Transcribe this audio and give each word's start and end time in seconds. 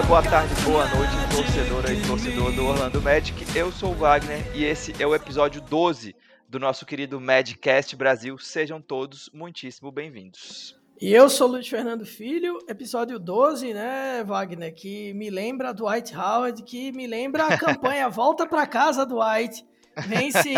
Dia, 0.00 0.08
boa 0.08 0.22
tarde, 0.22 0.54
boa 0.62 0.86
noite, 0.94 1.12
torcedora 1.34 1.92
e 1.92 2.02
torcedor 2.06 2.52
do 2.52 2.64
Orlando 2.64 3.02
Magic. 3.02 3.44
Eu 3.54 3.70
sou 3.70 3.92
o 3.92 3.94
Wagner 3.94 4.50
e 4.56 4.64
esse 4.64 4.94
é 4.98 5.06
o 5.06 5.14
episódio 5.14 5.60
12 5.60 6.16
do 6.48 6.58
nosso 6.58 6.86
querido 6.86 7.20
Madcast 7.20 7.94
Brasil. 7.96 8.38
Sejam 8.38 8.80
todos 8.80 9.28
muitíssimo 9.34 9.92
bem-vindos. 9.92 10.80
E 10.98 11.12
eu 11.12 11.28
sou 11.28 11.48
Luiz 11.48 11.68
Fernando 11.68 12.06
Filho, 12.06 12.58
episódio 12.66 13.18
12, 13.18 13.74
né, 13.74 14.24
Wagner, 14.24 14.74
que 14.74 15.12
me 15.12 15.28
lembra 15.28 15.74
do 15.74 15.86
White 15.86 16.16
Howard, 16.16 16.62
que 16.62 16.92
me 16.92 17.06
lembra 17.06 17.46
a 17.46 17.58
campanha 17.58 18.08
Volta 18.08 18.46
para 18.46 18.66
Casa 18.66 19.04
do 19.04 19.18
White. 19.20 19.66
Vem, 20.06 20.32
se, 20.32 20.54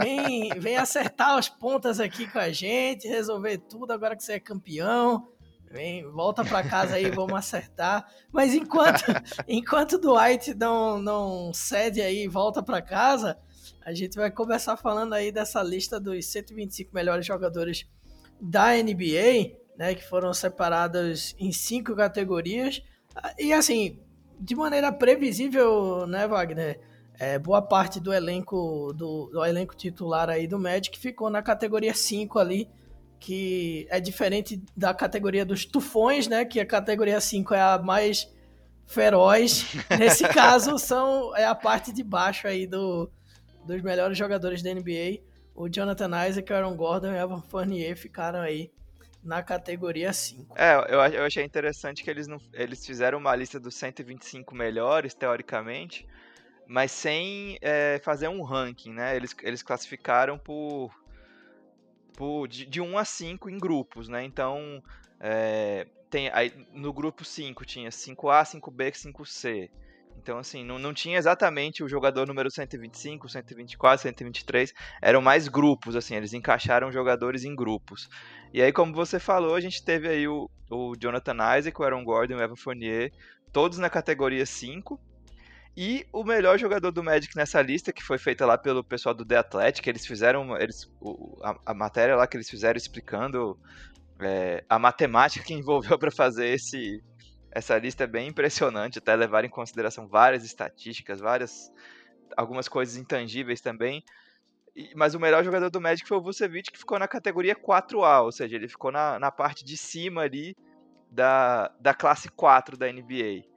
vem, 0.00 0.50
vem 0.60 0.76
acertar 0.76 1.36
as 1.36 1.48
pontas 1.48 1.98
aqui 1.98 2.30
com 2.30 2.38
a 2.38 2.50
gente, 2.50 3.08
resolver 3.08 3.58
tudo 3.58 3.92
agora 3.92 4.14
que 4.14 4.22
você 4.22 4.34
é 4.34 4.40
campeão. 4.40 5.26
Vem, 5.72 6.04
volta 6.10 6.44
para 6.44 6.68
casa 6.68 6.96
aí, 6.96 7.08
vamos 7.10 7.34
acertar. 7.34 8.04
Mas 8.32 8.54
enquanto 8.54 9.04
enquanto 9.46 9.98
Dwight 9.98 10.52
não 10.54 11.00
não 11.00 11.54
cede 11.54 12.02
aí, 12.02 12.26
volta 12.26 12.60
para 12.60 12.82
casa, 12.82 13.38
a 13.80 13.92
gente 13.94 14.16
vai 14.16 14.32
começar 14.32 14.76
falando 14.76 15.12
aí 15.12 15.30
dessa 15.30 15.62
lista 15.62 16.00
dos 16.00 16.26
125 16.26 16.92
melhores 16.92 17.24
jogadores 17.24 17.88
da 18.40 18.72
NBA, 18.72 19.58
né, 19.78 19.94
que 19.94 20.02
foram 20.02 20.34
separados 20.34 21.36
em 21.38 21.52
cinco 21.52 21.94
categorias. 21.94 22.82
E 23.38 23.52
assim, 23.52 24.00
de 24.40 24.56
maneira 24.56 24.90
previsível, 24.90 26.04
né, 26.04 26.26
Wagner? 26.26 26.80
É, 27.16 27.38
boa 27.38 27.62
parte 27.62 28.00
do 28.00 28.12
elenco 28.12 28.92
do, 28.94 29.26
do 29.26 29.44
elenco 29.44 29.76
titular 29.76 30.30
aí 30.30 30.48
do 30.48 30.58
Magic 30.58 30.98
ficou 30.98 31.28
na 31.28 31.42
categoria 31.42 31.92
5 31.92 32.38
ali 32.38 32.66
que 33.20 33.86
é 33.90 34.00
diferente 34.00 34.60
da 34.74 34.94
categoria 34.94 35.44
dos 35.44 35.66
tufões, 35.66 36.26
né? 36.26 36.44
Que 36.44 36.58
a 36.58 36.66
categoria 36.66 37.20
5 37.20 37.54
é 37.54 37.60
a 37.60 37.78
mais 37.78 38.32
feroz. 38.86 39.66
Nesse 39.96 40.26
caso, 40.26 40.78
são 40.78 41.36
é 41.36 41.44
a 41.44 41.54
parte 41.54 41.92
de 41.92 42.02
baixo 42.02 42.48
aí 42.48 42.66
do, 42.66 43.10
dos 43.66 43.82
melhores 43.82 44.16
jogadores 44.16 44.62
da 44.62 44.72
NBA. 44.72 45.20
O 45.54 45.68
Jonathan 45.68 46.26
Isaac, 46.26 46.50
o 46.50 46.56
Aaron 46.56 46.74
Gordon 46.74 47.12
e 47.12 47.18
Evan 47.18 47.42
Fournier 47.42 47.94
ficaram 47.94 48.40
aí 48.40 48.72
na 49.22 49.42
categoria 49.42 50.14
5. 50.14 50.54
É, 50.56 50.74
eu, 50.88 50.98
eu 51.12 51.24
achei 51.24 51.44
interessante 51.44 52.02
que 52.02 52.08
eles, 52.08 52.26
não, 52.26 52.40
eles 52.54 52.84
fizeram 52.86 53.18
uma 53.18 53.36
lista 53.36 53.60
dos 53.60 53.74
125 53.74 54.54
melhores, 54.54 55.12
teoricamente, 55.12 56.08
mas 56.66 56.90
sem 56.90 57.58
é, 57.60 58.00
fazer 58.02 58.28
um 58.28 58.42
ranking, 58.42 58.94
né? 58.94 59.14
Eles, 59.14 59.36
eles 59.42 59.62
classificaram 59.62 60.38
por 60.38 60.90
tipo, 62.20 62.46
de, 62.46 62.66
de 62.66 62.80
1 62.80 62.98
a 62.98 63.04
5 63.04 63.48
em 63.48 63.58
grupos, 63.58 64.08
né? 64.08 64.22
Então, 64.22 64.82
é, 65.18 65.86
tem, 66.10 66.28
aí, 66.32 66.52
no 66.72 66.92
grupo 66.92 67.24
5 67.24 67.64
tinha 67.64 67.88
5A, 67.88 68.44
5B, 68.44 68.92
5C. 68.92 69.70
Então, 70.18 70.36
assim, 70.36 70.62
não, 70.62 70.78
não 70.78 70.92
tinha 70.92 71.16
exatamente 71.16 71.82
o 71.82 71.88
jogador 71.88 72.26
número 72.26 72.50
125, 72.50 73.26
124, 73.26 74.02
123. 74.02 74.74
Eram 75.00 75.22
mais 75.22 75.48
grupos, 75.48 75.96
assim, 75.96 76.14
eles 76.14 76.34
encaixaram 76.34 76.92
jogadores 76.92 77.44
em 77.44 77.56
grupos. 77.56 78.06
E 78.52 78.60
aí, 78.60 78.70
como 78.70 78.92
você 78.92 79.18
falou, 79.18 79.54
a 79.54 79.60
gente 79.60 79.82
teve 79.82 80.08
aí 80.08 80.28
o, 80.28 80.50
o 80.70 80.94
Jonathan 81.00 81.58
Isaac, 81.58 81.80
o 81.80 81.84
Aaron 81.84 82.04
Gordon, 82.04 82.36
o 82.36 82.42
Evan 82.42 82.56
Fournier, 82.56 83.10
todos 83.50 83.78
na 83.78 83.88
categoria 83.88 84.44
5. 84.44 85.00
E 85.76 86.06
o 86.12 86.24
melhor 86.24 86.58
jogador 86.58 86.90
do 86.90 87.02
Magic 87.02 87.34
nessa 87.36 87.62
lista, 87.62 87.92
que 87.92 88.02
foi 88.02 88.18
feita 88.18 88.44
lá 88.44 88.58
pelo 88.58 88.82
pessoal 88.82 89.14
do 89.14 89.24
The 89.24 89.36
Athletic, 89.36 89.86
eles 89.86 90.04
fizeram 90.04 90.56
eles, 90.56 90.90
a, 91.42 91.56
a 91.66 91.74
matéria 91.74 92.16
lá 92.16 92.26
que 92.26 92.36
eles 92.36 92.50
fizeram 92.50 92.76
explicando 92.76 93.58
é, 94.20 94.64
a 94.68 94.78
matemática 94.78 95.44
que 95.44 95.54
envolveu 95.54 95.98
para 95.98 96.10
fazer 96.10 96.48
esse, 96.48 97.02
essa 97.52 97.78
lista 97.78 98.04
é 98.04 98.06
bem 98.06 98.28
impressionante, 98.28 98.98
até 98.98 99.14
levar 99.14 99.44
em 99.44 99.48
consideração 99.48 100.08
várias 100.08 100.44
estatísticas, 100.44 101.20
várias 101.20 101.70
algumas 102.36 102.68
coisas 102.68 102.96
intangíveis 102.96 103.60
também. 103.60 104.02
E, 104.74 104.92
mas 104.94 105.14
o 105.14 105.20
melhor 105.20 105.44
jogador 105.44 105.70
do 105.70 105.80
Magic 105.80 106.06
foi 106.06 106.18
o 106.18 106.22
Vucevic, 106.22 106.70
que 106.70 106.78
ficou 106.78 106.98
na 106.98 107.08
categoria 107.08 107.54
4A, 107.54 108.22
ou 108.22 108.32
seja, 108.32 108.56
ele 108.56 108.68
ficou 108.68 108.90
na, 108.90 109.18
na 109.18 109.30
parte 109.30 109.64
de 109.64 109.76
cima 109.76 110.22
ali 110.22 110.56
da, 111.10 111.68
da 111.80 111.94
classe 111.94 112.28
4 112.30 112.76
da 112.76 112.90
NBA. 112.92 113.48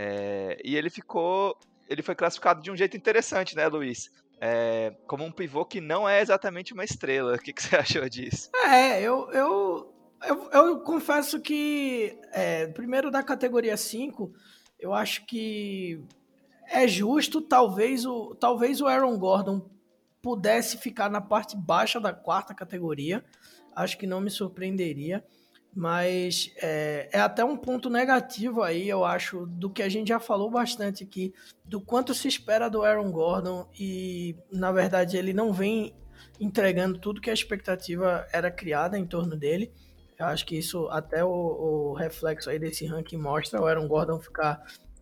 É, 0.00 0.56
e 0.64 0.76
ele 0.76 0.90
ficou. 0.90 1.58
Ele 1.88 2.02
foi 2.02 2.14
classificado 2.14 2.62
de 2.62 2.70
um 2.70 2.76
jeito 2.76 2.96
interessante, 2.96 3.56
né, 3.56 3.66
Luiz? 3.66 4.10
É, 4.40 4.94
como 5.06 5.24
um 5.24 5.32
pivô 5.32 5.64
que 5.64 5.80
não 5.80 6.08
é 6.08 6.20
exatamente 6.20 6.72
uma 6.72 6.84
estrela. 6.84 7.34
O 7.34 7.38
que, 7.38 7.52
que 7.52 7.62
você 7.62 7.74
achou 7.76 8.08
disso? 8.08 8.50
É, 8.66 9.00
eu, 9.00 9.30
eu, 9.32 9.94
eu, 10.26 10.50
eu 10.52 10.80
confesso 10.80 11.40
que, 11.40 12.16
é, 12.32 12.66
primeiro 12.68 13.10
da 13.10 13.22
categoria 13.22 13.76
5, 13.76 14.32
eu 14.78 14.92
acho 14.92 15.26
que 15.26 16.00
é 16.70 16.86
justo, 16.86 17.40
talvez 17.40 18.04
o, 18.04 18.34
talvez 18.34 18.80
o 18.80 18.86
Aaron 18.86 19.18
Gordon 19.18 19.68
pudesse 20.20 20.76
ficar 20.76 21.10
na 21.10 21.20
parte 21.20 21.56
baixa 21.56 21.98
da 21.98 22.12
quarta 22.12 22.54
categoria. 22.54 23.24
Acho 23.74 23.96
que 23.96 24.06
não 24.06 24.20
me 24.20 24.30
surpreenderia 24.30 25.24
mas 25.74 26.52
é, 26.60 27.08
é, 27.12 27.20
até 27.20 27.44
um 27.44 27.56
ponto 27.56 27.88
negativo 27.88 28.62
aí, 28.62 28.88
eu 28.88 29.04
acho, 29.04 29.46
do 29.46 29.70
que 29.70 29.82
a 29.82 29.88
gente 29.88 30.08
já 30.08 30.18
falou 30.18 30.50
bastante 30.50 31.04
aqui, 31.04 31.32
do 31.64 31.80
quanto 31.80 32.14
se 32.14 32.26
espera 32.26 32.68
do 32.68 32.82
Aaron 32.82 33.10
Gordon 33.10 33.68
e, 33.78 34.36
na 34.50 34.72
verdade, 34.72 35.16
ele 35.16 35.32
não 35.32 35.52
vem 35.52 35.94
entregando 36.40 36.98
tudo 36.98 37.20
que 37.20 37.30
a 37.30 37.34
expectativa 37.34 38.26
era 38.32 38.50
criada 38.50 38.98
em 38.98 39.06
torno 39.06 39.36
dele. 39.36 39.72
Eu 40.18 40.26
acho 40.26 40.44
que 40.44 40.58
isso, 40.58 40.88
até 40.88 41.24
o, 41.24 41.28
o 41.28 41.92
reflexo 41.94 42.50
aí 42.50 42.58
desse 42.58 42.86
ranking 42.86 43.16
mostra 43.16 43.60
o 43.60 43.66
Aaron 43.66 43.86
Gordon 43.86 44.18
ficar 44.18 44.60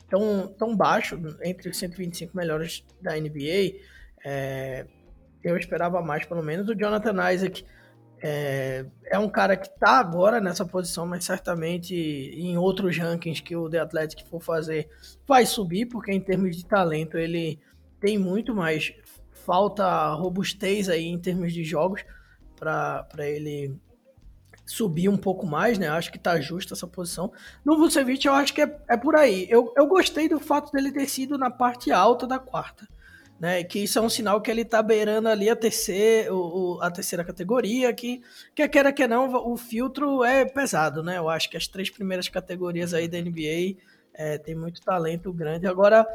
tão, 0.08 0.48
tão 0.58 0.76
baixo 0.76 1.18
entre 1.42 1.70
os 1.70 1.78
125 1.78 2.36
melhores 2.36 2.84
da 3.00 3.18
NBA. 3.18 3.80
É, 4.24 4.86
eu 5.42 5.56
esperava 5.56 6.02
mais, 6.02 6.26
pelo 6.26 6.42
menos. 6.42 6.68
O 6.68 6.74
Jonathan 6.74 7.32
Isaac 7.32 7.64
é, 8.22 8.86
é 9.04 9.18
um 9.18 9.28
cara 9.28 9.56
que 9.56 9.66
está 9.66 9.98
agora 9.98 10.40
nessa 10.40 10.64
posição, 10.64 11.06
mas 11.06 11.24
certamente 11.24 11.94
em 11.94 12.56
outros 12.56 12.96
rankings 12.96 13.42
que 13.42 13.54
o 13.54 13.68
The 13.68 13.80
Athletic 13.80 14.26
for 14.28 14.40
fazer 14.40 14.88
vai 15.26 15.44
subir, 15.44 15.86
porque 15.86 16.12
em 16.12 16.20
termos 16.20 16.56
de 16.56 16.64
talento 16.64 17.16
ele 17.16 17.58
tem 18.00 18.18
muito 18.18 18.54
mais. 18.54 18.92
Falta 19.32 20.12
robustez 20.14 20.88
aí 20.88 21.06
em 21.06 21.18
termos 21.18 21.52
de 21.52 21.62
jogos 21.62 22.04
para 22.56 23.06
ele 23.18 23.78
subir 24.64 25.08
um 25.08 25.16
pouco 25.16 25.46
mais, 25.46 25.78
né? 25.78 25.88
Acho 25.88 26.10
que 26.10 26.18
tá 26.18 26.40
justa 26.40 26.74
essa 26.74 26.86
posição. 26.86 27.32
No 27.64 27.76
Vucevic 27.76 28.26
eu 28.26 28.34
acho 28.34 28.52
que 28.52 28.62
é, 28.62 28.78
é 28.88 28.96
por 28.96 29.14
aí. 29.14 29.46
Eu, 29.48 29.72
eu 29.76 29.86
gostei 29.86 30.28
do 30.28 30.40
fato 30.40 30.72
dele 30.72 30.90
ter 30.90 31.06
sido 31.06 31.38
na 31.38 31.50
parte 31.50 31.92
alta 31.92 32.26
da 32.26 32.40
quarta 32.40 32.88
né? 33.38 33.62
Que 33.64 33.80
isso 33.80 33.98
é 33.98 34.02
um 34.02 34.08
sinal 34.08 34.40
que 34.40 34.50
ele 34.50 34.62
está 34.62 34.82
beirando 34.82 35.28
ali 35.28 35.48
a 35.48 35.56
terceira, 35.56 36.34
o, 36.34 36.78
a 36.80 36.90
terceira 36.90 37.24
categoria, 37.24 37.92
que 37.92 38.22
quer 38.54 38.68
queira 38.68 38.92
que 38.92 39.06
não, 39.06 39.32
o 39.32 39.56
filtro 39.56 40.24
é 40.24 40.44
pesado, 40.44 41.02
né? 41.02 41.18
Eu 41.18 41.28
acho 41.28 41.50
que 41.50 41.56
as 41.56 41.66
três 41.66 41.90
primeiras 41.90 42.28
categorias 42.28 42.94
aí 42.94 43.08
da 43.08 43.20
NBA 43.20 43.76
é, 44.14 44.38
tem 44.38 44.54
muito 44.54 44.80
talento 44.80 45.32
grande. 45.32 45.66
Agora, 45.66 46.06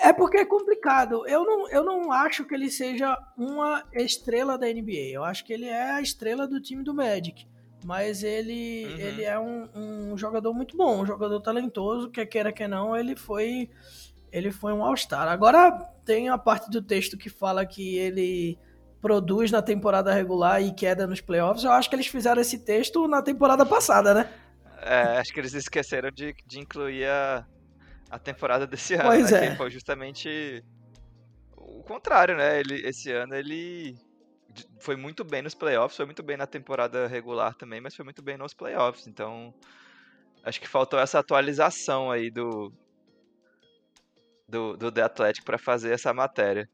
é 0.00 0.12
porque 0.12 0.38
é 0.38 0.44
complicado. 0.44 1.26
Eu 1.26 1.44
não, 1.44 1.68
eu 1.70 1.84
não 1.84 2.10
acho 2.10 2.44
que 2.44 2.54
ele 2.54 2.70
seja 2.70 3.16
uma 3.36 3.84
estrela 3.92 4.58
da 4.58 4.66
NBA. 4.66 5.12
Eu 5.12 5.24
acho 5.24 5.44
que 5.44 5.52
ele 5.52 5.66
é 5.66 5.92
a 5.92 6.00
estrela 6.00 6.46
do 6.46 6.60
time 6.60 6.82
do 6.82 6.94
Magic. 6.94 7.46
Mas 7.84 8.22
ele, 8.22 8.86
uhum. 8.86 8.98
ele 8.98 9.24
é 9.24 9.38
um, 9.38 9.68
um 9.74 10.16
jogador 10.16 10.54
muito 10.54 10.74
bom, 10.74 11.02
um 11.02 11.06
jogador 11.06 11.38
talentoso, 11.40 12.10
quer 12.10 12.24
queira 12.24 12.50
que 12.50 12.66
não, 12.66 12.96
ele 12.96 13.14
foi 13.14 13.68
ele 14.34 14.50
foi 14.50 14.72
um 14.72 14.84
All-Star. 14.84 15.28
Agora 15.28 15.70
tem 16.04 16.28
a 16.28 16.36
parte 16.36 16.68
do 16.68 16.82
texto 16.82 17.16
que 17.16 17.30
fala 17.30 17.64
que 17.64 17.96
ele 17.96 18.58
produz 19.00 19.52
na 19.52 19.62
temporada 19.62 20.12
regular 20.12 20.60
e 20.60 20.74
queda 20.74 21.06
nos 21.06 21.20
playoffs. 21.20 21.62
Eu 21.62 21.70
acho 21.70 21.88
que 21.88 21.94
eles 21.94 22.08
fizeram 22.08 22.42
esse 22.42 22.58
texto 22.58 23.06
na 23.06 23.22
temporada 23.22 23.64
passada, 23.64 24.12
né? 24.12 24.28
É, 24.82 25.18
acho 25.18 25.32
que 25.32 25.38
eles 25.38 25.54
esqueceram 25.54 26.10
de, 26.10 26.34
de 26.44 26.58
incluir 26.58 27.06
a, 27.06 27.46
a 28.10 28.18
temporada 28.18 28.66
desse 28.66 28.94
ano. 28.94 29.04
Pois 29.04 29.30
né? 29.30 29.46
é. 29.46 29.50
Que 29.50 29.56
foi 29.56 29.70
justamente 29.70 30.64
o 31.56 31.84
contrário, 31.84 32.36
né? 32.36 32.58
Ele, 32.58 32.86
esse 32.88 33.12
ano 33.12 33.36
ele 33.36 33.94
foi 34.80 34.96
muito 34.96 35.22
bem 35.22 35.42
nos 35.42 35.54
playoffs, 35.54 35.96
foi 35.96 36.06
muito 36.06 36.24
bem 36.24 36.36
na 36.36 36.46
temporada 36.46 37.06
regular 37.06 37.54
também, 37.54 37.80
mas 37.80 37.94
foi 37.94 38.04
muito 38.04 38.20
bem 38.20 38.36
nos 38.36 38.52
playoffs. 38.52 39.06
Então, 39.06 39.54
acho 40.42 40.60
que 40.60 40.68
faltou 40.68 40.98
essa 40.98 41.20
atualização 41.20 42.10
aí 42.10 42.32
do, 42.32 42.72
do, 44.48 44.76
do 44.76 44.90
The 44.92 45.02
Athletic 45.02 45.44
para 45.44 45.58
fazer 45.58 45.92
essa 45.92 46.12
matéria. 46.12 46.68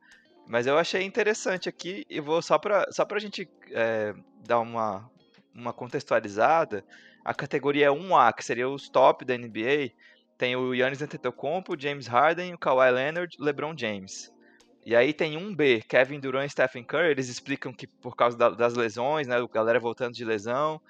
Mas 0.47 0.67
eu 0.67 0.77
achei 0.79 1.03
interessante 1.03 1.69
aqui, 1.69 2.05
e 2.09 2.21
vou 2.21 2.43
só 2.43 2.59
para 2.59 2.91
só 2.91 3.07
a 3.09 3.19
gente 3.19 3.49
é, 3.71 4.15
dar 4.45 4.61
uma, 4.61 5.09
uma 5.55 5.73
contextualizada, 5.73 6.85
a 7.25 7.35
categoria 7.35 7.91
1A, 7.91 8.35
que 8.35 8.45
seria 8.45 8.69
os 8.69 8.89
top 8.89 9.25
da 9.25 9.37
NBA, 9.37 9.93
tem 10.37 10.57
o 10.57 10.75
Yannis 10.75 11.03
Antetokounmpo, 11.03 11.79
James 11.79 12.07
Harden, 12.07 12.55
o 12.55 12.59
Kawhi 12.59 12.91
Leonard, 12.91 13.37
LeBron 13.39 13.77
James. 13.77 14.33
E 14.85 14.97
aí 14.97 15.13
tem 15.13 15.37
um 15.37 15.55
B, 15.55 15.83
Kevin 15.83 16.19
Durant 16.19 16.47
e 16.47 16.51
Stephen 16.51 16.83
Curry, 16.83 17.11
eles 17.11 17.29
explicam 17.29 17.73
que 17.73 17.87
por 17.87 18.17
causa 18.17 18.37
da, 18.37 18.49
das 18.49 18.75
lesões, 18.75 19.27
né, 19.27 19.37
a 19.37 19.47
galera 19.47 19.79
voltando 19.79 20.15
de 20.15 20.25
lesão, 20.25 20.81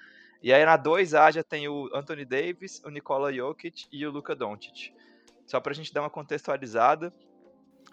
E 0.41 0.51
aí 0.53 0.65
na 0.65 0.77
2A 0.77 1.33
já 1.33 1.43
tem 1.43 1.67
o 1.67 1.89
Anthony 1.93 2.25
Davis, 2.25 2.81
o 2.83 2.89
Nikola 2.89 3.31
Jokic 3.31 3.85
e 3.91 4.05
o 4.07 4.11
Luka 4.11 4.35
Doncic. 4.35 4.91
Só 5.51 5.59
pra 5.59 5.73
gente 5.73 5.93
dar 5.93 5.99
uma 5.99 6.09
contextualizada. 6.09 7.13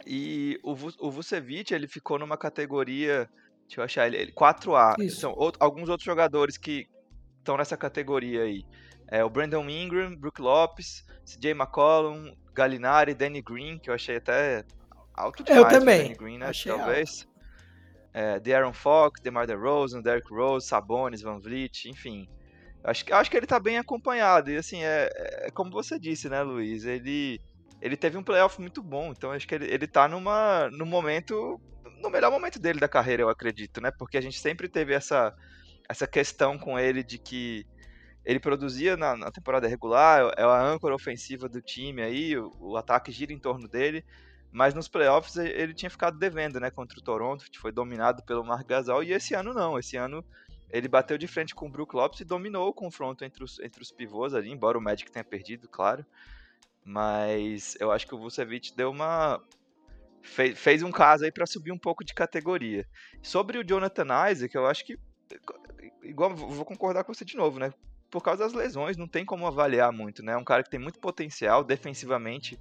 E 0.07 0.61
o, 0.63 0.77
o 1.01 1.11
Vucevic, 1.11 1.75
ele 1.75 1.89
ficou 1.89 2.17
numa 2.17 2.37
categoria, 2.37 3.29
deixa 3.67 3.81
eu 3.81 3.85
achar 3.85 4.07
ele, 4.07 4.31
4A. 4.31 4.95
Isso. 5.01 5.23
São 5.23 5.35
outro, 5.37 5.61
alguns 5.61 5.89
outros 5.89 6.05
jogadores 6.05 6.57
que 6.57 6.87
estão 7.39 7.57
nessa 7.57 7.77
categoria 7.77 8.45
aí. 8.45 8.65
É 9.09 9.25
o 9.25 9.29
Brandon 9.29 9.69
Ingram, 9.69 10.15
Brook 10.15 10.41
Lopes, 10.41 11.05
CJ 11.25 11.51
McCollum, 11.51 12.33
Gallinari, 12.55 13.13
Danny 13.13 13.43
Green, 13.43 13.81
que 13.81 13.91
eu 13.91 13.95
achei 13.95 14.19
até 14.19 14.65
alto 15.13 15.43
demais. 15.43 15.65
Eu 15.65 15.81
também. 15.81 16.03
Danny 16.03 16.15
Green, 16.15 16.39
né? 16.39 16.47
Achei 16.47 16.73
talvez. 16.73 17.27
Alto. 17.27 17.39
É, 18.15 18.39
DeAaron 18.39 18.73
Fox, 18.73 19.21
DeMar 19.21 19.49
DeRozan, 19.49 20.01
Derrick 20.01 20.33
Rose, 20.33 20.69
Sabonis, 20.69 21.23
Van 21.23 21.41
Vliet, 21.41 21.89
enfim. 21.89 22.29
Acho, 22.89 23.05
acho 23.13 23.31
que 23.31 23.37
ele 23.37 23.47
tá 23.47 23.61
bem 23.61 23.79
acompanhado. 23.79 24.51
E 24.51 24.57
assim, 24.57 24.83
é, 24.83 25.11
é 25.47 25.51
como 25.51 25.71
você 25.71 25.99
disse, 25.99 26.29
né, 26.29 26.43
Luiz? 26.43 26.85
Ele, 26.85 27.41
ele 27.81 27.97
teve 27.97 28.17
um 28.17 28.23
playoff 28.23 28.61
muito 28.61 28.83
bom. 28.83 29.13
Então 29.13 29.33
acho 29.33 29.47
que 29.47 29.55
ele, 29.55 29.67
ele 29.67 29.87
tá 29.87 30.09
numa, 30.09 30.71
no 30.71 30.87
momento. 30.87 31.61
No 32.03 32.11
melhor 32.11 32.31
momento 32.31 32.59
dele 32.61 32.79
da 32.79 32.89
carreira, 32.89 33.23
eu 33.23 33.29
acredito, 33.29 33.81
né? 33.81 33.91
Porque 33.91 34.17
a 34.17 34.21
gente 34.21 34.39
sempre 34.39 34.69
teve 34.69 34.95
essa, 34.95 35.35
essa 35.89 36.07
questão 36.07 36.57
com 36.57 36.79
ele 36.79 37.03
de 37.03 37.19
que 37.19 37.67
ele 38.25 38.39
produzia 38.39 38.97
na, 38.97 39.17
na 39.17 39.31
temporada 39.31 39.67
regular, 39.67 40.33
é 40.37 40.43
a 40.43 40.63
âncora 40.63 40.95
ofensiva 40.95 41.49
do 41.49 41.63
time 41.63 42.03
aí, 42.03 42.37
o, 42.37 42.53
o, 42.61 42.77
ataque 42.77 43.11
gira 43.11 43.33
em 43.33 43.39
torno 43.39 43.67
dele, 43.67 44.05
mas 44.53 44.75
nos 44.75 44.87
playoffs 44.87 45.37
ele 45.37 45.73
tinha 45.73 45.89
ficado 45.89 46.19
devendo, 46.19 46.61
né, 46.61 46.71
contra 46.71 46.99
o 46.99 47.03
Toronto, 47.03 47.51
que 47.51 47.59
foi 47.59 47.73
dominado 47.73 48.23
pelo 48.25 48.45
Marc 48.45 48.69
Gasol, 48.69 49.03
e 49.03 49.15
esse 49.15 49.35
ano 49.35 49.55
não, 49.55 49.79
esse 49.79 49.97
ano 49.97 50.23
ele 50.71 50.89
bateu 50.89 51.17
de 51.17 51.27
frente 51.27 51.55
com 51.55 51.67
o 51.67 51.71
Brook 51.71 51.95
Lopes 51.95 52.21
e 52.21 52.25
dominou 52.25 52.69
o 52.69 52.73
confronto 52.73 53.25
entre 53.25 53.43
os, 53.43 53.59
entre 53.61 53.83
os 53.83 53.91
pivôs 53.91 54.35
ali, 54.35 54.51
embora 54.51 54.77
o 54.77 54.83
Magic 54.83 55.11
tenha 55.11 55.25
perdido, 55.25 55.69
claro. 55.69 56.05
Mas 56.85 57.77
eu 57.81 57.91
acho 57.91 58.07
que 58.07 58.15
o 58.15 58.19
Vucevic 58.19 58.75
deu 58.75 58.91
uma. 58.91 59.43
Fez, 60.23 60.59
fez 60.59 60.83
um 60.83 60.91
caso 60.91 61.25
aí 61.25 61.33
para 61.33 61.47
subir 61.47 61.73
um 61.73 61.79
pouco 61.79 62.05
de 62.05 62.15
categoria. 62.15 62.87
Sobre 63.23 63.59
o 63.59 63.65
Jonathan 63.65 64.31
Isaac, 64.31 64.55
eu 64.55 64.67
acho 64.67 64.85
que. 64.85 64.99
Igual, 66.03 66.35
vou 66.35 66.65
concordar 66.65 67.05
com 67.05 67.13
você 67.13 67.25
de 67.25 67.37
novo, 67.37 67.59
né? 67.59 67.73
Por 68.11 68.23
causa 68.23 68.45
das 68.45 68.55
lesões, 68.55 68.97
não 68.97 69.07
tem 69.07 69.25
como 69.25 69.47
avaliar 69.47 69.93
muito, 69.93 70.23
né? 70.23 70.33
É 70.33 70.37
um 70.37 70.45
cara 70.45 70.63
que 70.63 70.71
tem 70.71 70.81
muito 70.81 70.99
potencial, 70.99 71.63
defensivamente 71.63 72.59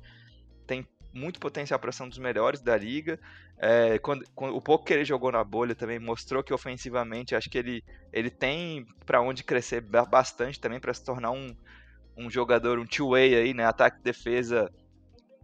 tem 0.65 0.85
muito 1.17 1.39
potencial 1.39 1.79
para 1.79 1.91
ser 1.91 2.03
um 2.03 2.09
dos 2.09 2.19
melhores 2.19 2.61
da 2.61 2.77
liga. 2.77 3.19
É, 3.57 3.97
quando, 3.99 4.23
quando, 4.35 4.55
o 4.55 4.61
pouco 4.61 4.85
que 4.85 4.93
ele 4.93 5.03
jogou 5.03 5.31
na 5.31 5.43
bolha 5.43 5.73
também 5.73 5.99
mostrou 5.99 6.43
que 6.43 6.53
ofensivamente 6.53 7.35
acho 7.35 7.49
que 7.49 7.57
ele, 7.57 7.83
ele 8.13 8.29
tem 8.29 8.85
para 9.05 9.21
onde 9.21 9.43
crescer 9.43 9.81
bastante 9.81 10.59
também 10.59 10.79
para 10.79 10.93
se 10.93 11.03
tornar 11.03 11.31
um, 11.31 11.55
um 12.15 12.29
jogador, 12.29 12.77
um 12.79 12.85
two-way 12.85 13.35
aí, 13.35 13.53
né? 13.53 13.65
Ataque 13.65 14.01
defesa 14.01 14.71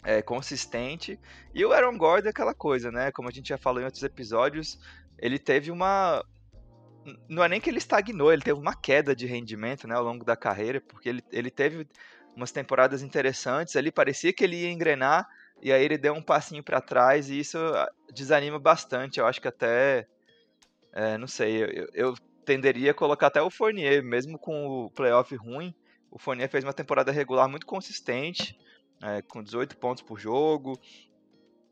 é, 0.03 0.21
consistente. 0.21 1.19
E 1.53 1.65
o 1.65 1.71
Aaron 1.71 1.97
Gordon 1.97 2.27
é 2.27 2.31
aquela 2.31 2.53
coisa, 2.53 2.91
né? 2.91 3.11
Como 3.11 3.27
a 3.27 3.31
gente 3.31 3.49
já 3.49 3.57
falou 3.57 3.81
em 3.81 3.85
outros 3.85 4.03
episódios, 4.03 4.79
ele 5.17 5.39
teve 5.39 5.71
uma. 5.71 6.23
Não 7.27 7.43
é 7.43 7.49
nem 7.49 7.59
que 7.59 7.69
ele 7.69 7.79
estagnou, 7.79 8.31
ele 8.31 8.41
teve 8.41 8.59
uma 8.59 8.75
queda 8.75 9.15
de 9.15 9.25
rendimento 9.25 9.87
né, 9.87 9.95
ao 9.95 10.03
longo 10.03 10.23
da 10.23 10.37
carreira, 10.37 10.79
porque 10.79 11.09
ele, 11.09 11.23
ele 11.33 11.51
teve 11.51 11.85
umas 12.35 12.51
temporadas 12.51 13.01
interessantes 13.01 13.75
ali, 13.75 13.91
parecia 13.91 14.31
que 14.31 14.43
ele 14.43 14.55
ia 14.55 14.71
engrenar, 14.71 15.27
e 15.63 15.71
aí 15.71 15.83
ele 15.83 15.97
deu 15.97 16.13
um 16.13 16.21
passinho 16.21 16.61
para 16.61 16.81
trás 16.81 17.29
e 17.29 17.39
isso 17.39 17.57
ah, 17.57 17.89
desanima 18.13 18.59
bastante. 18.59 19.19
Eu 19.19 19.25
acho 19.25 19.41
que 19.41 19.47
até. 19.47 20.05
É, 20.91 21.17
não 21.17 21.27
sei, 21.27 21.63
eu, 21.63 21.87
eu, 21.93 22.13
tenderia 22.45 22.91
a 22.91 22.93
colocar 22.93 23.27
até 23.27 23.41
o 23.41 23.49
Fournier, 23.49 24.03
mesmo 24.03 24.37
com 24.37 24.67
o 24.67 24.91
playoff 24.91 25.33
ruim. 25.35 25.73
O 26.11 26.19
Fournier 26.19 26.49
fez 26.49 26.65
uma 26.65 26.73
temporada 26.73 27.11
regular 27.11 27.47
muito 27.47 27.65
consistente, 27.65 28.59
é, 29.01 29.21
com 29.21 29.41
18 29.41 29.77
pontos 29.77 30.03
por 30.03 30.19
jogo. 30.19 30.77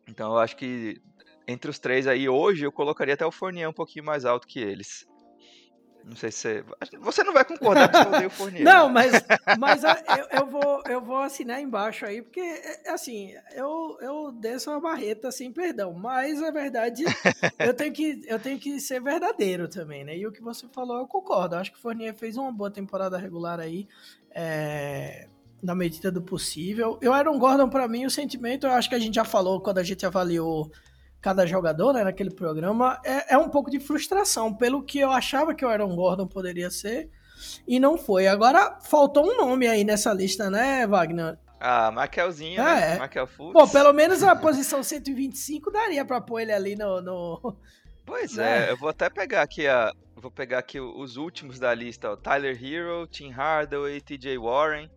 Então 0.08 0.32
eu 0.32 0.40
acho 0.40 0.56
que 0.56 1.02
entre 1.46 1.70
os 1.70 1.78
três 1.78 2.08
aí, 2.08 2.30
hoje, 2.30 2.66
eu 2.66 2.72
colocaria 2.72 3.14
até 3.14 3.26
o 3.26 3.32
Fournier 3.32 3.70
um 3.70 3.74
pouquinho 3.74 4.06
mais 4.06 4.24
alto 4.24 4.48
que 4.48 4.60
eles. 4.60 5.06
Não 6.04 6.16
sei 6.16 6.32
se 6.32 6.64
você. 6.64 6.98
Você 6.98 7.24
não 7.24 7.34
vai 7.34 7.46
concordar 7.46 7.90
que 7.90 8.08
odeia 8.08 8.28
o 8.28 8.30
Fournier. 8.30 8.64
Não, 8.64 8.88
né? 8.88 8.94
mas, 8.94 9.12
mas 9.58 9.84
eu, 9.84 10.40
eu, 10.40 10.48
vou, 10.48 10.84
eu 10.88 11.02
vou 11.02 11.18
assinar 11.18 11.62
embaixo 11.62 12.06
aí, 12.06 12.22
porque, 12.22 12.40
é, 12.40 12.90
é 12.90 12.92
assim, 12.92 13.34
eu, 13.54 13.98
eu 14.02 14.32
desço 14.32 14.70
uma 14.70 14.80
barreta 14.80 15.32
sem 15.32 15.52
perdão, 15.52 15.94
mas 15.94 16.42
a 16.42 16.52
verdade, 16.52 17.04
eu 17.60 17.74
tenho, 17.74 17.94
que, 17.94 18.22
eu 18.26 18.40
tenho 18.40 18.60
que 18.60 18.80
ser 18.80 19.02
verdadeiro 19.02 19.68
também, 19.68 20.04
né? 20.04 20.18
E 20.18 20.26
o 20.26 20.32
que 20.32 20.42
você 20.42 20.68
falou, 20.72 20.98
eu 20.98 21.08
concordo. 21.08 21.56
Acho 21.56 21.72
que 21.72 21.78
o 21.78 21.82
Fournier 21.82 22.14
fez 22.14 22.38
uma 22.38 22.52
boa 22.52 22.72
temporada 22.72 23.18
regular 23.18 23.60
aí, 23.60 23.88
é, 24.32 25.28
na 25.62 25.76
medida 25.76 26.12
do 26.12 26.22
possível. 26.22 26.98
Eu 27.02 27.14
era 27.14 27.32
um 27.32 27.38
Gordon, 27.38 27.70
para 27.70 27.88
mim, 27.88 28.06
o 28.06 28.10
sentimento, 28.10 28.66
eu 28.66 28.72
acho 28.72 28.90
que 28.90 28.96
a 28.96 29.00
gente 29.00 29.16
já 29.16 29.24
falou 29.24 29.62
quando 29.62 29.78
a 29.78 29.84
gente 29.84 30.06
avaliou 30.06 30.72
cada 31.22 31.46
jogador 31.46 31.94
né, 31.94 32.04
naquele 32.04 32.32
programa, 32.32 33.00
é, 33.06 33.36
é 33.36 33.38
um 33.38 33.50
pouco 33.50 33.70
de 33.70 33.80
frustração 33.80 34.54
pelo 34.54 34.82
que 34.82 35.00
eu 35.00 35.12
achava 35.12 35.54
que 35.54 35.64
o 35.64 35.70
Aaron 35.70 35.96
Gordon 35.96 36.28
poderia 36.28 36.72
ser 36.72 37.10
e 37.68 37.80
não 37.80 37.98
foi. 37.98 38.28
Agora, 38.28 38.80
faltou 38.82 39.32
um 39.32 39.38
nome 39.38 39.68
aí 39.68 39.84
nessa 39.84 40.14
lista, 40.14 40.50
né, 40.50 40.86
Wagner? 40.88 41.38
Ah, 41.60 41.92
Maquelzinho, 41.92 42.60
é, 42.60 42.94
né? 42.94 42.98
Maquel. 42.98 43.30
Bom, 43.38 43.68
pelo 43.68 43.94
menos 43.94 44.24
a 44.24 44.36
posição 44.36 44.82
125 44.82 45.70
daria 45.70 46.04
para 46.04 46.20
pôr 46.20 46.40
ele 46.40 46.52
ali 46.52 46.76
no... 46.76 47.02
no... 47.02 47.56
Pois 48.04 48.36
né? 48.36 48.68
é, 48.68 48.72
eu 48.72 48.78
vou 48.78 48.90
até 48.90 49.10
pegar 49.10 49.44
aqui 49.44 49.68
a... 49.68 49.94
Vou 50.16 50.32
pegar 50.32 50.58
aqui 50.58 50.80
os 50.80 51.18
últimos 51.18 51.60
da 51.60 51.74
lista, 51.74 52.12
ó. 52.12 52.16
Tyler 52.16 52.58
Hero, 52.62 53.08
Tim 53.08 53.30
Hardaway, 53.30 54.02
TJ 54.02 54.38
Warren, 54.38 54.90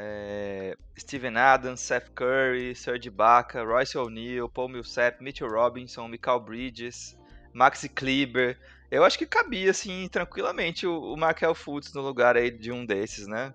é, 0.00 0.76
Steven 0.96 1.36
Adams, 1.36 1.80
Seth 1.80 2.10
Curry, 2.14 2.72
Serge 2.74 3.08
Ibaka, 3.08 3.64
Royce 3.64 3.98
O'Neal, 3.98 4.48
Paul 4.48 4.68
Millsap, 4.68 5.20
Mitchell 5.20 5.50
Robinson, 5.50 6.06
Michael 6.06 6.40
Bridges, 6.40 7.18
Maxi 7.52 7.88
Kleber. 7.88 8.56
Eu 8.90 9.04
acho 9.04 9.18
que 9.18 9.26
cabia, 9.26 9.72
assim, 9.72 10.08
tranquilamente 10.08 10.86
o, 10.86 11.14
o 11.14 11.16
Markel 11.16 11.54
Fultz 11.54 11.92
no 11.92 12.00
lugar 12.00 12.36
aí 12.36 12.50
de 12.50 12.70
um 12.70 12.86
desses, 12.86 13.26
né? 13.26 13.52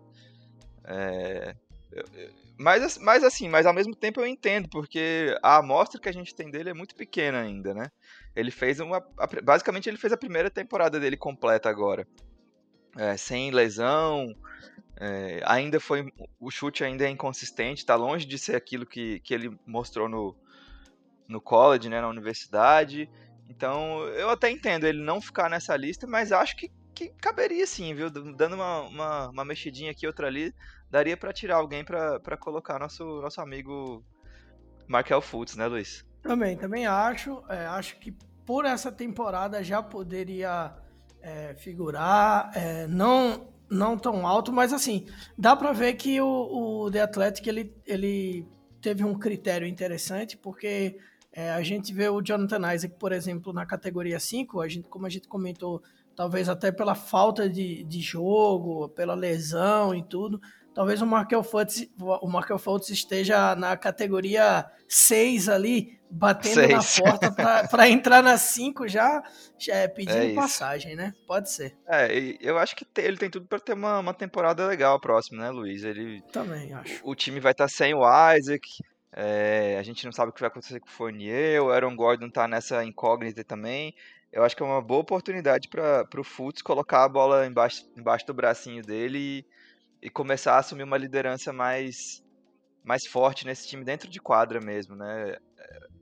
É, 0.83 1.55
mas, 2.57 2.97
mas 2.97 3.23
assim, 3.23 3.47
mas 3.47 3.65
ao 3.65 3.73
mesmo 3.73 3.95
tempo 3.95 4.19
eu 4.19 4.27
entendo, 4.27 4.67
porque 4.67 5.35
a 5.41 5.57
amostra 5.57 5.99
que 5.99 6.09
a 6.09 6.13
gente 6.13 6.35
tem 6.35 6.51
dele 6.51 6.69
é 6.69 6.73
muito 6.73 6.93
pequena 6.93 7.39
ainda, 7.39 7.73
né? 7.73 7.89
Ele 8.35 8.51
fez 8.51 8.81
uma. 8.81 9.01
Basicamente 9.43 9.89
ele 9.89 9.97
fez 9.97 10.11
a 10.11 10.17
primeira 10.17 10.49
temporada 10.49 10.99
dele 10.99 11.15
completa 11.15 11.69
agora. 11.69 12.05
É, 12.95 13.15
sem 13.17 13.49
lesão, 13.49 14.35
é, 15.05 15.41
ainda 15.43 15.81
foi. 15.81 16.09
O 16.39 16.49
chute 16.49 16.81
ainda 16.81 17.03
é 17.03 17.09
inconsistente, 17.09 17.79
está 17.79 17.93
longe 17.93 18.25
de 18.25 18.39
ser 18.39 18.55
aquilo 18.55 18.85
que, 18.85 19.19
que 19.19 19.33
ele 19.33 19.53
mostrou 19.67 20.07
no, 20.07 20.33
no 21.27 21.41
college, 21.41 21.89
né, 21.89 21.99
na 21.99 22.07
universidade. 22.07 23.09
Então, 23.49 24.05
eu 24.07 24.29
até 24.29 24.49
entendo 24.49 24.87
ele 24.87 25.03
não 25.03 25.19
ficar 25.19 25.49
nessa 25.49 25.75
lista, 25.75 26.07
mas 26.07 26.31
acho 26.31 26.55
que, 26.55 26.71
que 26.95 27.09
caberia 27.09 27.67
sim, 27.67 27.93
viu? 27.93 28.09
Dando 28.09 28.53
uma, 28.55 28.81
uma, 28.83 29.29
uma 29.29 29.43
mexidinha 29.43 29.91
aqui, 29.91 30.07
outra 30.07 30.27
ali, 30.27 30.55
daria 30.89 31.17
para 31.17 31.33
tirar 31.33 31.57
alguém 31.57 31.83
para 31.83 32.37
colocar 32.37 32.79
nosso, 32.79 33.03
nosso 33.21 33.41
amigo 33.41 34.01
Markel 34.87 35.21
Fultz, 35.21 35.57
né, 35.57 35.67
Luiz? 35.67 36.05
Também, 36.21 36.55
também 36.55 36.87
acho. 36.87 37.43
É, 37.49 37.65
acho 37.65 37.99
que 37.99 38.15
por 38.45 38.63
essa 38.63 38.89
temporada 38.89 39.61
já 39.61 39.83
poderia 39.83 40.73
é, 41.21 41.53
figurar. 41.55 42.51
É, 42.55 42.87
não 42.87 43.52
não 43.73 43.97
tão 43.97 44.25
alto, 44.27 44.51
mas 44.51 44.71
assim, 44.71 45.05
dá 45.37 45.55
para 45.55 45.73
ver 45.73 45.93
que 45.93 46.21
o, 46.21 46.85
o 46.85 46.91
The 46.91 47.01
Athletic 47.01 47.47
ele, 47.47 47.75
ele 47.85 48.47
teve 48.81 49.03
um 49.03 49.17
critério 49.17 49.67
interessante, 49.67 50.37
porque 50.37 50.97
é, 51.31 51.51
a 51.51 51.61
gente 51.63 51.93
vê 51.93 52.07
o 52.07 52.21
Jonathan 52.21 52.73
Isaac, 52.73 52.95
por 52.99 53.11
exemplo, 53.11 53.51
na 53.51 53.65
categoria 53.65 54.19
5, 54.19 54.61
a 54.61 54.67
gente, 54.67 54.87
como 54.87 55.05
a 55.05 55.09
gente 55.09 55.27
comentou, 55.27 55.81
talvez 56.15 56.47
até 56.47 56.71
pela 56.71 56.93
falta 56.93 57.49
de, 57.49 57.83
de 57.83 58.01
jogo, 58.01 58.89
pela 58.89 59.15
lesão 59.15 59.95
e 59.95 60.03
tudo, 60.03 60.39
talvez 60.73 61.01
o 61.01 61.05
Markel 61.05 61.43
Fultz, 61.43 61.87
o 61.99 62.27
Markel 62.27 62.57
Fultz 62.57 62.89
esteja 62.89 63.55
na 63.55 63.77
categoria 63.77 64.65
6 64.87 65.49
ali, 65.49 65.99
batendo 66.09 66.53
Seis. 66.55 66.99
na 66.99 67.03
porta 67.03 67.67
para 67.69 67.87
entrar 67.89 68.21
na 68.21 68.37
5 68.37 68.87
já, 68.87 69.23
já 69.57 69.75
é 69.75 69.87
pedindo 69.87 70.31
é 70.31 70.33
passagem, 70.33 70.95
né? 70.95 71.13
Pode 71.27 71.51
ser. 71.51 71.75
É, 71.87 72.09
eu 72.39 72.57
acho 72.57 72.75
que 72.75 72.85
ele 72.97 73.17
tem 73.17 73.29
tudo 73.29 73.47
para 73.47 73.59
ter 73.59 73.73
uma, 73.73 73.99
uma 73.99 74.13
temporada 74.13 74.65
legal 74.67 74.99
próxima, 74.99 75.43
né, 75.43 75.49
Luiz? 75.49 75.83
Ele, 75.83 76.21
Também 76.31 76.73
acho. 76.73 77.01
O, 77.03 77.11
o 77.11 77.15
time 77.15 77.39
vai 77.39 77.51
estar 77.51 77.65
tá 77.65 77.69
sem 77.69 77.93
o 77.93 78.03
Isaac, 78.35 78.67
é, 79.15 79.77
a 79.79 79.83
gente 79.83 80.03
não 80.05 80.11
sabe 80.11 80.31
o 80.31 80.33
que 80.33 80.39
vai 80.39 80.47
acontecer 80.47 80.79
com 80.79 80.87
o 80.87 80.91
Fournier, 80.91 81.61
o 81.61 81.69
Aaron 81.69 81.95
Gordon 81.95 82.29
tá 82.29 82.47
nessa 82.47 82.83
incógnita 82.83 83.43
também. 83.43 83.93
Eu 84.31 84.43
acho 84.43 84.55
que 84.55 84.63
é 84.63 84.65
uma 84.65 84.81
boa 84.81 85.01
oportunidade 85.01 85.67
para 85.67 86.07
o 86.17 86.23
Fultz 86.23 86.63
colocar 86.63 87.03
a 87.03 87.09
bola 87.09 87.45
embaixo, 87.45 87.87
embaixo 87.95 88.25
do 88.25 88.33
bracinho 88.33 88.81
dele 88.81 89.19
e 89.19 89.45
e 90.03 90.09
começar 90.09 90.55
a 90.55 90.59
assumir 90.59 90.83
uma 90.83 90.97
liderança 90.97 91.53
mais 91.53 92.21
mais 92.83 93.07
forte 93.07 93.45
nesse 93.45 93.67
time 93.67 93.85
dentro 93.85 94.09
de 94.09 94.19
quadra 94.19 94.59
mesmo, 94.59 94.93
né? 94.93 95.37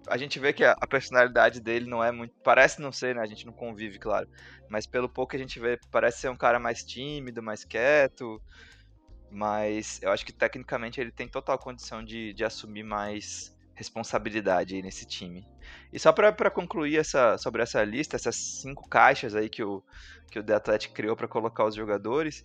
a 0.07 0.17
gente 0.17 0.39
vê 0.39 0.51
que 0.51 0.63
a, 0.63 0.71
a, 0.79 0.87
personalidade 0.87 1.59
dele 1.59 1.87
não 1.87 2.03
é 2.03 2.11
muito. 2.11 2.33
Parece 2.43 2.81
não 2.81 2.91
ser, 2.91 3.15
né? 3.15 3.21
A 3.21 3.25
gente 3.25 3.45
não 3.45 3.53
convive, 3.53 3.99
claro. 3.99 4.27
Mas 4.69 4.87
pelo 4.87 5.09
pouco 5.09 5.31
que 5.31 5.35
a 5.35 5.39
gente 5.39 5.59
vê, 5.59 5.79
parece 5.91 6.21
ser 6.21 6.29
um 6.29 6.35
cara 6.35 6.59
mais 6.59 6.83
tímido, 6.83 7.43
mais 7.43 7.63
quieto. 7.63 8.41
Mas 9.29 9.99
eu 10.01 10.11
acho 10.11 10.25
que 10.25 10.33
tecnicamente 10.33 10.99
ele 10.99 11.11
tem 11.11 11.27
total 11.27 11.57
condição 11.57 12.03
de, 12.03 12.33
de 12.33 12.43
assumir 12.43 12.83
mais 12.83 13.55
responsabilidade 13.75 14.75
aí 14.75 14.81
nesse 14.81 15.05
time. 15.05 15.47
E 15.91 15.99
só 15.99 16.11
para 16.11 16.51
concluir 16.51 16.97
essa, 16.97 17.37
sobre 17.37 17.63
essa 17.63 17.83
lista, 17.83 18.15
essas 18.15 18.35
cinco 18.35 18.87
caixas 18.89 19.35
aí 19.35 19.49
que 19.49 19.63
o, 19.63 19.83
que 20.29 20.39
o 20.39 20.43
The 20.43 20.55
Athletic 20.55 20.93
criou 20.93 21.15
para 21.15 21.27
colocar 21.27 21.65
os 21.65 21.75
jogadores, 21.75 22.43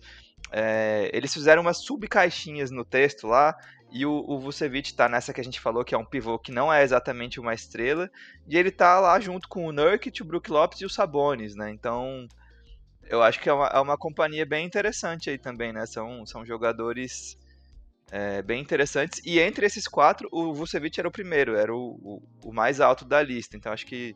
é, 0.51 1.09
eles 1.13 1.33
fizeram 1.33 1.61
umas 1.61 1.77
subcaixinhas 1.77 2.71
no 2.71 2.85
texto 2.85 3.27
lá, 3.27 3.55
e 3.91 4.05
o, 4.05 4.23
o 4.27 4.39
Vucevic 4.39 4.93
tá 4.93 5.07
nessa 5.07 5.33
que 5.33 5.41
a 5.41 5.43
gente 5.43 5.59
falou, 5.59 5.83
que 5.83 5.95
é 5.95 5.97
um 5.97 6.05
pivô 6.05 6.37
que 6.37 6.51
não 6.51 6.71
é 6.71 6.83
exatamente 6.83 7.39
uma 7.39 7.53
estrela, 7.53 8.09
e 8.47 8.57
ele 8.57 8.71
tá 8.71 8.99
lá 8.99 9.19
junto 9.19 9.47
com 9.47 9.65
o 9.65 9.71
Nurkic, 9.71 10.21
o 10.21 10.25
Brook 10.25 10.49
Lopes 10.51 10.81
e 10.81 10.85
o 10.85 10.89
Sabonis, 10.89 11.55
né? 11.55 11.71
Então, 11.71 12.27
eu 13.09 13.23
acho 13.23 13.39
que 13.39 13.49
é 13.49 13.53
uma, 13.53 13.67
é 13.67 13.79
uma 13.79 13.97
companhia 13.97 14.45
bem 14.45 14.65
interessante 14.65 15.29
aí 15.29 15.37
também, 15.37 15.71
né? 15.71 15.85
São, 15.85 16.25
são 16.25 16.45
jogadores 16.45 17.37
é, 18.11 18.41
bem 18.41 18.61
interessantes. 18.61 19.21
E 19.25 19.39
entre 19.39 19.65
esses 19.65 19.87
quatro, 19.87 20.27
o 20.31 20.53
Vucevic 20.53 20.99
era 20.99 21.07
o 21.07 21.11
primeiro, 21.11 21.55
era 21.55 21.73
o, 21.73 21.99
o, 22.01 22.49
o, 22.49 22.53
mais 22.53 22.79
alto 22.79 23.05
da 23.05 23.21
lista. 23.21 23.55
Então 23.55 23.71
acho 23.71 23.85
que 23.85 24.15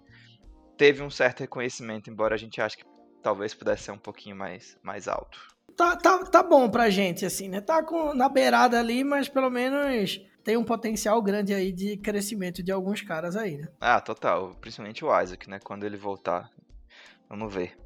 teve 0.78 1.01
um 1.01 1.10
certo 1.10 1.42
reconhecimento, 1.42 2.10
embora 2.10 2.36
a 2.36 2.38
gente 2.38 2.62
ache 2.62 2.78
que 2.78 2.86
talvez 3.22 3.54
pudesse 3.54 3.84
ser 3.84 3.92
um 3.92 3.98
pouquinho 3.98 4.36
mais, 4.36 4.78
mais 4.84 5.08
alto. 5.08 5.50
Tá, 5.75 5.96
tá, 5.96 6.20
tá 6.25 6.44
bom 6.44 6.70
pra 6.70 6.90
gente, 6.90 7.25
assim, 7.25 7.50
né? 7.50 7.62
Tá 7.62 7.84
com, 7.84 8.13
na 8.13 8.30
beirada 8.30 8.80
ali, 8.80 9.04
mas 9.04 9.28
pelo 9.28 9.50
menos 9.50 10.22
tem 10.44 10.58
um 10.58 10.63
potencial 10.63 11.22
grande 11.22 11.54
aí 11.54 11.72
de 11.72 11.98
crescimento 11.98 12.63
de 12.63 12.72
alguns 12.72 13.01
caras 13.01 13.36
aí, 13.36 13.58
né? 13.58 13.68
Ah, 13.80 14.01
total. 14.01 14.56
Principalmente 14.60 15.06
o 15.06 15.22
Isaac, 15.22 15.50
né? 15.50 15.60
Quando 15.63 15.86
ele 15.86 15.98
voltar. 15.98 16.50
Vamos 17.30 17.54
ver. 17.54 17.78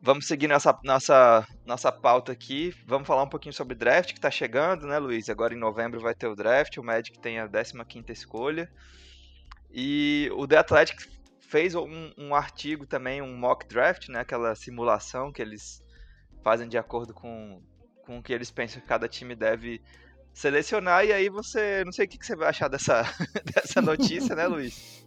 Vamos 0.00 0.26
seguir 0.26 0.46
nossa, 0.46 0.78
nossa, 0.84 1.46
nossa 1.64 1.90
pauta 1.90 2.32
aqui. 2.32 2.74
Vamos 2.86 3.06
falar 3.06 3.22
um 3.22 3.28
pouquinho 3.28 3.52
sobre 3.52 3.74
draft 3.74 4.12
que 4.12 4.18
está 4.18 4.30
chegando, 4.30 4.86
né, 4.86 4.98
Luiz? 4.98 5.28
Agora 5.28 5.54
em 5.54 5.58
novembro 5.58 6.00
vai 6.00 6.14
ter 6.14 6.26
o 6.26 6.36
draft. 6.36 6.76
O 6.76 6.82
Magic 6.82 7.18
tem 7.18 7.38
a 7.38 7.48
15 7.48 8.12
escolha. 8.12 8.70
E 9.70 10.30
o 10.34 10.46
The 10.46 10.58
Athletic 10.58 11.08
fez 11.40 11.74
um, 11.74 12.12
um, 12.16 12.34
artigo 12.34 12.86
também, 12.86 13.22
um 13.22 13.36
mock 13.36 13.66
draft, 13.66 14.08
né? 14.08 14.20
Aquela 14.20 14.54
simulação 14.54 15.32
que 15.32 15.40
eles 15.40 15.82
fazem 16.42 16.68
de 16.68 16.78
acordo 16.78 17.14
com, 17.14 17.62
com 18.04 18.18
o 18.18 18.22
que 18.22 18.32
eles 18.32 18.50
pensam 18.50 18.80
que 18.80 18.86
cada 18.86 19.08
time 19.08 19.34
deve 19.34 19.80
selecionar. 20.32 21.04
E 21.04 21.12
aí 21.12 21.28
você. 21.28 21.84
Não 21.84 21.92
sei 21.92 22.06
o 22.06 22.08
que, 22.08 22.18
que 22.18 22.26
você 22.26 22.36
vai 22.36 22.48
achar 22.48 22.68
dessa, 22.68 23.02
dessa 23.54 23.80
notícia, 23.80 24.34
né, 24.34 24.46
Luiz? 24.46 25.06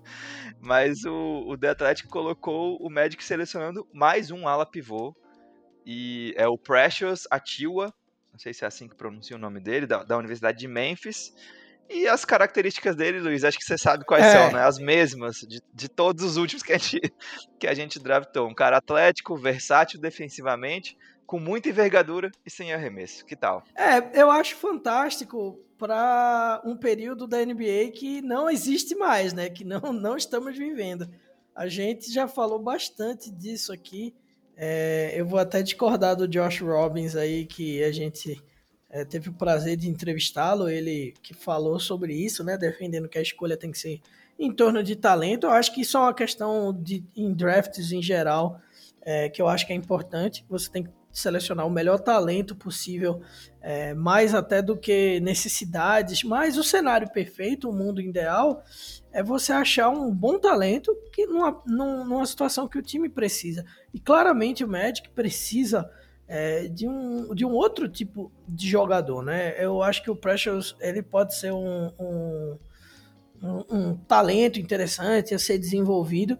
Mas 0.59 1.03
o, 1.05 1.43
o 1.47 1.57
The 1.57 1.69
Athletic 1.69 2.07
colocou 2.07 2.77
o 2.77 2.89
Magic 2.89 3.23
selecionando 3.23 3.87
mais 3.93 4.31
um 4.31 4.47
ala 4.47 4.65
pivô. 4.65 5.15
E 5.85 6.33
é 6.37 6.47
o 6.47 6.57
Precious 6.57 7.27
Atiwa, 7.29 7.93
não 8.31 8.39
sei 8.39 8.53
se 8.53 8.63
é 8.63 8.67
assim 8.67 8.87
que 8.87 8.95
pronuncia 8.95 9.35
o 9.35 9.39
nome 9.39 9.59
dele, 9.59 9.85
da, 9.85 10.03
da 10.03 10.17
Universidade 10.17 10.57
de 10.57 10.67
Memphis. 10.67 11.33
E 11.89 12.07
as 12.07 12.23
características 12.23 12.95
dele, 12.95 13.19
Luiz, 13.19 13.43
acho 13.43 13.57
que 13.57 13.65
você 13.65 13.77
sabe 13.77 14.05
quais 14.05 14.25
é. 14.25 14.31
são, 14.31 14.51
né? 14.53 14.63
As 14.63 14.79
mesmas 14.79 15.39
de, 15.39 15.61
de 15.73 15.89
todos 15.89 16.23
os 16.23 16.37
últimos 16.37 16.63
que 16.63 16.71
a, 16.71 16.77
gente, 16.77 17.01
que 17.59 17.67
a 17.67 17.73
gente 17.73 17.99
draftou. 17.99 18.47
Um 18.47 18.55
cara 18.55 18.77
atlético, 18.77 19.37
versátil 19.37 19.99
defensivamente, 19.99 20.97
com 21.25 21.39
muita 21.39 21.69
envergadura 21.69 22.31
e 22.45 22.49
sem 22.49 22.73
arremesso. 22.73 23.25
Que 23.25 23.35
tal? 23.35 23.63
É, 23.75 24.21
eu 24.21 24.29
acho 24.29 24.55
fantástico 24.55 25.59
para 25.77 26.61
um 26.63 26.77
período 26.77 27.27
da 27.27 27.43
NBA 27.43 27.91
que 27.93 28.21
não 28.21 28.49
existe 28.49 28.95
mais, 28.95 29.33
né? 29.33 29.49
Que 29.49 29.63
não, 29.63 29.81
não 29.91 30.15
estamos 30.15 30.57
vivendo. 30.57 31.09
A 31.55 31.67
gente 31.67 32.11
já 32.11 32.27
falou 32.27 32.59
bastante 32.59 33.29
disso 33.29 33.73
aqui. 33.73 34.13
É, 34.55 35.13
eu 35.15 35.25
vou 35.25 35.39
até 35.39 35.61
discordar 35.61 36.15
do 36.15 36.27
Josh 36.27 36.61
Robbins 36.61 37.15
aí, 37.15 37.45
que 37.45 37.83
a 37.83 37.91
gente 37.91 38.41
é, 38.89 39.03
teve 39.03 39.29
o 39.29 39.33
prazer 39.33 39.75
de 39.75 39.89
entrevistá-lo, 39.89 40.69
ele 40.69 41.13
que 41.21 41.33
falou 41.33 41.79
sobre 41.79 42.13
isso, 42.13 42.43
né? 42.43 42.57
Defendendo 42.57 43.09
que 43.09 43.17
a 43.17 43.21
escolha 43.21 43.57
tem 43.57 43.71
que 43.71 43.79
ser 43.79 43.99
em 44.37 44.51
torno 44.51 44.83
de 44.83 44.95
talento. 44.95 45.47
Eu 45.47 45.51
acho 45.51 45.73
que 45.73 45.81
isso 45.81 45.97
é 45.97 45.99
uma 45.99 46.13
questão 46.13 46.71
de 46.73 47.03
em 47.15 47.33
drafts 47.33 47.91
em 47.91 48.01
geral, 48.01 48.61
é, 49.01 49.29
que 49.29 49.41
eu 49.41 49.47
acho 49.47 49.65
que 49.65 49.73
é 49.73 49.75
importante. 49.75 50.45
Você 50.49 50.69
tem 50.71 50.83
que 50.83 50.91
selecionar 51.13 51.67
o 51.67 51.69
melhor 51.69 51.99
talento 51.99 52.55
possível, 52.55 53.21
é, 53.61 53.93
mais 53.93 54.33
até 54.33 54.61
do 54.61 54.75
que 54.75 55.19
necessidades, 55.19 56.23
mas 56.23 56.57
o 56.57 56.63
cenário 56.63 57.09
perfeito, 57.09 57.69
o 57.69 57.73
mundo 57.73 58.01
ideal, 58.01 58.63
é 59.11 59.21
você 59.21 59.53
achar 59.53 59.89
um 59.89 60.11
bom 60.11 60.39
talento 60.39 60.93
que 61.13 61.27
numa, 61.27 61.61
numa 61.67 62.25
situação 62.25 62.67
que 62.67 62.79
o 62.79 62.81
time 62.81 63.07
precisa. 63.07 63.63
E 63.93 63.99
claramente 63.99 64.65
o 64.65 64.67
Magic 64.67 65.07
precisa 65.11 65.87
é, 66.27 66.67
de, 66.67 66.87
um, 66.87 67.33
de 67.35 67.45
um 67.45 67.51
outro 67.51 67.87
tipo 67.87 68.31
de 68.47 68.67
jogador, 68.67 69.23
né? 69.23 69.53
Eu 69.63 69.83
acho 69.83 70.01
que 70.01 70.09
o 70.09 70.15
Precious 70.15 70.75
ele 70.79 71.03
pode 71.03 71.35
ser 71.35 71.53
um, 71.53 71.91
um, 71.99 72.57
um, 73.41 73.63
um 73.69 73.95
talento 73.97 74.59
interessante 74.59 75.35
a 75.35 75.39
ser 75.39 75.59
desenvolvido, 75.59 76.39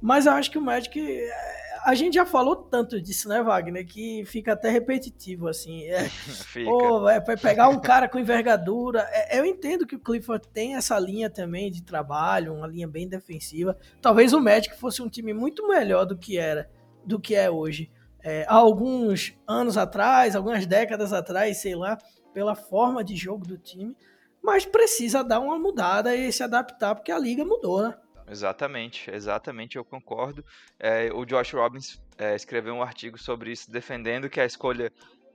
mas 0.00 0.26
eu 0.26 0.32
acho 0.32 0.50
que 0.50 0.58
o 0.58 0.62
Magic 0.62 1.00
é, 1.00 1.63
a 1.84 1.94
gente 1.94 2.14
já 2.14 2.24
falou 2.24 2.56
tanto 2.56 2.98
disso, 3.00 3.28
né, 3.28 3.42
Wagner, 3.42 3.86
que 3.86 4.24
fica 4.24 4.54
até 4.54 4.70
repetitivo, 4.70 5.48
assim. 5.48 5.84
É, 5.84 6.08
pô, 6.64 7.08
é, 7.08 7.20
pegar 7.36 7.68
um 7.68 7.78
cara 7.78 8.08
com 8.08 8.18
envergadura. 8.18 9.06
É, 9.12 9.38
eu 9.38 9.44
entendo 9.44 9.86
que 9.86 9.94
o 9.94 10.00
Clifford 10.00 10.48
tem 10.48 10.76
essa 10.76 10.98
linha 10.98 11.28
também 11.28 11.70
de 11.70 11.82
trabalho, 11.82 12.54
uma 12.54 12.66
linha 12.66 12.88
bem 12.88 13.06
defensiva. 13.06 13.76
Talvez 14.00 14.32
o 14.32 14.40
Magic 14.40 14.74
fosse 14.76 15.02
um 15.02 15.08
time 15.10 15.34
muito 15.34 15.68
melhor 15.68 16.06
do 16.06 16.16
que 16.16 16.38
era, 16.38 16.70
do 17.04 17.20
que 17.20 17.34
é 17.34 17.50
hoje. 17.50 17.90
É, 18.22 18.46
há 18.48 18.54
alguns 18.54 19.36
anos 19.46 19.76
atrás, 19.76 20.34
algumas 20.34 20.64
décadas 20.64 21.12
atrás, 21.12 21.58
sei 21.58 21.74
lá, 21.74 21.98
pela 22.32 22.54
forma 22.54 23.04
de 23.04 23.14
jogo 23.14 23.46
do 23.46 23.58
time, 23.58 23.94
mas 24.42 24.64
precisa 24.64 25.22
dar 25.22 25.38
uma 25.40 25.58
mudada 25.58 26.16
e 26.16 26.32
se 26.32 26.42
adaptar, 26.42 26.94
porque 26.94 27.12
a 27.12 27.18
liga 27.18 27.44
mudou, 27.44 27.82
né? 27.82 27.94
Exatamente, 28.28 29.10
exatamente, 29.10 29.76
eu 29.76 29.84
concordo. 29.84 30.44
É, 30.78 31.12
o 31.12 31.24
Josh 31.24 31.52
Robbins 31.52 32.00
é, 32.16 32.34
escreveu 32.34 32.74
um 32.74 32.82
artigo 32.82 33.18
sobre 33.18 33.52
isso, 33.52 33.70
defendendo 33.70 34.30
que 34.30 34.40
a 34.40 34.46
escolha 34.46 34.90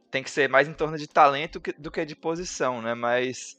tem 0.10 0.24
que 0.24 0.32
ser 0.32 0.50
mais 0.50 0.68
em 0.68 0.74
torno 0.74 0.98
de 0.98 1.08
talento 1.08 1.62
do 1.78 1.92
que 1.92 2.04
de 2.04 2.16
posição, 2.16 2.82
né? 2.82 2.96
Mas 2.96 3.58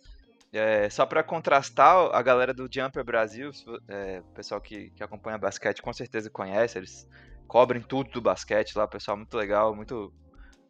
é, 0.52 0.90
só 0.90 1.06
para 1.06 1.22
contrastar, 1.22 2.10
a 2.12 2.22
galera 2.22 2.52
do 2.52 2.68
Jumper 2.70 3.04
Brasil, 3.04 3.50
é, 3.88 4.20
o 4.20 4.34
pessoal 4.34 4.60
que, 4.60 4.90
que 4.90 5.02
acompanha 5.02 5.38
basquete 5.38 5.80
com 5.80 5.92
certeza 5.92 6.28
conhece, 6.28 6.78
eles 6.78 7.08
cobrem 7.46 7.82
tudo 7.82 8.10
do 8.10 8.20
basquete 8.20 8.76
lá, 8.76 8.87
pessoal 8.88 9.16
muito 9.16 9.37
legal, 9.37 9.75
muito 9.75 10.12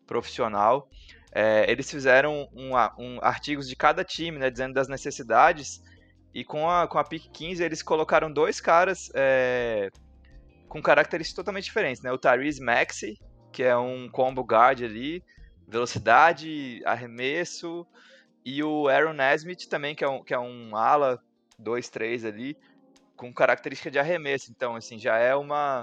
profissional. 0.07 0.89
É, 1.33 1.71
eles 1.71 1.91
fizeram 1.91 2.49
um, 2.53 2.73
um, 2.99 3.19
artigos 3.23 3.69
de 3.69 3.77
cada 3.77 4.05
time, 4.05 4.39
né, 4.39 4.51
dizendo 4.51 4.75
das 4.75 4.89
necessidades 4.89 5.81
e 6.35 6.45
com 6.45 6.69
a, 6.69 6.87
com 6.87 6.99
a 6.99 7.05
pick 7.05 7.31
15, 7.33 7.63
eles 7.63 7.83
colocaram 7.83 8.33
dois 8.33 8.61
caras 8.61 9.11
é, 9.15 9.91
com 10.69 10.81
características 10.81 11.37
totalmente 11.37 11.65
diferentes, 11.65 12.03
né? 12.03 12.13
O 12.13 12.19
Tyrese 12.19 12.63
Maxey, 12.63 13.19
que 13.53 13.63
é 13.63 13.77
um 13.77 14.09
combo 14.09 14.43
guard 14.43 14.83
ali, 14.83 15.25
velocidade, 15.67 16.81
arremesso, 16.85 17.87
e 18.45 18.63
o 18.63 18.89
Aaron 18.89 19.13
Nesmith 19.13 19.69
também, 19.69 19.95
que 19.95 20.05
é 20.05 20.09
um, 20.09 20.23
que 20.23 20.33
é 20.33 20.39
um 20.39 20.77
ala 20.77 21.21
2-3 21.61 22.27
ali, 22.27 22.57
com 23.17 23.33
característica 23.33 23.91
de 23.91 23.99
arremesso. 23.99 24.51
Então, 24.51 24.77
assim, 24.77 24.99
já 24.99 25.19
é 25.19 25.35
uma, 25.35 25.83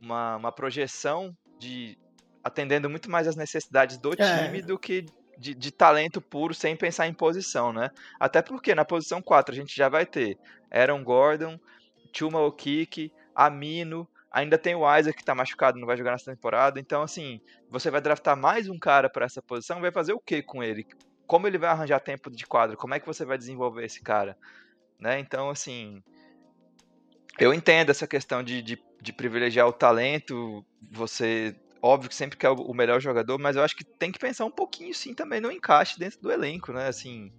uma, 0.00 0.36
uma 0.36 0.52
projeção 0.52 1.36
de 1.58 1.98
atendendo 2.42 2.88
muito 2.88 3.10
mais 3.10 3.26
as 3.26 3.36
necessidades 3.36 3.98
do 3.98 4.12
é. 4.12 4.46
time 4.46 4.62
do 4.62 4.78
que 4.78 5.06
de, 5.38 5.54
de, 5.54 5.70
talento 5.70 6.20
puro 6.20 6.54
sem 6.54 6.76
pensar 6.76 7.06
em 7.06 7.14
posição, 7.14 7.72
né? 7.72 7.90
Até 8.18 8.42
porque 8.42 8.74
na 8.74 8.84
posição 8.84 9.20
4 9.22 9.52
a 9.54 9.56
gente 9.56 9.76
já 9.76 9.88
vai 9.88 10.06
ter 10.06 10.38
Aaron 10.70 11.02
Gordon, 11.02 11.58
Chuma 12.12 12.40
Okiki, 12.40 13.12
Amino, 13.34 14.08
ainda 14.30 14.58
tem 14.58 14.74
o 14.74 14.98
Isaac 14.98 15.16
que 15.16 15.24
tá 15.24 15.34
machucado, 15.34 15.78
não 15.78 15.86
vai 15.86 15.96
jogar 15.96 16.12
nessa 16.12 16.30
temporada. 16.30 16.80
Então, 16.80 17.02
assim, 17.02 17.40
você 17.70 17.90
vai 17.90 18.00
draftar 18.00 18.36
mais 18.36 18.68
um 18.68 18.78
cara 18.78 19.08
para 19.08 19.24
essa 19.24 19.40
posição, 19.40 19.80
vai 19.80 19.92
fazer 19.92 20.12
o 20.12 20.20
que 20.20 20.42
com 20.42 20.62
ele? 20.62 20.86
Como 21.26 21.46
ele 21.46 21.56
vai 21.58 21.70
arranjar 21.70 22.00
tempo 22.00 22.30
de 22.30 22.46
quadro? 22.46 22.76
Como 22.76 22.94
é 22.94 23.00
que 23.00 23.06
você 23.06 23.24
vai 23.24 23.38
desenvolver 23.38 23.84
esse 23.84 24.02
cara? 24.02 24.36
Né? 24.98 25.18
Então, 25.20 25.50
assim, 25.50 26.02
eu 27.38 27.54
entendo 27.54 27.90
essa 27.90 28.06
questão 28.06 28.42
de, 28.42 28.60
de, 28.62 28.82
de 29.00 29.12
privilegiar 29.12 29.66
o 29.66 29.72
talento, 29.72 30.64
você 30.90 31.56
óbvio 31.84 32.08
que 32.08 32.16
sempre 32.16 32.38
quer 32.38 32.48
o 32.48 32.72
melhor 32.72 32.98
jogador, 32.98 33.38
mas 33.38 33.56
eu 33.56 33.62
acho 33.62 33.76
que 33.76 33.84
tem 33.84 34.10
que 34.10 34.18
pensar 34.18 34.46
um 34.46 34.50
pouquinho 34.50 34.94
sim 34.94 35.12
também 35.12 35.40
no 35.40 35.52
encaixe 35.52 35.98
dentro 35.98 36.18
do 36.18 36.32
elenco, 36.32 36.72
né? 36.72 36.88
Assim, 36.88 37.30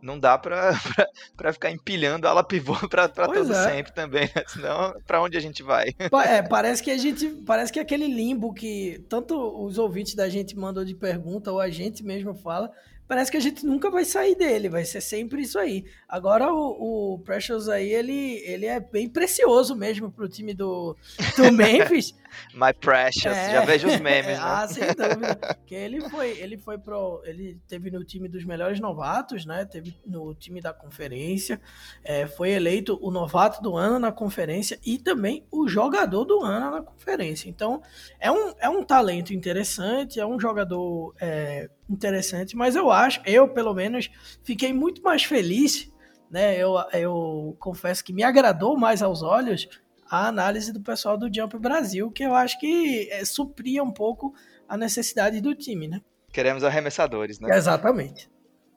não 0.00 0.16
dá 0.16 0.38
pra, 0.38 0.72
pra, 0.94 1.08
pra 1.36 1.52
ficar 1.52 1.70
empilhando 1.72 2.28
ala 2.28 2.44
pivô 2.44 2.76
pra, 2.88 3.08
pra 3.08 3.26
todo 3.26 3.52
é. 3.52 3.64
sempre 3.64 3.92
também, 3.92 4.30
né? 4.34 4.44
Senão, 4.46 4.94
pra 5.04 5.20
onde 5.20 5.36
a 5.36 5.40
gente 5.40 5.62
vai? 5.62 5.86
É, 6.24 6.42
parece 6.42 6.82
que 6.82 6.90
a 6.90 6.96
gente. 6.96 7.28
Parece 7.44 7.72
que 7.72 7.80
aquele 7.80 8.06
limbo 8.06 8.54
que 8.54 9.04
tanto 9.08 9.36
os 9.36 9.76
ouvintes 9.76 10.14
da 10.14 10.28
gente 10.28 10.56
mandam 10.56 10.84
de 10.84 10.94
pergunta, 10.94 11.50
ou 11.50 11.58
a 11.60 11.68
gente 11.68 12.04
mesmo 12.04 12.34
fala, 12.34 12.70
parece 13.06 13.30
que 13.30 13.36
a 13.36 13.40
gente 13.40 13.64
nunca 13.64 13.90
vai 13.90 14.04
sair 14.04 14.34
dele, 14.34 14.68
vai 14.68 14.84
ser 14.84 15.00
sempre 15.00 15.42
isso 15.42 15.58
aí. 15.58 15.84
Agora 16.08 16.52
o, 16.52 17.14
o 17.14 17.18
Precious 17.20 17.68
aí, 17.68 17.90
ele, 17.92 18.42
ele 18.44 18.66
é 18.66 18.80
bem 18.80 19.08
precioso 19.08 19.74
mesmo 19.74 20.10
pro 20.10 20.28
time 20.28 20.54
do, 20.54 20.96
do 21.36 21.50
Memphis. 21.52 22.14
My 22.52 22.72
Precious, 22.72 23.36
é, 23.36 23.52
já 23.52 23.64
vejo 23.64 23.88
os 23.88 24.00
memes. 24.00 24.26
Né? 24.26 24.38
ah, 24.40 24.66
sem 24.68 24.86
dúvida. 24.86 25.36
Porque 25.36 25.74
ele 25.74 26.00
foi, 26.08 26.30
ele 26.38 26.56
foi 26.56 26.78
pro. 26.78 27.22
Ele 27.24 27.60
teve 27.66 27.90
no 27.90 28.04
time 28.04 28.28
dos 28.28 28.44
melhores 28.44 28.80
novatos, 28.80 29.46
né? 29.46 29.64
Teve 29.64 29.96
no 30.06 30.34
time 30.34 30.60
da 30.60 30.72
conferência. 30.72 31.60
É, 32.02 32.26
foi 32.26 32.50
eleito 32.50 32.98
o 33.00 33.10
novato 33.10 33.62
do 33.62 33.76
ano 33.76 33.98
na 33.98 34.12
conferência 34.12 34.78
e 34.84 34.98
também 34.98 35.46
o 35.50 35.68
jogador 35.68 36.24
do 36.24 36.42
ano 36.42 36.70
na 36.70 36.82
conferência. 36.82 37.48
Então, 37.48 37.82
é 38.18 38.30
um, 38.30 38.54
é 38.58 38.68
um 38.68 38.82
talento 38.82 39.32
interessante, 39.32 40.20
é 40.20 40.26
um 40.26 40.38
jogador 40.38 41.14
é, 41.20 41.68
interessante, 41.88 42.56
mas 42.56 42.76
eu 42.76 42.90
acho, 42.90 43.20
eu 43.26 43.48
pelo 43.48 43.74
menos, 43.74 44.10
fiquei 44.42 44.72
muito 44.72 45.02
mais 45.02 45.24
feliz. 45.24 45.92
Né, 46.30 46.56
eu, 46.58 46.74
eu 46.92 47.56
confesso 47.60 48.02
que 48.02 48.12
me 48.12 48.24
agradou 48.24 48.76
mais 48.76 49.02
aos 49.02 49.22
olhos 49.22 49.68
a 50.10 50.26
análise 50.26 50.72
do 50.72 50.80
pessoal 50.80 51.16
do 51.16 51.32
Jump 51.32 51.58
Brasil, 51.58 52.10
que 52.10 52.24
eu 52.24 52.34
acho 52.34 52.58
que 52.58 53.08
é, 53.10 53.24
supria 53.24 53.82
um 53.82 53.92
pouco 53.92 54.34
a 54.68 54.76
necessidade 54.76 55.40
do 55.40 55.54
time, 55.54 55.86
né? 55.86 56.00
Queremos 56.32 56.64
arremessadores, 56.64 57.38
né? 57.38 57.56
Exatamente. 57.56 58.28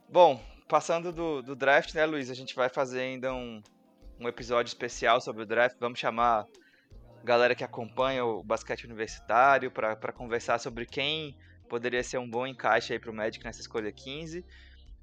Bom, 0.10 0.40
passando 0.68 1.12
do, 1.12 1.42
do 1.42 1.56
draft, 1.56 1.94
né, 1.94 2.06
Luiz? 2.06 2.30
A 2.30 2.34
gente 2.34 2.56
vai 2.56 2.70
fazer 2.70 3.02
ainda 3.02 3.34
um, 3.34 3.62
um 4.20 4.28
episódio 4.28 4.70
especial 4.70 5.20
sobre 5.20 5.44
o 5.44 5.46
draft. 5.46 5.78
Vamos 5.80 6.00
chamar 6.00 6.46
a 7.22 7.26
galera 7.26 7.56
que 7.56 7.64
acompanha 7.64 8.24
o 8.24 8.44
basquete 8.44 8.86
universitário 8.86 9.72
para 9.72 10.14
conversar 10.14 10.60
sobre 10.60 10.86
quem 10.86 11.36
poderia 11.68 12.04
ser 12.04 12.18
um 12.18 12.30
bom 12.30 12.48
encaixe 12.48 12.94
aí 12.94 13.00
para 13.00 13.12
o 13.12 13.14
Magic 13.14 13.44
nessa 13.44 13.62
escolha 13.62 13.92
15. 13.92 14.44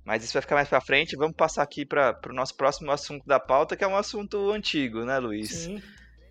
Mas 0.05 0.23
isso 0.23 0.35
vai 0.35 0.43
ficar 0.43 0.57
mais 0.57 0.69
para 0.69 0.81
frente. 0.81 1.17
Vamos 1.17 1.35
passar 1.35 1.63
aqui 1.63 1.87
para 1.87 2.19
o 2.29 2.33
nosso 2.33 2.55
próximo 2.57 2.91
assunto 2.91 3.27
da 3.27 3.41
pauta, 3.41 3.77
que 3.77 3.83
é 3.83 3.89
um 3.89 3.97
assunto 3.97 4.51
antigo, 4.51 5.05
né, 5.05 5.19
Luiz? 5.19 5.51
Sim. 5.51 5.83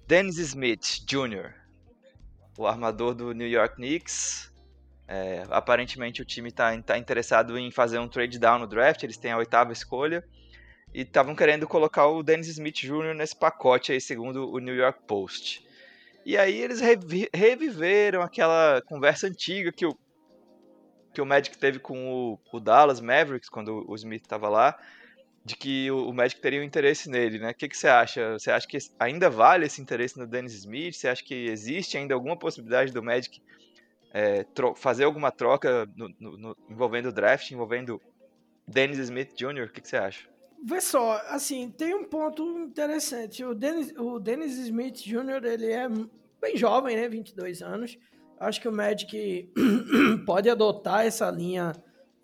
Dennis 0.08 0.38
Smith 0.38 1.04
Jr., 1.08 1.54
o 2.58 2.68
armador 2.68 3.16
do 3.16 3.34
New 3.34 3.48
York 3.48 3.76
Knicks. 3.76 4.52
É, 5.08 5.44
aparentemente 5.50 6.22
o 6.22 6.26
time 6.26 6.50
está 6.50 6.80
tá 6.82 6.98
interessado 6.98 7.58
em 7.58 7.72
fazer 7.72 8.00
um 8.00 8.08
trade 8.08 8.40
down 8.40 8.60
no 8.60 8.68
draft, 8.68 9.04
eles 9.04 9.18
têm 9.18 9.32
a 9.32 9.38
oitava 9.38 9.74
escolha. 9.74 10.24
E 10.94 11.02
estavam 11.02 11.36
querendo 11.36 11.68
colocar 11.68 12.06
o 12.06 12.22
Dennis 12.22 12.48
Smith 12.48 12.76
Jr. 12.76 13.16
nesse 13.16 13.36
pacote 13.36 13.92
aí, 13.92 14.00
segundo 14.00 14.52
o 14.52 14.60
New 14.60 14.76
York 14.76 15.00
Post. 15.08 15.66
E 16.26 16.38
aí 16.38 16.62
eles 16.62 16.80
revi 16.80 17.28
reviveram 17.34 18.22
aquela 18.22 18.82
conversa 18.86 19.28
antiga 19.28 19.72
que 19.72 19.86
o, 19.86 19.98
que 21.14 21.22
o 21.22 21.26
Magic 21.26 21.58
teve 21.58 21.80
com 21.80 22.12
o, 22.12 22.40
o 22.52 22.60
Dallas 22.60 23.00
Mavericks, 23.00 23.50
quando 23.50 23.86
o 23.88 23.96
Smith 23.96 24.24
estava 24.24 24.50
lá, 24.50 24.78
de 25.46 25.56
que 25.56 25.92
o, 25.92 26.10
o 26.10 26.14
Magic 26.14 26.42
teria 26.42 26.60
um 26.60 26.64
interesse 26.64 27.10
nele, 27.10 27.38
né? 27.38 27.52
O 27.52 27.54
que, 27.54 27.68
que 27.68 27.78
você 27.78 27.88
acha? 27.88 28.34
Você 28.34 28.50
acha 28.50 28.68
que 28.68 28.78
ainda 28.98 29.30
vale 29.30 29.66
esse 29.66 29.82
interesse 29.82 30.18
no 30.18 30.26
Dennis 30.26 30.54
Smith? 30.54 30.96
Você 30.96 31.08
acha 31.08 31.24
que 31.24 31.34
existe 31.34 31.98
ainda 31.98 32.14
alguma 32.14 32.38
possibilidade 32.38 32.92
do 32.92 33.04
Magic 33.04 33.42
é, 34.14 34.46
fazer 34.76 35.04
alguma 35.04 35.32
troca 35.32 35.88
no, 35.96 36.10
no, 36.20 36.38
no, 36.38 36.58
envolvendo 36.70 37.10
o 37.10 37.12
draft, 37.12 37.52
envolvendo 37.52 38.02
Dennis 38.68 38.98
Smith 39.00 39.36
Jr.? 39.36 39.66
O 39.66 39.72
que, 39.72 39.82
que 39.82 39.88
você 39.88 39.98
acha? 39.98 40.28
Vê 40.66 40.80
só, 40.80 41.22
assim, 41.28 41.70
tem 41.70 41.94
um 41.94 42.06
ponto 42.06 42.60
interessante. 42.60 43.44
O 43.44 43.54
Dennis, 43.54 43.94
o 43.98 44.20
Dennis 44.20 44.58
Smith 44.58 44.96
Jr., 44.96 45.44
ele 45.44 45.72
é 45.72 45.90
bem 46.40 46.56
jovem, 46.56 46.96
né? 46.96 47.10
22 47.10 47.62
anos. 47.62 47.98
Acho 48.44 48.62
que 48.62 48.68
o 48.68 48.72
Magic 48.72 49.52
pode 50.26 50.50
adotar 50.50 51.06
essa 51.06 51.30
linha 51.32 51.74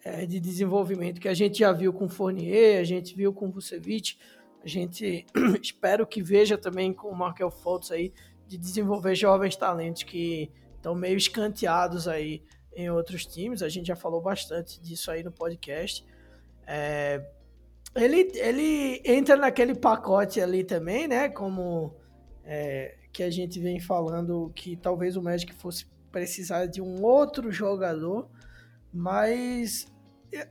é, 0.04 0.26
de 0.26 0.40
desenvolvimento 0.40 1.20
que 1.20 1.28
a 1.28 1.34
gente 1.34 1.60
já 1.60 1.72
viu 1.72 1.94
com 1.94 2.10
Fournier, 2.10 2.80
a 2.80 2.84
gente 2.84 3.16
viu 3.16 3.34
com 3.34 3.52
Vucevic, 3.52 4.18
a 4.64 4.68
gente 4.68 5.26
espero 5.62 6.06
que 6.06 6.22
veja 6.22 6.58
também 6.58 6.94
com 6.94 7.10
o 7.10 7.16
Markel 7.16 7.50
Fultz 7.50 7.92
aí, 7.92 8.14
de 8.48 8.58
desenvolver 8.58 9.16
jovens 9.16 9.56
talentos 9.56 10.04
que 10.04 10.52
estão 10.76 10.96
meio 10.96 11.18
escanteados 11.18 12.08
aí 12.08 12.44
em 12.76 12.90
outros 12.90 13.26
times. 13.26 13.62
A 13.62 13.70
gente 13.70 13.88
já 13.88 13.96
falou 13.96 14.22
bastante 14.22 14.82
disso 14.82 15.12
aí 15.12 15.24
no 15.24 15.32
podcast. 15.32 16.06
É, 16.66 17.24
ele, 17.96 18.32
ele 18.36 19.02
entra 19.06 19.36
naquele 19.36 19.76
pacote 19.76 20.42
ali 20.42 20.64
também, 20.64 21.08
né? 21.08 21.30
Como 21.30 21.96
é, 22.44 22.98
que 23.12 23.24
a 23.24 23.30
gente 23.30 23.60
vem 23.60 23.80
falando 23.80 24.52
que 24.56 24.76
talvez 24.76 25.16
o 25.16 25.22
Magic 25.22 25.54
fosse 25.54 25.86
precisar 26.12 26.66
de 26.66 26.82
um 26.82 27.04
outro 27.04 27.52
jogador 27.52 28.30
mas 28.92 29.88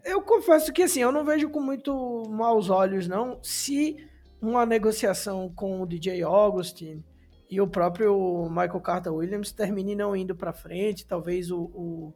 eu 0.04 0.22
confesso 0.22 0.72
que 0.72 0.82
assim, 0.82 1.00
eu 1.00 1.12
não 1.12 1.24
vejo 1.24 1.50
com 1.50 1.60
muito 1.60 2.24
maus 2.30 2.70
olhos, 2.70 3.08
não, 3.08 3.42
se 3.42 3.96
uma 4.40 4.64
negociação 4.64 5.52
com 5.54 5.80
o 5.80 5.86
DJ 5.86 6.22
Augustin 6.22 7.02
e 7.50 7.60
o 7.60 7.66
próprio 7.66 8.48
Michael 8.48 8.80
Carter 8.80 9.12
Williams 9.12 9.52
termine 9.52 9.96
não 9.96 10.14
indo 10.14 10.34
para 10.34 10.52
frente, 10.52 11.06
talvez 11.06 11.50
o, 11.50 11.62
o, 11.62 12.14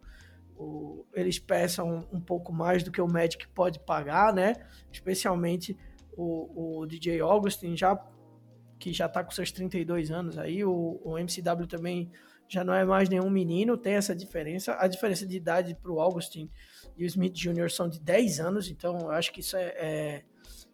o, 0.56 1.06
eles 1.12 1.38
peçam 1.38 2.06
um 2.12 2.20
pouco 2.20 2.52
mais 2.52 2.82
do 2.82 2.92
que 2.92 3.00
o 3.00 3.08
Magic 3.08 3.48
pode 3.48 3.80
pagar, 3.80 4.32
né? 4.32 4.54
Especialmente 4.90 5.76
o, 6.16 6.80
o 6.80 6.86
DJ 6.86 7.20
Augustin 7.20 7.76
já 7.76 7.96
que 8.78 8.92
já 8.92 9.06
está 9.06 9.22
com 9.22 9.30
seus 9.30 9.52
32 9.52 10.10
anos 10.10 10.36
aí, 10.36 10.64
o, 10.64 11.00
o 11.04 11.16
MCW 11.16 11.68
também 11.68 12.10
já 12.52 12.62
não 12.62 12.74
é 12.74 12.84
mais 12.84 13.08
nenhum 13.08 13.30
menino, 13.30 13.78
tem 13.78 13.94
essa 13.94 14.14
diferença. 14.14 14.76
A 14.78 14.86
diferença 14.86 15.26
de 15.26 15.34
idade 15.34 15.74
para 15.74 15.90
o 15.90 15.98
Augustin 15.98 16.50
e 16.98 17.02
o 17.02 17.06
Smith 17.06 17.32
Jr. 17.32 17.70
são 17.70 17.88
de 17.88 17.98
10 17.98 18.40
anos, 18.40 18.68
então 18.68 18.98
eu 18.98 19.10
acho 19.10 19.32
que 19.32 19.40
isso 19.40 19.56
é, 19.56 19.68
é, 19.68 20.24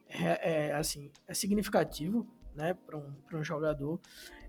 é, 0.09 0.67
é 0.67 0.75
assim, 0.75 1.09
é 1.29 1.33
significativo 1.33 2.27
né, 2.53 2.75
para 2.75 2.99
um, 2.99 3.15
um 3.33 3.45
jogador. 3.45 4.01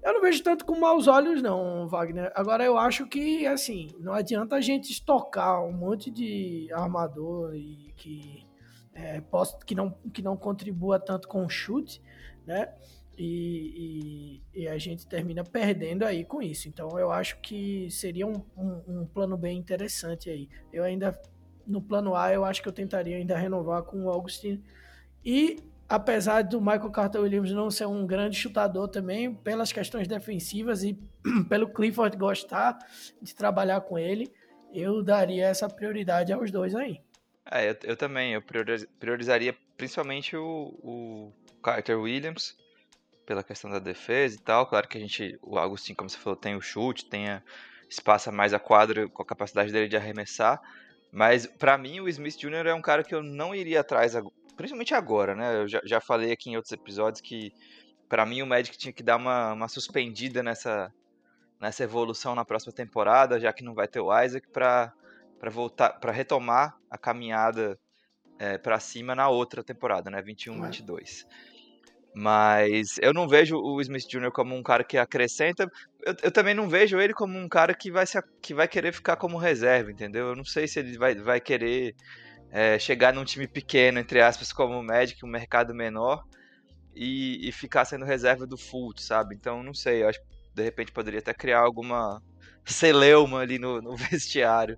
Eu 0.01 0.13
não 0.13 0.21
vejo 0.21 0.41
tanto 0.41 0.65
com 0.65 0.79
maus 0.79 1.07
olhos, 1.07 1.39
não, 1.39 1.87
Wagner. 1.87 2.31
Agora 2.33 2.65
eu 2.65 2.79
acho 2.79 3.05
que 3.05 3.45
assim, 3.45 3.89
não 3.99 4.13
adianta 4.13 4.55
a 4.55 4.61
gente 4.61 4.91
estocar 4.91 5.63
um 5.63 5.71
monte 5.71 6.09
de 6.09 6.67
armador 6.73 7.53
e 7.53 7.93
que, 7.95 8.43
é, 8.91 9.21
possa, 9.21 9.55
que, 9.63 9.75
não, 9.75 9.91
que 10.11 10.23
não 10.23 10.35
contribua 10.35 10.99
tanto 10.99 11.27
com 11.27 11.45
o 11.45 11.49
chute, 11.49 12.01
né? 12.47 12.73
E, 13.21 14.41
e, 14.55 14.62
e, 14.62 14.67
a 14.69 14.77
gente 14.77 15.05
termina 15.05 15.43
perdendo 15.43 16.03
aí 16.03 16.23
com 16.23 16.41
isso. 16.41 16.69
Então 16.69 16.97
eu 16.97 17.12
acho 17.12 17.38
que 17.41 17.91
seria 17.91 18.25
um, 18.25 18.41
um, 18.55 18.82
um, 18.88 19.05
plano 19.05 19.36
bem 19.36 19.58
interessante 19.58 20.29
aí. 20.29 20.47
Eu 20.71 20.86
ainda, 20.86 21.19
no 21.67 21.82
plano 21.82 22.15
A, 22.15 22.34
eu 22.34 22.45
acho 22.45 22.62
que 22.62 22.69
eu 22.69 22.71
tentaria 22.71 23.17
ainda 23.17 23.38
renovar 23.38 23.84
com 23.84 24.05
o 24.05 24.10
Augustin. 24.10 24.63
E 25.23 25.58
apesar 25.89 26.43
do 26.43 26.62
Michael 26.62 26.91
Carter 26.91 27.19
Williams 27.19 27.51
não 27.51 27.69
ser 27.69 27.88
um 27.88 28.08
grande 28.08 28.38
chutador 28.38 28.88
também, 28.88 29.34
pelas 29.34 29.73
questões 29.73 30.08
defensivas 30.08 30.82
e 30.84 30.97
pelo 31.49 31.73
Clifford 31.73 32.15
gostar 32.15 32.77
de 33.21 33.36
trabalhar 33.36 33.82
com 33.82 33.99
ele, 33.99 34.32
eu 34.73 35.03
daria 35.03 35.47
essa 35.47 35.67
prioridade 35.67 36.32
aos 36.32 36.51
dois 36.51 36.73
aí. 36.73 37.01
É, 37.51 37.69
eu, 37.69 37.75
eu 37.84 37.97
também, 37.97 38.32
eu 38.32 38.41
priorizaria 38.97 39.53
principalmente 39.75 40.38
o, 40.38 40.79
o 40.82 41.34
Carter 41.62 41.99
Williams, 41.99 42.55
pela 43.29 43.43
questão 43.43 43.69
da 43.69 43.77
defesa 43.77 44.35
e 44.35 44.39
tal. 44.39 44.65
Claro 44.65 44.87
que 44.87 44.97
a 44.97 45.01
gente, 45.01 45.37
o 45.43 45.59
Agostinho, 45.59 45.95
como 45.95 46.09
você 46.09 46.17
falou, 46.17 46.35
tem 46.35 46.55
o 46.55 46.61
chute, 46.61 47.05
tem 47.05 47.29
a, 47.29 47.43
espaça 47.87 48.31
mais 48.31 48.55
a 48.55 48.59
quadra 48.59 49.07
com 49.07 49.21
a 49.21 49.25
capacidade 49.25 49.71
dele 49.71 49.87
de 49.87 49.95
arremessar. 49.95 50.59
Mas 51.11 51.45
para 51.45 51.77
mim 51.77 51.99
o 51.99 52.09
Smith 52.09 52.39
Jr. 52.39 52.65
é 52.65 52.73
um 52.73 52.81
cara 52.81 53.03
que 53.03 53.13
eu 53.13 53.21
não 53.21 53.53
iria 53.53 53.81
atrás, 53.81 54.13
principalmente 54.57 54.95
agora, 54.95 55.35
né? 55.35 55.61
Eu 55.61 55.67
já, 55.67 55.79
já 55.83 56.01
falei 56.01 56.31
aqui 56.31 56.49
em 56.49 56.55
outros 56.55 56.71
episódios 56.71 57.21
que 57.21 57.53
para 58.07 58.25
mim 58.25 58.41
o 58.41 58.47
Magic 58.47 58.75
tinha 58.75 58.91
que 58.91 59.03
dar 59.03 59.17
uma, 59.17 59.53
uma 59.53 59.67
suspendida 59.67 60.41
nessa, 60.41 60.91
nessa 61.61 61.83
evolução 61.83 62.33
na 62.33 62.43
próxima 62.43 62.73
temporada, 62.73 63.39
já 63.39 63.53
que 63.53 63.63
não 63.63 63.75
vai 63.75 63.87
ter 63.87 63.99
o 63.99 64.11
Isaac, 64.23 64.47
para 64.49 64.91
voltar, 65.51 65.99
para 65.99 66.11
retomar 66.11 66.75
a 66.89 66.97
caminhada 66.97 67.79
é, 68.39 68.57
para 68.57 68.79
cima 68.79 69.13
na 69.13 69.29
outra 69.29 69.63
temporada, 69.63 70.09
né? 70.09 70.19
21-22. 70.19 71.27
Mas 72.13 72.98
eu 73.02 73.13
não 73.13 73.28
vejo 73.28 73.56
o 73.58 73.80
Smith 73.82 74.08
Jr. 74.08 74.32
como 74.32 74.56
um 74.56 74.63
cara 74.63 74.84
que 74.84 74.98
acrescenta. 74.98 75.69
Eu, 76.06 76.15
eu, 76.24 76.32
também 76.32 76.54
não 76.54 76.67
vejo 76.67 77.00
ele 77.00 77.13
como 77.13 77.38
um 77.38 77.48
cara 77.48 77.74
que 77.74 77.91
vai, 77.91 78.06
se, 78.06 78.19
que 78.41 78.54
vai 78.54 78.67
querer 78.67 78.93
ficar 78.93 79.15
como 79.15 79.38
reserva, 79.38 79.91
entendeu? 79.91 80.28
Eu 80.30 80.36
não 80.36 80.45
sei 80.45 80.67
se 80.67 80.80
ele 80.80 80.98
vai, 80.98 81.15
vai 81.15 81.39
querer 81.39 81.95
é, 82.52 82.80
chegar 82.80 83.13
num 83.13 83.26
time 83.26 83.48
pequeno, 83.48 84.00
entre 84.00 84.22
aspas, 84.22 84.52
como 84.52 84.80
o 84.80 84.84
Magic, 84.84 85.24
um 85.24 85.30
mercado 85.30 85.74
menor, 85.74 86.24
e, 86.95 87.48
e 87.48 87.52
ficar 87.52 87.86
sendo 87.86 88.06
reserva 88.06 88.45
do 88.48 88.58
Fultz, 88.58 89.06
sabe? 89.06 89.36
Então 89.36 89.63
não 89.63 89.74
sei, 89.74 90.04
eu 90.04 90.10
acho 90.10 90.19
que 90.19 90.28
de 90.56 90.63
repente 90.63 90.91
poderia 90.91 91.19
até 91.19 91.34
criar 91.34 91.60
alguma 91.60 92.22
celeuma 92.65 93.39
ali 93.39 93.60
no, 93.60 93.82
no 93.82 93.95
vestiário. 93.98 94.78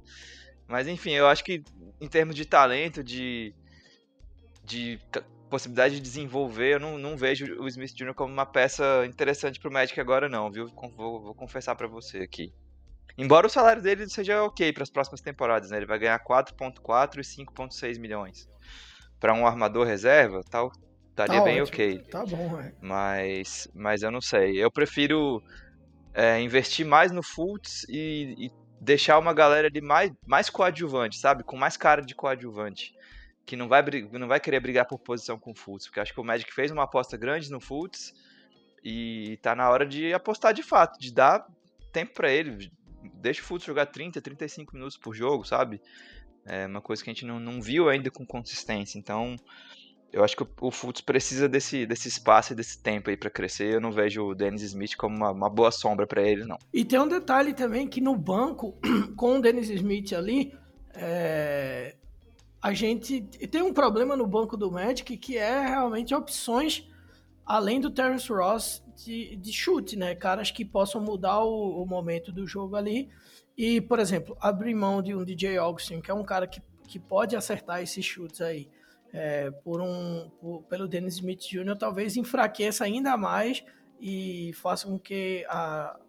Mas 0.67 0.87
enfim, 0.87 1.11
eu 1.11 1.27
acho 1.27 1.43
que 1.43 1.63
em 1.99 2.07
termos 2.07 2.35
de 2.35 2.45
talento, 2.45 3.03
de, 3.03 3.53
de 4.63 4.99
possibilidade 5.51 5.95
de 5.95 6.01
desenvolver, 6.01 6.75
eu 6.75 6.79
não, 6.79 6.97
não 6.97 7.17
vejo 7.17 7.61
o 7.61 7.67
Smith 7.67 7.93
Jr. 7.93 8.13
como 8.15 8.33
uma 8.33 8.45
peça 8.45 9.05
interessante 9.05 9.59
pro 9.59 9.71
Magic 9.71 9.99
agora 9.99 10.29
não, 10.29 10.49
viu? 10.49 10.67
Vou, 10.95 11.21
vou 11.21 11.35
confessar 11.35 11.75
para 11.75 11.87
você 11.87 12.19
aqui. 12.19 12.53
Embora 13.17 13.45
o 13.45 13.49
salário 13.49 13.81
dele 13.81 14.09
seja 14.09 14.41
ok 14.43 14.71
para 14.71 14.83
as 14.83 14.89
próximas 14.89 15.19
temporadas, 15.19 15.69
né? 15.69 15.77
Ele 15.77 15.85
vai 15.85 15.99
ganhar 15.99 16.17
4.4 16.23 17.19
e 17.19 17.21
5.6 17.21 17.99
milhões. 17.99 18.49
Para 19.19 19.33
um 19.33 19.45
armador 19.45 19.85
reserva, 19.85 20.41
tal, 20.49 20.71
estaria 21.09 21.39
tá 21.39 21.43
bem 21.43 21.61
ótimo. 21.61 21.75
ok. 21.75 21.99
Tá 22.09 22.25
bom, 22.25 22.59
é. 22.59 22.73
Mas, 22.81 23.67
mas 23.75 24.01
eu 24.01 24.09
não 24.09 24.21
sei. 24.21 24.63
Eu 24.63 24.71
prefiro 24.71 25.43
é, 26.13 26.39
investir 26.39 26.85
mais 26.85 27.11
no 27.11 27.21
Fultz 27.21 27.85
e, 27.89 28.35
e, 28.45 28.51
deixar 28.79 29.19
uma 29.19 29.33
galera 29.33 29.69
de 29.69 29.81
mais, 29.81 30.11
mais 30.25 30.49
coadjuvante, 30.49 31.19
sabe? 31.19 31.43
Com 31.43 31.57
mais 31.57 31.77
cara 31.77 32.01
de 32.01 32.15
coadjuvante. 32.15 32.93
Que 33.45 33.55
não 33.55 33.67
vai, 33.67 33.83
não 34.11 34.27
vai 34.27 34.39
querer 34.39 34.59
brigar 34.59 34.85
por 34.85 34.99
posição 34.99 35.37
com 35.37 35.51
o 35.51 35.55
Fultz. 35.55 35.87
Porque 35.87 35.99
acho 35.99 36.13
que 36.13 36.19
o 36.19 36.23
Magic 36.23 36.53
fez 36.53 36.71
uma 36.71 36.83
aposta 36.83 37.17
grande 37.17 37.51
no 37.51 37.59
Fultz 37.59 38.13
e 38.83 39.37
tá 39.41 39.55
na 39.55 39.69
hora 39.69 39.85
de 39.85 40.13
apostar 40.13 40.53
de 40.53 40.63
fato, 40.63 40.99
de 40.99 41.13
dar 41.13 41.45
tempo 41.91 42.13
para 42.13 42.31
ele. 42.31 42.71
Deixa 43.15 43.41
o 43.41 43.43
Fultz 43.43 43.65
jogar 43.65 43.87
30, 43.87 44.21
35 44.21 44.73
minutos 44.75 44.97
por 44.97 45.13
jogo, 45.13 45.43
sabe? 45.43 45.81
É 46.45 46.65
uma 46.65 46.81
coisa 46.81 47.03
que 47.03 47.09
a 47.09 47.13
gente 47.13 47.25
não, 47.25 47.39
não 47.39 47.61
viu 47.61 47.89
ainda 47.89 48.09
com 48.09 48.25
consistência. 48.25 48.97
Então, 48.97 49.35
eu 50.11 50.23
acho 50.23 50.35
que 50.35 50.45
o 50.59 50.71
Fultz 50.71 51.01
precisa 51.01 51.47
desse, 51.47 51.85
desse 51.85 52.07
espaço 52.07 52.51
e 52.51 52.55
desse 52.55 52.81
tempo 52.81 53.09
aí 53.09 53.15
para 53.15 53.29
crescer. 53.29 53.73
Eu 53.73 53.81
não 53.81 53.91
vejo 53.91 54.23
o 54.23 54.35
Dennis 54.35 54.61
Smith 54.61 54.95
como 54.97 55.15
uma, 55.15 55.31
uma 55.31 55.49
boa 55.49 55.71
sombra 55.71 56.05
para 56.05 56.21
ele, 56.21 56.43
não. 56.45 56.57
E 56.73 56.83
tem 56.83 56.99
um 56.99 57.07
detalhe 57.07 57.53
também 57.53 57.87
que 57.87 58.01
no 58.01 58.15
banco, 58.15 58.77
com 59.15 59.37
o 59.37 59.41
Dennis 59.41 59.69
Smith 59.69 60.13
ali, 60.13 60.53
é... 60.93 61.95
a 62.61 62.73
gente 62.73 63.21
tem 63.21 63.61
um 63.61 63.73
problema 63.73 64.15
no 64.15 64.27
banco 64.27 64.55
do 64.55 64.71
Magic 64.71 65.17
que 65.17 65.37
é 65.37 65.67
realmente 65.67 66.13
opções 66.13 66.87
além 67.45 67.81
do 67.81 67.89
Terence 67.89 68.31
Ross 68.31 68.83
de, 68.95 69.35
de 69.35 69.51
chute, 69.51 69.97
né? 69.97 70.13
Caras 70.15 70.51
que 70.51 70.63
possam 70.63 71.01
mudar 71.01 71.43
o, 71.43 71.81
o 71.81 71.85
momento 71.85 72.31
do 72.31 72.45
jogo 72.45 72.75
ali. 72.75 73.09
E, 73.57 73.81
por 73.81 73.99
exemplo, 73.99 74.37
abrir 74.39 74.73
mão 74.73 75.01
de 75.01 75.13
um 75.15 75.25
DJ 75.25 75.57
Augustin, 75.57 76.01
que 76.01 76.09
é 76.09 76.13
um 76.13 76.23
cara 76.23 76.47
que, 76.47 76.61
que 76.87 76.99
pode 76.99 77.35
acertar 77.35 77.81
esses 77.81 78.05
chutes 78.05 78.41
aí 78.41 78.69
é, 79.11 79.51
por 79.51 79.81
um, 79.81 80.29
por, 80.39 80.63
pelo 80.63 80.87
Dennis 80.87 81.15
Smith 81.15 81.41
Jr., 81.41 81.75
talvez 81.77 82.15
enfraqueça 82.15 82.85
ainda 82.85 83.17
mais 83.17 83.63
e 83.99 84.51
faça 84.53 84.87
com 84.87 84.97
que 84.97 85.45
a, 85.49 85.99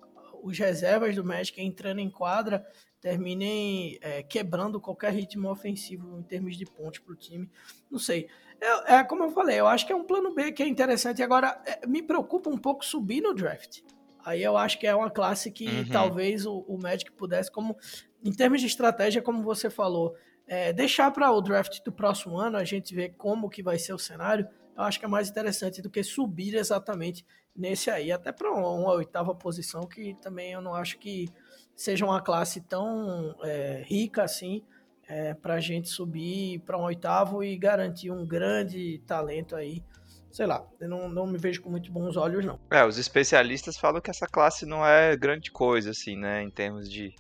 os 0.43 0.59
reservas 0.59 1.17
do 1.17 1.25
Magic 1.25 1.61
entrando 1.61 1.99
em 1.99 2.11
quadra 2.11 2.65
terminem 3.03 3.99
é, 4.01 4.23
quebrando 4.23 4.81
qualquer 4.81 5.13
ritmo 5.13 5.51
ofensivo 5.51 6.19
em 6.19 6.23
termos 6.23 6.57
de 6.57 6.65
pontos 6.65 7.01
para 7.01 7.13
o 7.13 7.17
time. 7.17 7.51
Não 7.91 7.99
sei. 7.99 8.29
É, 8.61 8.95
é, 8.95 9.05
como 9.05 9.25
eu 9.25 9.31
falei, 9.33 9.59
eu 9.59 9.67
acho 9.67 9.85
que 9.85 9.93
é 9.93 9.97
um 9.97 10.05
plano 10.05 10.33
B 10.33 10.53
que 10.53 10.63
é 10.63 10.69
interessante. 10.69 11.21
Agora, 11.21 11.61
é, 11.67 11.85
me 11.85 12.01
preocupa 12.01 12.49
um 12.49 12.57
pouco 12.57 12.85
subir 12.85 13.21
no 13.21 13.35
draft. 13.35 13.81
Aí 14.25 14.41
eu 14.41 14.57
acho 14.57 14.79
que 14.79 14.87
é 14.87 14.95
uma 14.95 15.11
classe 15.11 15.51
que 15.51 15.67
uhum. 15.67 15.89
talvez 15.91 16.47
o, 16.47 16.61
o 16.61 16.81
Magic 16.81 17.11
pudesse, 17.11 17.51
como 17.51 17.77
em 18.25 18.33
termos 18.33 18.61
de 18.61 18.69
estratégia, 18.69 19.21
como 19.21 19.43
você 19.43 19.69
falou, 19.69 20.15
é, 20.47 20.73
deixar 20.73 21.11
para 21.11 21.29
o 21.33 21.41
draft 21.41 21.83
do 21.85 21.91
próximo 21.91 22.39
ano 22.39 22.57
a 22.57 22.63
gente 22.63 22.95
ver 22.95 23.15
como 23.19 23.51
que 23.51 23.65
vai 23.65 23.81
ser 23.81 23.95
o 23.95 23.99
cenário, 23.99 24.49
eu 24.77 24.85
acho 24.85 25.01
que 25.01 25.05
é 25.05 25.09
mais 25.09 25.29
interessante 25.29 25.83
do 25.83 25.91
que 25.91 26.05
subir 26.05 26.55
exatamente 26.55 27.27
nesse 27.55 27.91
aí, 27.91 28.13
até 28.13 28.31
para 28.31 28.51
uma, 28.51 28.71
uma, 28.71 28.93
oitava 28.93 29.35
posição, 29.35 29.87
que 29.87 30.15
também 30.23 30.53
eu 30.53 30.63
não 30.63 30.75
acho 30.75 30.99
que 30.99 31.29
seja 31.75 32.05
uma 32.05 32.21
classe 32.21 32.61
tão 32.61 33.35
é, 33.43 33.83
rica 33.87 34.23
assim 34.23 34.63
é, 35.09 35.35
para 35.35 35.55
a 35.55 35.61
gente 35.61 35.89
subir 35.89 36.61
para 36.61 36.79
um 36.79 36.83
oitavo 36.83 37.43
e 37.43 37.57
garantir 37.57 38.11
um 38.11 38.27
grande 38.27 39.03
talento 39.07 39.55
aí. 39.55 39.83
Sei 40.31 40.47
lá, 40.47 40.67
eu 40.81 40.89
não, 40.89 41.09
não 41.11 41.27
me 41.27 41.37
vejo 41.37 41.61
com 41.61 41.69
muito 41.69 41.93
bons 41.93 42.17
olhos, 42.17 42.45
não. 42.45 42.59
É, 42.71 42.85
os 42.87 42.97
especialistas 42.97 43.77
falam 43.77 44.01
que 44.01 44.11
essa 44.11 44.27
classe 44.27 44.65
não 44.65 44.87
é 44.87 45.15
grande 45.15 45.51
coisa, 45.51 45.91
assim, 45.91 46.17
né, 46.17 46.43
em 46.43 46.49
termos 46.49 46.91
de, 46.91 47.15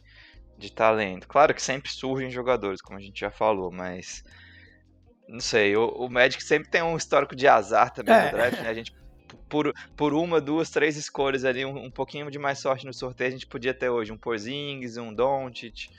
de 0.56 0.72
talento. 0.72 1.28
Claro 1.28 1.52
que 1.52 1.60
sempre 1.60 1.90
surgem 1.92 2.30
jogadores, 2.30 2.80
como 2.80 2.98
a 2.98 3.02
gente 3.02 3.20
já 3.20 3.30
falou, 3.30 3.70
mas 3.70 4.24
não 5.28 5.40
sei, 5.40 5.76
o, 5.76 5.88
o 5.88 6.08
Magic 6.08 6.42
sempre 6.42 6.70
tem 6.70 6.82
um 6.82 6.96
histórico 6.96 7.36
de 7.36 7.46
azar 7.46 7.92
também 7.92 8.14
é. 8.14 8.24
no 8.24 8.30
draft, 8.32 8.60
né? 8.62 8.68
A 8.70 8.74
gente 8.74 8.94
por, 9.52 9.74
por 9.94 10.14
uma, 10.14 10.40
duas, 10.40 10.70
três 10.70 10.96
escolhas 10.96 11.44
ali, 11.44 11.62
um, 11.62 11.76
um 11.76 11.90
pouquinho 11.90 12.30
de 12.30 12.38
mais 12.38 12.58
sorte 12.58 12.86
no 12.86 12.94
sorteio, 12.94 13.28
a 13.28 13.32
gente 13.32 13.46
podia 13.46 13.74
ter 13.74 13.90
hoje 13.90 14.10
um 14.10 14.16
Porzingis, 14.16 14.96
um 14.96 15.12
Doncic. 15.12 15.90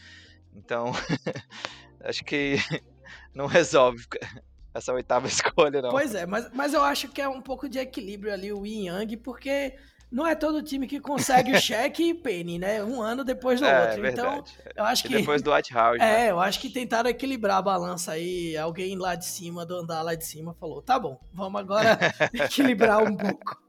Então, 0.55 0.91
acho 2.03 2.23
que 2.25 2.55
não 3.31 3.45
resolve 3.45 4.03
essa 4.73 4.91
oitava 4.91 5.27
escolha, 5.27 5.83
não. 5.83 5.91
Pois 5.91 6.15
é, 6.15 6.25
mas, 6.25 6.49
mas 6.51 6.73
eu 6.73 6.81
acho 6.81 7.09
que 7.09 7.21
é 7.21 7.29
um 7.29 7.43
pouco 7.43 7.69
de 7.69 7.77
equilíbrio 7.77 8.33
ali 8.33 8.51
o 8.51 8.65
Yin 8.65 8.87
Yang, 8.87 9.17
porque 9.17 9.77
não 10.13 10.27
é 10.27 10.35
todo 10.35 10.61
time 10.61 10.85
que 10.85 10.99
consegue 10.99 11.51
o 11.51 11.59
cheque 11.59 12.09
e 12.09 12.13
penny, 12.13 12.59
né? 12.59 12.83
Um 12.83 13.01
ano 13.01 13.23
depois 13.23 13.59
do 13.59 13.65
é, 13.65 13.89
outro. 13.89 14.07
Então, 14.07 14.43
eu 14.75 14.83
acho 14.83 15.03
que. 15.03 15.13
E 15.13 15.17
depois 15.17 15.41
do 15.41 15.51
White 15.51 15.73
House. 15.73 15.97
É, 16.03 16.05
né? 16.05 16.31
eu 16.31 16.39
acho 16.39 16.59
que 16.59 16.69
tentaram 16.69 17.09
equilibrar 17.09 17.57
a 17.57 17.61
balança 17.61 18.11
aí. 18.11 18.55
Alguém 18.55 18.95
lá 18.95 19.15
de 19.15 19.25
cima, 19.25 19.65
do 19.65 19.75
andar 19.75 20.03
lá 20.03 20.13
de 20.13 20.23
cima, 20.23 20.53
falou: 20.53 20.81
tá 20.81 20.99
bom, 20.99 21.19
vamos 21.33 21.59
agora 21.59 21.97
equilibrar 22.31 23.01
um 23.01 23.17
pouco. 23.17 23.59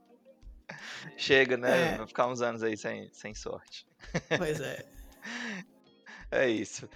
Chega, 1.17 1.57
né? 1.57 1.93
É. 1.93 1.97
Vai 1.97 2.07
ficar 2.07 2.27
uns 2.27 2.41
anos 2.41 2.61
aí 2.61 2.77
sem, 2.77 3.09
sem 3.11 3.33
sorte. 3.33 3.87
Pois 4.37 4.59
é. 4.59 4.85
é 6.29 6.47
isso. 6.47 6.87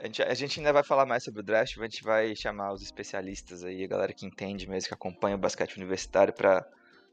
A 0.00 0.06
gente, 0.06 0.22
a 0.22 0.34
gente, 0.34 0.60
ainda 0.60 0.72
vai 0.72 0.82
falar 0.82 1.06
mais 1.06 1.24
sobre 1.24 1.40
o 1.40 1.42
draft, 1.42 1.78
a 1.78 1.82
gente 1.82 2.02
vai 2.02 2.36
chamar 2.36 2.72
os 2.72 2.82
especialistas 2.82 3.64
aí, 3.64 3.84
a 3.84 3.86
galera 3.86 4.12
que 4.12 4.26
entende 4.26 4.68
mesmo, 4.68 4.88
que 4.88 4.94
acompanha 4.94 5.36
o 5.36 5.38
basquete 5.38 5.76
universitário, 5.76 6.32
para 6.32 6.66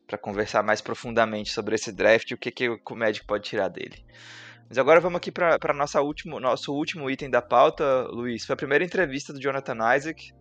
para 0.09 0.17
conversar 0.17 0.63
mais 0.63 0.81
profundamente 0.81 1.51
sobre 1.51 1.75
esse 1.75 1.91
draft 1.91 2.31
e 2.31 2.33
o 2.33 2.37
que, 2.37 2.49
que 2.49 2.67
o 2.67 2.95
Magic 2.95 3.23
pode 3.27 3.43
tirar 3.47 3.67
dele. 3.67 4.03
Mas 4.67 4.79
agora 4.79 4.99
vamos 4.99 5.17
aqui 5.17 5.31
para 5.31 5.73
nosso 5.73 6.73
último 6.73 7.09
item 7.09 7.29
da 7.29 7.43
pauta, 7.43 8.07
Luiz. 8.07 8.43
Foi 8.43 8.55
a 8.55 8.57
primeira 8.57 8.83
entrevista 8.83 9.31
do 9.31 9.39
Jonathan 9.39 9.77
Isaac 9.95 10.33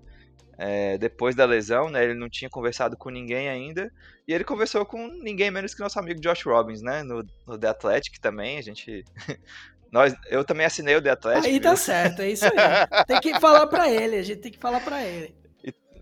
é, 0.56 0.96
depois 0.96 1.36
da 1.36 1.44
lesão, 1.44 1.90
né? 1.90 2.02
Ele 2.02 2.14
não 2.14 2.30
tinha 2.30 2.48
conversado 2.48 2.96
com 2.96 3.10
ninguém 3.10 3.48
ainda. 3.48 3.92
E 4.26 4.32
ele 4.32 4.42
conversou 4.42 4.86
com 4.86 5.06
ninguém 5.06 5.50
menos 5.50 5.74
que 5.74 5.80
nosso 5.80 5.98
amigo 5.98 6.20
Josh 6.20 6.44
Robbins, 6.44 6.82
né? 6.82 7.02
No, 7.02 7.24
no 7.46 7.58
The 7.58 7.68
Athletic 7.68 8.18
também. 8.20 8.58
A 8.58 8.62
gente. 8.62 9.04
Nós, 9.92 10.14
eu 10.28 10.44
também 10.44 10.66
assinei 10.66 10.96
o 10.96 11.02
The 11.02 11.10
Athletic. 11.10 11.46
Aí 11.46 11.60
tá 11.60 11.76
certo, 11.76 12.20
é 12.20 12.30
isso 12.30 12.44
aí. 12.44 13.04
tem 13.06 13.20
que 13.20 13.40
falar 13.40 13.66
para 13.66 13.88
ele, 13.88 14.16
a 14.16 14.22
gente 14.22 14.40
tem 14.40 14.52
que 14.52 14.58
falar 14.58 14.80
para 14.80 15.02
ele. 15.02 15.34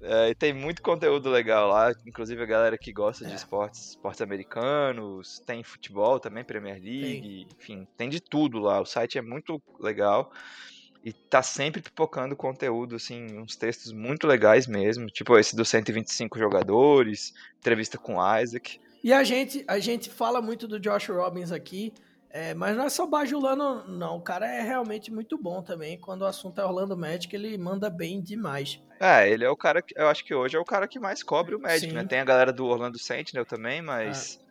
É, 0.03 0.31
e 0.31 0.35
tem 0.35 0.53
muito 0.53 0.83
conteúdo 0.83 1.31
legal 1.31 1.69
lá, 1.69 1.93
inclusive 2.07 2.43
a 2.43 2.47
galera 2.47 2.79
que 2.79 2.93
gosta 2.93 3.25
é. 3.25 3.29
de 3.29 3.35
esportes, 3.35 3.91
esportes 3.91 4.23
americanos, 4.23 5.41
tem 5.47 5.63
futebol 5.63 6.21
também, 6.21 6.45
Premier 6.45 6.75
League, 6.75 7.47
enfim, 7.59 7.87
tem 7.97 8.09
de 8.09 8.21
tudo 8.21 8.59
lá. 8.59 8.81
O 8.81 8.87
site 8.87 9.19
é 9.19 9.23
muito 9.23 9.61
legal 9.81 10.33
e 11.05 11.13
tá 11.13 11.41
sempre 11.41 11.81
pipocando 11.81 12.35
conteúdo, 12.35 12.97
assim, 12.97 13.39
uns 13.39 13.55
textos 13.55 13.93
muito 13.93 14.27
legais 14.27 14.67
mesmo, 14.67 15.07
tipo 15.07 15.39
esse 15.39 15.55
dos 15.55 15.69
125 15.69 16.37
jogadores, 16.37 17.33
entrevista 17.59 17.97
com 17.97 18.17
Isaac. 18.41 18.81
E 19.05 19.13
a 19.13 19.23
gente, 19.23 19.65
a 19.69 19.79
gente 19.79 20.11
fala 20.11 20.43
muito 20.43 20.67
do 20.67 20.81
Josh 20.81 21.09
Robbins 21.09 21.53
aqui, 21.53 21.95
é, 22.29 22.55
mas 22.55 22.77
não 22.77 22.87
é 22.87 22.91
só 22.91 23.07
bajulando, 23.07 23.85
não. 23.89 24.17
O 24.17 24.21
cara 24.21 24.47
é 24.47 24.61
realmente 24.63 25.13
muito 25.13 25.39
bom 25.39 25.63
também. 25.63 25.97
Quando 25.97 26.23
o 26.23 26.27
assunto 26.27 26.61
é 26.61 26.65
Orlando 26.65 26.97
Magic, 26.97 27.35
ele 27.35 27.57
manda 27.57 27.89
bem 27.89 28.21
demais. 28.21 28.83
É, 28.99 29.29
ele 29.29 29.45
é 29.45 29.51
o 29.51 29.57
cara 29.57 29.83
que. 29.83 29.99
Eu 29.99 30.09
acho 30.09 30.25
que 30.25 30.35
hoje 30.35 30.57
é 30.57 30.61
o 30.61 30.65
cara 30.65 30.89
que 30.89 30.99
mais 30.99 31.23
cobre 31.23 31.55
o 31.55 31.61
Magic, 31.61 31.87
né? 31.87 32.01
Sim. 32.01 32.05
né? 32.05 32.09
Tem 32.09 32.21
a 32.21 32.25
galera 32.25 32.53
do 32.53 32.67
Orlando 32.67 32.99
Sentinel 32.99 33.45
também, 33.45 33.83
mas. 33.83 34.41
É. 34.43 34.47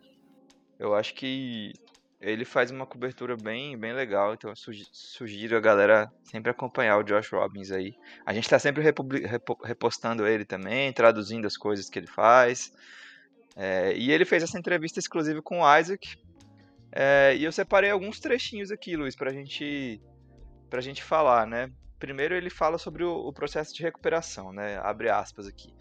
Eu 0.78 0.94
acho 0.94 1.14
que 1.14 1.72
ele 2.20 2.44
faz 2.44 2.70
uma 2.70 2.86
cobertura 2.86 3.36
bem, 3.36 3.78
bem 3.78 3.92
legal, 3.92 4.34
então 4.34 4.50
eu 4.50 4.56
sugiro 4.92 5.56
a 5.56 5.60
galera 5.60 6.12
sempre 6.24 6.50
acompanhar 6.50 6.98
o 6.98 7.02
Josh 7.02 7.30
Robbins 7.30 7.70
aí. 7.70 7.94
A 8.26 8.34
gente 8.34 8.48
tá 8.48 8.58
sempre 8.58 8.82
repostando 9.64 10.26
ele 10.26 10.44
também, 10.44 10.92
traduzindo 10.92 11.46
as 11.46 11.56
coisas 11.56 11.88
que 11.88 11.98
ele 11.98 12.06
faz. 12.06 12.72
É, 13.54 13.94
e 13.96 14.12
ele 14.12 14.26
fez 14.26 14.42
essa 14.42 14.58
entrevista 14.58 14.98
exclusiva 14.98 15.40
com 15.40 15.60
o 15.60 15.78
Isaac, 15.78 16.18
é, 16.92 17.36
e 17.36 17.44
eu 17.44 17.52
separei 17.52 17.90
alguns 17.90 18.18
trechinhos 18.18 18.70
aqui, 18.70 18.96
Luiz, 18.96 19.14
pra 19.14 19.30
gente, 19.30 20.00
pra 20.70 20.80
gente 20.80 21.02
falar, 21.02 21.46
né? 21.46 21.70
Primeiro 21.98 22.34
ele 22.34 22.50
fala 22.50 22.78
sobre 22.78 23.04
o, 23.04 23.12
o 23.12 23.32
processo 23.32 23.74
de 23.74 23.82
recuperação, 23.82 24.52
né? 24.52 24.78
Abre 24.78 25.08
aspas 25.08 25.46
aqui. 25.46 25.74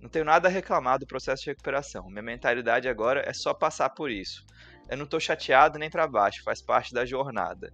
Não 0.00 0.08
tenho 0.08 0.24
nada 0.24 0.48
a 0.48 0.50
reclamar 0.50 0.98
do 0.98 1.06
processo 1.06 1.42
de 1.42 1.50
recuperação. 1.50 2.08
Minha 2.08 2.22
mentalidade 2.22 2.88
agora 2.88 3.22
é 3.26 3.32
só 3.32 3.52
passar 3.52 3.90
por 3.90 4.10
isso. 4.10 4.46
Eu 4.88 4.96
não 4.96 5.04
estou 5.04 5.18
chateado 5.18 5.78
nem 5.78 5.90
para 5.90 6.06
baixo, 6.06 6.44
faz 6.44 6.62
parte 6.62 6.94
da 6.94 7.04
jornada. 7.04 7.72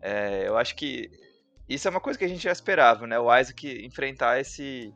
É, 0.00 0.46
eu 0.46 0.58
acho 0.58 0.76
que 0.76 1.10
isso 1.68 1.88
é 1.88 1.90
uma 1.90 2.00
coisa 2.00 2.18
que 2.18 2.24
a 2.24 2.28
gente 2.28 2.42
já 2.42 2.52
esperava, 2.52 3.06
né? 3.06 3.18
O 3.18 3.34
Isaac 3.34 3.66
enfrentar 3.84 4.38
esse, 4.38 4.92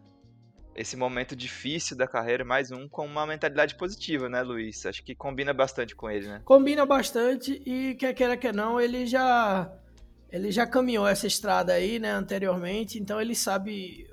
esse 0.76 0.96
momento 0.96 1.34
difícil 1.34 1.96
da 1.96 2.06
carreira, 2.06 2.44
mais 2.44 2.70
um 2.70 2.86
com 2.86 3.06
uma 3.06 3.26
mentalidade 3.26 3.74
positiva, 3.74 4.28
né, 4.28 4.42
Luiz? 4.42 4.84
Acho 4.84 5.02
que 5.02 5.14
combina 5.14 5.54
bastante 5.54 5.96
com 5.96 6.10
ele, 6.10 6.28
né? 6.28 6.42
Combina 6.44 6.84
bastante 6.84 7.62
e 7.64 7.94
quer 7.94 8.12
queira 8.12 8.36
que 8.36 8.52
não, 8.52 8.78
ele 8.78 9.06
já 9.06 9.72
ele 10.30 10.50
já 10.52 10.66
caminhou 10.66 11.06
essa 11.06 11.26
estrada 11.26 11.72
aí, 11.72 11.98
né, 11.98 12.10
anteriormente, 12.10 12.98
então 12.98 13.20
ele 13.20 13.34
sabe 13.34 14.06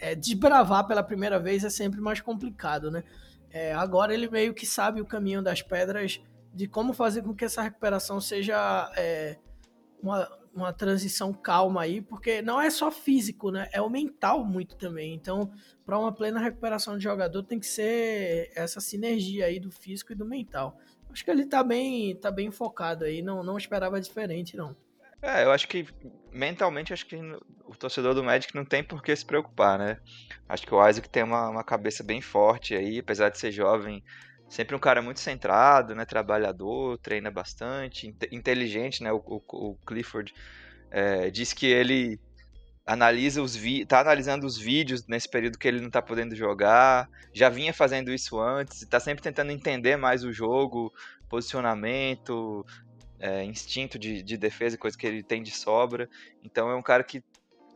é, 0.00 0.14
desbravar 0.14 0.86
pela 0.86 1.02
primeira 1.02 1.38
vez 1.38 1.64
é 1.64 1.70
sempre 1.70 2.00
mais 2.00 2.20
complicado, 2.20 2.90
né? 2.90 3.02
É, 3.50 3.72
agora 3.72 4.12
ele 4.12 4.28
meio 4.28 4.52
que 4.52 4.66
sabe 4.66 5.00
o 5.00 5.06
caminho 5.06 5.42
das 5.42 5.62
pedras 5.62 6.20
de 6.52 6.66
como 6.66 6.92
fazer 6.92 7.22
com 7.22 7.34
que 7.34 7.44
essa 7.44 7.62
recuperação 7.62 8.20
seja 8.20 8.92
é, 8.96 9.38
uma, 10.02 10.28
uma 10.54 10.72
transição 10.72 11.32
calma 11.32 11.82
aí, 11.82 12.00
porque 12.02 12.42
não 12.42 12.60
é 12.60 12.68
só 12.68 12.90
físico, 12.90 13.50
né? 13.50 13.68
É 13.72 13.80
o 13.80 13.88
mental 13.88 14.44
muito 14.44 14.76
também. 14.76 15.14
Então, 15.14 15.50
para 15.84 15.98
uma 15.98 16.12
plena 16.12 16.40
recuperação 16.40 16.98
de 16.98 17.04
jogador, 17.04 17.42
tem 17.42 17.58
que 17.58 17.66
ser 17.66 18.50
essa 18.54 18.80
sinergia 18.80 19.46
aí 19.46 19.58
do 19.58 19.70
físico 19.70 20.12
e 20.12 20.16
do 20.16 20.26
mental. 20.26 20.78
Acho 21.10 21.24
que 21.24 21.30
ele 21.30 21.46
tá 21.46 21.62
bem, 21.62 22.14
tá 22.16 22.30
bem 22.30 22.50
focado 22.50 23.04
aí, 23.04 23.22
não, 23.22 23.42
não 23.42 23.56
esperava 23.56 24.00
diferente, 24.00 24.56
não. 24.56 24.76
É, 25.20 25.44
eu 25.44 25.50
acho 25.50 25.66
que 25.66 25.86
mentalmente 26.32 26.92
acho 26.92 27.06
que 27.06 27.16
o 27.16 27.74
torcedor 27.76 28.14
do 28.14 28.22
Magic 28.22 28.54
não 28.54 28.64
tem 28.64 28.84
por 28.84 29.02
que 29.02 29.14
se 29.14 29.24
preocupar, 29.24 29.78
né? 29.78 29.98
Acho 30.48 30.66
que 30.66 30.74
o 30.74 30.88
Isaac 30.88 31.08
tem 31.08 31.22
uma, 31.22 31.48
uma 31.48 31.64
cabeça 31.64 32.04
bem 32.04 32.20
forte 32.20 32.74
aí, 32.74 33.00
apesar 33.00 33.28
de 33.28 33.38
ser 33.38 33.50
jovem, 33.50 34.02
sempre 34.48 34.76
um 34.76 34.78
cara 34.78 35.02
muito 35.02 35.20
centrado, 35.20 35.94
né? 35.94 36.04
Trabalhador, 36.04 36.98
treina 36.98 37.30
bastante, 37.30 38.14
inteligente, 38.30 39.02
né? 39.02 39.12
O, 39.12 39.18
o, 39.18 39.42
o 39.48 39.76
Clifford 39.86 40.32
é, 40.90 41.30
diz 41.30 41.52
que 41.52 41.66
ele 41.66 42.20
analisa 42.86 43.42
os 43.42 43.54
vi 43.54 43.84
tá 43.84 44.00
analisando 44.00 44.46
os 44.46 44.56
vídeos 44.56 45.06
nesse 45.06 45.28
período 45.28 45.58
que 45.58 45.68
ele 45.68 45.80
não 45.80 45.90
tá 45.90 46.00
podendo 46.00 46.34
jogar, 46.34 47.06
já 47.34 47.50
vinha 47.50 47.74
fazendo 47.74 48.10
isso 48.10 48.40
antes, 48.40 48.80
está 48.80 48.98
sempre 48.98 49.22
tentando 49.22 49.52
entender 49.52 49.96
mais 49.98 50.24
o 50.24 50.32
jogo, 50.32 50.90
posicionamento, 51.28 52.64
é, 53.20 53.44
instinto 53.44 53.98
de, 53.98 54.22
de 54.22 54.36
defesa, 54.36 54.78
coisa 54.78 54.96
que 54.96 55.06
ele 55.06 55.22
tem 55.22 55.42
de 55.42 55.50
sobra. 55.50 56.08
Então 56.42 56.70
é 56.70 56.74
um 56.74 56.82
cara 56.82 57.02
que 57.02 57.22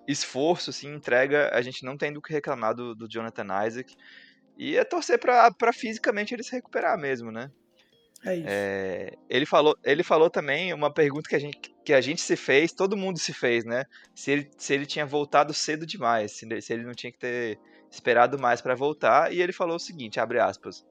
esforço, 0.07 0.70
assim, 0.70 0.92
entrega, 0.94 1.50
a 1.52 1.62
gente 1.62 1.85
não 1.85 1.96
tem 1.96 2.12
do 2.12 2.20
que 2.20 2.33
reclamar 2.33 2.74
do, 2.74 2.94
do 2.94 3.09
Jonathan 3.09 3.46
Isaac. 3.66 3.94
E 4.57 4.76
é 4.76 4.85
torcer 4.85 5.18
para 5.18 5.72
fisicamente 5.72 6.35
ele 6.35 6.42
se 6.42 6.52
recuperar 6.52 6.98
mesmo, 6.98 7.31
né? 7.31 7.50
É 8.24 8.37
isso. 8.37 8.46
É, 8.48 9.12
ele, 9.28 9.44
falou, 9.44 9.76
ele 9.83 10.02
falou 10.05 10.31
também 10.31 10.72
uma 10.72 10.92
pergunta 10.92 11.28
que 11.28 11.35
a, 11.35 11.38
gente, 11.38 11.59
que 11.85 11.92
a 11.92 12.00
gente 12.00 12.20
se 12.20 12.37
fez, 12.37 12.72
todo 12.72 12.96
mundo 12.96 13.18
se 13.18 13.33
fez, 13.33 13.64
né? 13.64 13.85
Se 14.14 14.31
ele, 14.31 14.50
se 14.57 14.72
ele 14.72 14.87
tinha 14.87 15.05
voltado 15.05 15.52
cedo 15.52 15.85
demais, 15.85 16.33
se, 16.33 16.61
se 16.61 16.72
ele 16.72 16.85
não 16.85 16.92
tinha 16.92 17.11
que 17.11 17.18
ter 17.18 17.59
esperado 17.90 18.38
mais 18.38 18.61
para 18.61 18.74
voltar. 18.74 19.33
E 19.33 19.42
ele 19.42 19.52
falou 19.52 19.76
o 19.76 19.81
seguinte, 19.81 20.20
abre 20.20 20.38
aspas, 20.38 20.87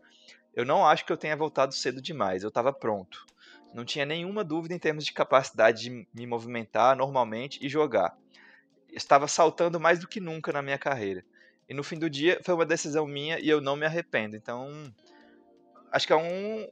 eu 0.54 0.66
não 0.66 0.86
acho 0.86 1.06
que 1.06 1.14
eu 1.14 1.18
tenha 1.18 1.36
voltado 1.36 1.74
cedo 1.74 2.02
demais, 2.02 2.44
eu 2.44 2.50
estava 2.50 2.74
pronto. 2.74 3.26
Não 3.74 3.86
tinha 3.86 4.06
nenhuma 4.06 4.44
dúvida 4.44 4.74
em 4.74 4.80
termos 4.80 5.06
de 5.06 5.14
capacidade 5.14 5.84
de 5.84 6.08
me 6.14 6.28
movimentar 6.28 6.96
normalmente 6.96 7.60
e 7.66 7.70
jogar. 7.70 8.16
Estava 8.92 9.28
saltando 9.28 9.80
mais 9.80 10.00
do 10.00 10.08
que 10.08 10.20
nunca 10.20 10.52
na 10.52 10.62
minha 10.62 10.78
carreira. 10.78 11.24
E 11.70 11.74
no 11.74 11.84
fim 11.84 11.98
do 11.98 12.10
dia 12.10 12.40
foi 12.44 12.54
uma 12.54 12.66
decisão 12.66 13.08
minha 13.08 13.40
e 13.40 13.48
eu 13.48 13.62
não 13.62 13.78
me 13.78 13.86
arrependo. 13.86 14.36
Então, 14.36 14.94
acho 15.92 16.06
que 16.06 16.12
é 16.12 16.18
um, 16.18 16.68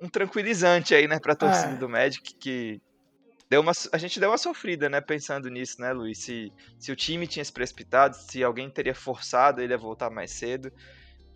um 0.00 0.08
tranquilizante 0.08 0.94
aí, 0.94 1.06
né, 1.06 1.18
pra 1.18 1.34
torcida 1.34 1.74
é. 1.74 1.76
do 1.76 1.88
Magic 1.88 2.34
que 2.34 2.80
deu 3.50 3.60
uma, 3.60 3.72
a 3.92 3.98
gente 3.98 4.18
deu 4.18 4.30
uma 4.30 4.38
sofrida, 4.38 4.88
né, 4.88 5.00
pensando 5.00 5.50
nisso, 5.50 5.80
né, 5.80 5.92
Luiz? 5.92 6.18
Se, 6.18 6.52
se 6.78 6.90
o 6.90 6.96
time 6.96 7.26
tinha 7.26 7.44
se 7.44 7.52
precipitado, 7.52 8.16
se 8.16 8.42
alguém 8.42 8.70
teria 8.70 8.94
forçado 8.94 9.60
ele 9.60 9.74
a 9.74 9.78
voltar 9.78 10.08
mais 10.10 10.30
cedo. 10.30 10.72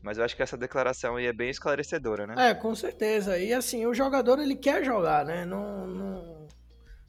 Mas 0.03 0.19
eu 0.19 0.25
acho 0.25 0.35
que 0.35 0.43
essa 0.43 0.57
declaração 0.57 1.17
aí 1.17 1.27
é 1.27 1.33
bem 1.33 1.49
esclarecedora, 1.49 2.27
né? 2.27 2.51
É, 2.51 2.55
com 2.55 2.75
certeza. 2.75 3.39
E 3.39 3.53
assim, 3.53 3.87
o 3.87 3.95
jogador 3.95 4.41
ele 4.41 4.57
quer 4.57 4.85
jogar, 4.85 5.25
né? 5.25 5.45
Não, 5.45 5.87
não, 5.87 6.49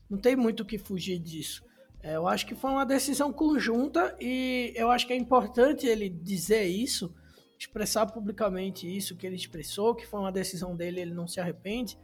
não 0.10 0.18
tem 0.18 0.36
muito 0.36 0.62
o 0.62 0.66
que 0.66 0.78
fugir 0.78 1.18
disso. 1.18 1.64
É, 2.04 2.16
eu 2.16 2.28
acho 2.28 2.46
que 2.46 2.54
foi 2.54 2.70
uma 2.70 2.86
decisão 2.86 3.34
conjunta 3.34 4.16
e 4.20 4.74
eu 4.76 4.92
acho 4.92 5.08
que 5.08 5.14
é 5.14 5.16
importante 5.16 5.88
ele 5.88 6.10
dizer 6.10 6.66
isso, 6.66 7.16
expressar 7.58 8.06
publicamente 8.06 8.86
isso 8.86 9.16
que 9.16 9.26
ele 9.26 9.38
expressou, 9.38 9.96
que 9.96 10.06
foi 10.06 10.20
uma 10.20 10.32
decisão 10.32 10.76
dele, 10.76 11.00
ele 11.00 11.14
não 11.14 11.28
se 11.28 11.40
arrepende, 11.40 11.98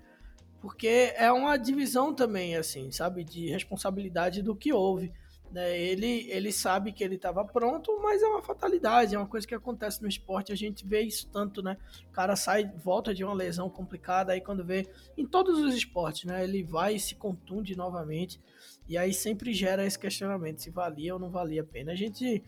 porque 0.62 1.14
é 1.16 1.32
uma 1.32 1.58
divisão 1.58 2.14
também, 2.14 2.56
assim, 2.56 2.92
sabe, 2.92 3.24
de 3.24 3.50
responsabilidade 3.50 4.42
do 4.42 4.56
que 4.56 4.74
houve. 4.74 5.12
Né? 5.52 5.80
Ele, 5.80 6.30
ele 6.30 6.52
sabe 6.52 6.92
que 6.92 7.04
ele 7.04 7.16
estava 7.16 7.44
pronto, 7.44 8.00
mas 8.02 8.22
é 8.22 8.28
uma 8.28 8.42
fatalidade, 8.42 9.16
é 9.16 9.18
uma 9.18 9.28
coisa 9.28 9.48
que 9.48 9.56
acontece 9.56 10.02
no 10.02 10.08
esporte. 10.08 10.52
A 10.52 10.56
gente 10.56 10.86
vê 10.86 11.02
isso 11.02 11.28
tanto, 11.32 11.62
né? 11.64 11.78
O 12.08 12.12
cara 12.12 12.36
sai, 12.36 12.72
volta 12.84 13.14
de 13.14 13.24
uma 13.24 13.34
lesão 13.34 13.70
complicada, 13.70 14.34
aí 14.34 14.42
quando 14.42 14.64
vê 14.64 14.88
em 15.18 15.26
todos 15.26 15.60
os 15.60 15.74
esportes, 15.74 16.26
né? 16.26 16.44
Ele 16.44 16.64
vai 16.64 16.96
e 16.96 17.00
se 17.00 17.16
contunde 17.16 17.76
novamente, 17.76 18.40
e 18.88 18.98
aí 18.98 19.14
sempre 19.14 19.54
gera 19.54 19.86
esse 19.86 19.98
questionamento 19.98 20.62
se 20.62 20.70
valia 20.70 21.14
ou 21.14 21.20
não 21.20 21.32
valia 21.32 21.62
a 21.62 21.66
pena. 21.66 21.94
A 21.94 21.96
gente 21.96 22.44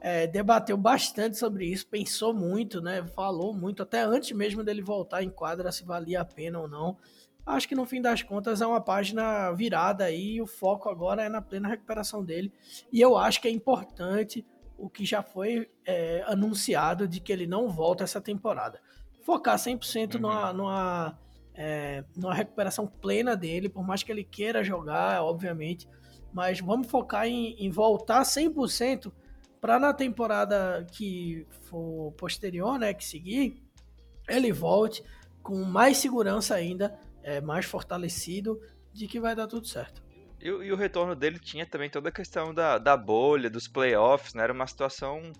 é, 0.00 0.26
debateu 0.26 0.76
bastante 0.76 1.38
sobre 1.38 1.66
isso, 1.66 1.86
pensou 1.86 2.34
muito, 2.34 2.80
né? 2.80 3.06
Falou 3.14 3.54
muito, 3.54 3.82
até 3.82 4.02
antes 4.02 4.32
mesmo 4.32 4.64
dele 4.64 4.82
voltar 4.82 5.22
em 5.22 5.30
quadra, 5.30 5.70
se 5.70 5.84
valia 5.84 6.20
a 6.20 6.24
pena 6.24 6.58
ou 6.58 6.66
não 6.66 6.96
acho 7.44 7.68
que 7.68 7.74
no 7.74 7.86
fim 7.86 8.00
das 8.00 8.22
contas 8.22 8.60
é 8.60 8.66
uma 8.66 8.80
página 8.80 9.52
virada 9.52 10.04
aí 10.04 10.34
e 10.34 10.42
o 10.42 10.46
foco 10.46 10.88
agora 10.88 11.22
é 11.22 11.28
na 11.28 11.42
plena 11.42 11.68
recuperação 11.68 12.24
dele. 12.24 12.52
E 12.92 13.00
eu 13.00 13.16
acho 13.16 13.40
que 13.40 13.48
é 13.48 13.50
importante 13.50 14.44
o 14.78 14.88
que 14.88 15.04
já 15.04 15.22
foi 15.22 15.70
é, 15.84 16.22
anunciado 16.26 17.06
de 17.06 17.20
que 17.20 17.32
ele 17.32 17.46
não 17.46 17.68
volta 17.68 18.04
essa 18.04 18.20
temporada. 18.20 18.80
Focar 19.22 19.56
100% 19.56 20.14
uhum. 20.14 20.20
numa, 20.20 20.52
numa, 20.52 21.18
é, 21.54 22.04
numa 22.16 22.34
recuperação 22.34 22.86
plena 22.86 23.36
dele, 23.36 23.68
por 23.68 23.86
mais 23.86 24.02
que 24.02 24.10
ele 24.10 24.24
queira 24.24 24.64
jogar, 24.64 25.22
obviamente, 25.22 25.86
mas 26.32 26.60
vamos 26.60 26.86
focar 26.86 27.26
em, 27.26 27.54
em 27.58 27.70
voltar 27.70 28.22
100% 28.22 29.12
para 29.60 29.78
na 29.78 29.92
temporada 29.92 30.86
que 30.90 31.46
for 31.62 32.12
posterior, 32.12 32.78
né, 32.78 32.94
que 32.94 33.04
seguir, 33.04 33.62
ele 34.26 34.52
volte 34.52 35.04
com 35.42 35.62
mais 35.64 35.98
segurança 35.98 36.54
ainda 36.54 36.98
é, 37.22 37.40
mais 37.40 37.66
fortalecido 37.66 38.60
de 38.92 39.06
que 39.06 39.20
vai 39.20 39.34
dar 39.34 39.46
tudo 39.46 39.66
certo. 39.66 40.02
E, 40.40 40.48
e, 40.48 40.72
o 40.72 40.76
retorno 40.76 41.14
dele 41.14 41.38
tinha 41.38 41.66
também 41.66 41.90
toda 41.90 42.08
a 42.08 42.12
questão 42.12 42.54
da, 42.54 42.78
da 42.78 42.96
bolha, 42.96 43.50
dos 43.50 43.68
playoffs, 43.68 44.34
né? 44.34 44.42
Era 44.42 44.52
uma 44.52 44.66
situação 44.66 45.32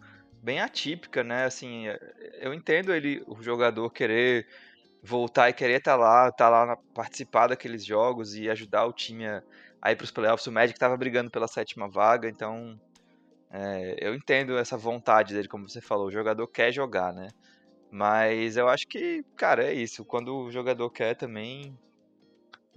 bem 0.43 0.61
atípica, 0.61 1.25
né? 1.25 1.45
Assim, 1.45 1.87
eu 2.41 2.53
entendo 2.53 2.95
ele, 2.95 3.23
o 3.27 3.43
jogador 3.43 3.91
querer 3.91 4.47
voltar 5.03 5.49
e 5.49 5.53
querer 5.53 5.79
estar 5.79 5.93
tá 5.93 5.97
lá, 5.97 6.29
estar 6.29 6.51
tá 6.51 6.65
lá 6.65 6.77
participar 6.95 7.49
daqueles 7.49 7.85
jogos 7.85 8.35
e 8.35 8.49
ajudar 8.51 8.85
o 8.85 8.93
time 8.93 9.27
a, 9.27 9.43
a 9.81 9.93
ir 9.93 9.97
para 9.97 10.05
os 10.05 10.11
playoffs. 10.11 10.47
O 10.47 10.53
Magic 10.53 10.77
estava 10.77 10.97
brigando 10.97 11.31
pela 11.31 11.49
sétima 11.49 11.89
vaga, 11.89 12.29
então 12.29 12.79
é, 13.51 13.97
eu 13.99 14.15
entendo 14.15 14.57
essa 14.59 14.77
vontade 14.77 15.35
dele, 15.35 15.49
como 15.49 15.69
você 15.69 15.81
falou. 15.81 16.07
O 16.07 16.13
jogador 16.13 16.47
quer 16.47 16.73
jogar, 16.73 17.13
né? 17.13 17.29
Mas 17.91 18.57
eu 18.57 18.69
acho 18.69 18.87
que, 18.87 19.25
cara, 19.37 19.65
é 19.65 19.75
isso. 19.75 20.05
Quando 20.05 20.37
o 20.37 20.51
jogador 20.51 20.89
quer 20.91 21.15
também, 21.15 21.77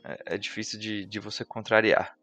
é, 0.04 0.36
é 0.36 0.38
difícil 0.38 0.80
de, 0.80 1.06
de 1.06 1.20
você 1.20 1.46
contrariar. 1.46 2.18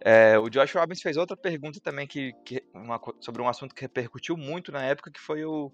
É, 0.00 0.38
o 0.38 0.50
Josh 0.50 0.74
Robbins 0.74 1.00
fez 1.00 1.16
outra 1.16 1.36
pergunta 1.36 1.80
também 1.80 2.06
que, 2.06 2.32
que 2.44 2.62
uma, 2.74 3.00
sobre 3.20 3.40
um 3.40 3.48
assunto 3.48 3.74
que 3.74 3.80
repercutiu 3.80 4.36
muito 4.36 4.70
na 4.70 4.82
época, 4.82 5.10
que 5.10 5.18
foi 5.18 5.44
o, 5.44 5.72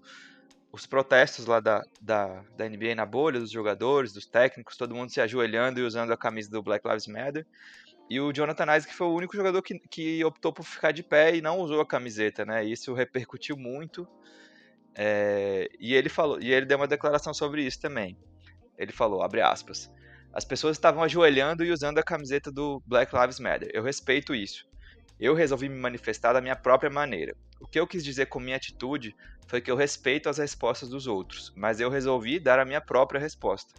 os 0.71 0.87
protestos 0.87 1.45
lá 1.45 1.59
da, 1.59 1.83
da, 2.01 2.43
da 2.57 2.67
NBA 2.67 2.95
na 2.95 3.05
bolha, 3.05 3.39
dos 3.39 3.51
jogadores, 3.51 4.13
dos 4.13 4.25
técnicos, 4.25 4.77
todo 4.77 4.95
mundo 4.95 5.11
se 5.11 5.21
ajoelhando 5.21 5.79
e 5.79 5.83
usando 5.83 6.11
a 6.11 6.17
camisa 6.17 6.49
do 6.49 6.63
Black 6.63 6.87
Lives 6.87 7.07
Matter. 7.07 7.45
E 8.09 8.19
o 8.19 8.33
Jonathan 8.33 8.75
Isaac 8.75 8.93
foi 8.93 9.07
o 9.07 9.13
único 9.13 9.35
jogador 9.35 9.61
que, 9.61 9.79
que 9.89 10.23
optou 10.23 10.51
por 10.51 10.63
ficar 10.63 10.91
de 10.91 11.03
pé 11.03 11.35
e 11.35 11.41
não 11.41 11.59
usou 11.59 11.79
a 11.81 11.85
camiseta, 11.85 12.45
né? 12.45 12.63
Isso 12.63 12.93
repercutiu 12.93 13.55
muito. 13.57 14.07
É, 14.95 15.69
e 15.79 15.93
ele 15.93 16.09
falou, 16.09 16.39
e 16.39 16.51
ele 16.51 16.65
deu 16.65 16.77
uma 16.77 16.87
declaração 16.87 17.33
sobre 17.33 17.63
isso 17.63 17.79
também. 17.79 18.17
Ele 18.77 18.91
falou, 18.91 19.21
abre 19.21 19.41
aspas, 19.41 19.91
as 20.33 20.43
pessoas 20.43 20.77
estavam 20.77 21.03
ajoelhando 21.03 21.63
e 21.63 21.71
usando 21.71 21.99
a 21.99 22.03
camiseta 22.03 22.51
do 22.51 22.81
Black 22.85 23.15
Lives 23.15 23.39
Matter. 23.39 23.69
Eu 23.73 23.83
respeito 23.83 24.33
isso. 24.33 24.67
Eu 25.19 25.35
resolvi 25.35 25.69
me 25.69 25.79
manifestar 25.79 26.33
da 26.33 26.41
minha 26.41 26.55
própria 26.55 26.89
maneira. 26.89 27.35
O 27.59 27.67
que 27.67 27.79
eu 27.79 27.87
quis 27.87 28.03
dizer 28.03 28.25
com 28.25 28.39
minha 28.39 28.57
atitude 28.57 29.15
foi 29.47 29.61
que 29.61 29.69
eu 29.69 29.75
respeito 29.75 30.27
as 30.27 30.37
respostas 30.37 30.89
dos 30.89 31.07
outros, 31.07 31.53
mas 31.55 31.79
eu 31.79 31.89
resolvi 31.89 32.39
dar 32.39 32.59
a 32.59 32.65
minha 32.65 32.81
própria 32.81 33.21
resposta. 33.21 33.73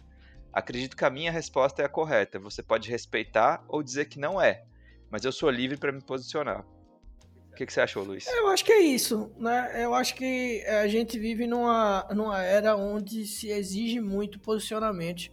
Acredito 0.51 0.95
que 0.95 1.03
a 1.03 1.09
minha 1.09 1.31
resposta 1.31 1.81
é 1.81 1.85
a 1.85 1.89
correta. 1.89 2.39
Você 2.39 2.63
pode 2.63 2.89
respeitar 2.89 3.63
ou 3.67 3.83
dizer 3.83 4.05
que 4.05 4.17
não 4.17 4.41
é, 4.41 4.63
mas 5.11 5.25
eu 5.25 5.31
sou 5.31 5.49
livre 5.49 5.77
para 5.77 5.91
me 5.91 6.01
posicionar. 6.01 6.65
O 7.55 7.57
que, 7.57 7.65
que, 7.65 7.71
você 7.71 7.79
achou, 7.79 8.03
Luiz? 8.03 8.27
Eu 8.27 8.49
acho 8.49 8.65
que 8.65 8.73
é 8.73 8.81
isso, 8.81 9.31
né? 9.37 9.81
Eu 9.81 9.95
acho 9.95 10.13
que 10.13 10.61
a 10.65 10.89
gente 10.89 11.17
vive 11.17 11.47
numa, 11.47 12.05
numa 12.13 12.43
era 12.43 12.75
onde 12.75 13.25
se 13.25 13.47
exige 13.47 14.01
muito 14.01 14.41
posicionamento 14.41 15.31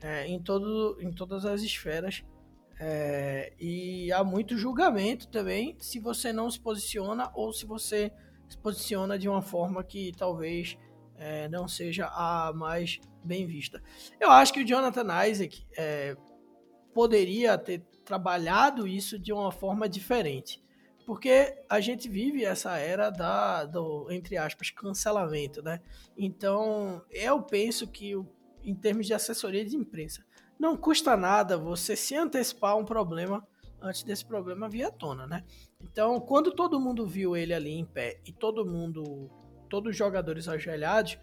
é, 0.00 0.26
em, 0.26 0.40
todo, 0.40 0.96
em 0.98 1.12
todas 1.12 1.44
as 1.44 1.60
esferas. 1.60 2.24
É, 2.80 3.52
e 3.60 4.10
há 4.12 4.24
muito 4.24 4.56
julgamento 4.56 5.28
também 5.28 5.76
se 5.78 6.00
você 6.00 6.32
não 6.32 6.50
se 6.50 6.58
posiciona 6.58 7.30
ou 7.34 7.52
se 7.52 7.66
você 7.66 8.10
se 8.48 8.56
posiciona 8.56 9.18
de 9.18 9.28
uma 9.28 9.42
forma 9.42 9.84
que 9.84 10.10
talvez 10.16 10.78
é, 11.18 11.50
não 11.50 11.68
seja 11.68 12.06
a 12.06 12.50
mais 12.54 12.98
bem 13.22 13.46
vista. 13.46 13.82
Eu 14.18 14.30
acho 14.30 14.54
que 14.54 14.62
o 14.62 14.66
Jonathan 14.66 15.26
Isaac 15.26 15.66
é, 15.76 16.16
poderia 16.94 17.58
ter 17.58 17.82
trabalhado 18.06 18.88
isso 18.88 19.18
de 19.18 19.34
uma 19.34 19.52
forma 19.52 19.86
diferente. 19.86 20.66
Porque 21.08 21.56
a 21.70 21.80
gente 21.80 22.06
vive 22.06 22.44
essa 22.44 22.76
era 22.76 23.08
da, 23.08 23.64
do, 23.64 24.12
entre 24.12 24.36
aspas, 24.36 24.68
cancelamento, 24.68 25.62
né? 25.62 25.80
Então, 26.14 27.00
eu 27.10 27.40
penso 27.40 27.86
que, 27.86 28.12
em 28.62 28.74
termos 28.74 29.06
de 29.06 29.14
assessoria 29.14 29.64
de 29.64 29.74
imprensa, 29.74 30.22
não 30.60 30.76
custa 30.76 31.16
nada 31.16 31.56
você 31.56 31.96
se 31.96 32.14
antecipar 32.14 32.76
um 32.76 32.84
problema 32.84 33.42
antes 33.80 34.02
desse 34.02 34.22
problema 34.22 34.68
vir 34.68 34.84
à 34.84 34.90
tona, 34.90 35.26
né? 35.26 35.44
Então, 35.80 36.20
quando 36.20 36.52
todo 36.52 36.78
mundo 36.78 37.06
viu 37.06 37.34
ele 37.34 37.54
ali 37.54 37.72
em 37.72 37.86
pé 37.86 38.20
e 38.26 38.30
todo 38.30 38.66
mundo, 38.66 39.30
todos 39.70 39.92
os 39.92 39.96
jogadores 39.96 40.46
ajoelhados, 40.46 41.18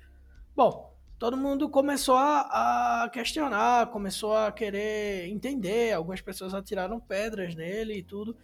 bom, 0.56 0.98
todo 1.19 1.38
mundo 1.38 1.69
começou 1.69 2.15
a, 2.15 3.04
a, 3.04 3.10
questionar, 3.10 3.91
começou 3.91 4.36
a 4.36 4.52
querer 4.52 5.28
entender. 5.28 5.93
Algumas 5.93 6.21
pessoas 6.21 6.56
atiraram 6.56 7.00
pedras 7.00 7.54
nele 7.54 8.00
e 8.00 8.02
tudo. 8.02 8.36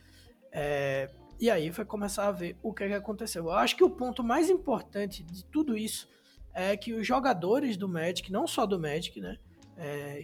É, 0.51 1.10
e 1.41 1.49
aí 1.49 1.71
foi 1.71 1.84
começar 1.84 2.27
a 2.27 2.32
ver 2.32 2.56
o 2.62 2.71
que, 2.71 2.88
que 2.88 2.93
aconteceu. 2.93 3.45
Eu 3.45 3.51
acho 3.51 3.75
que 3.75 3.84
o 3.84 3.89
ponto 3.89 4.23
mais 4.23 4.47
importante 4.47 5.23
de 5.23 5.43
tudo 5.45 5.75
isso 5.75 6.08
é 6.54 6.77
que 6.77 6.93
os 6.93 7.06
jogadores 7.06 7.75
do 7.75 7.89
Magic, 7.89 8.32
não 8.32 8.45
só 8.45 8.67
do 8.67 8.80
Magic, 8.80 9.19
né, 9.19 9.39
é, 9.75 10.21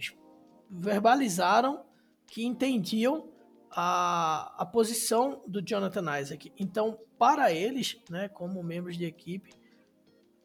verbalizaram 0.70 1.84
que 2.28 2.44
entendiam 2.44 3.28
a, 3.68 4.62
a 4.62 4.64
posição 4.64 5.42
do 5.44 5.60
Jonathan 5.60 6.20
Isaac. 6.20 6.52
Então, 6.56 6.96
para 7.18 7.52
eles, 7.52 8.00
né, 8.08 8.28
como 8.28 8.62
membros 8.62 8.96
de 8.96 9.04
equipe, 9.04 9.50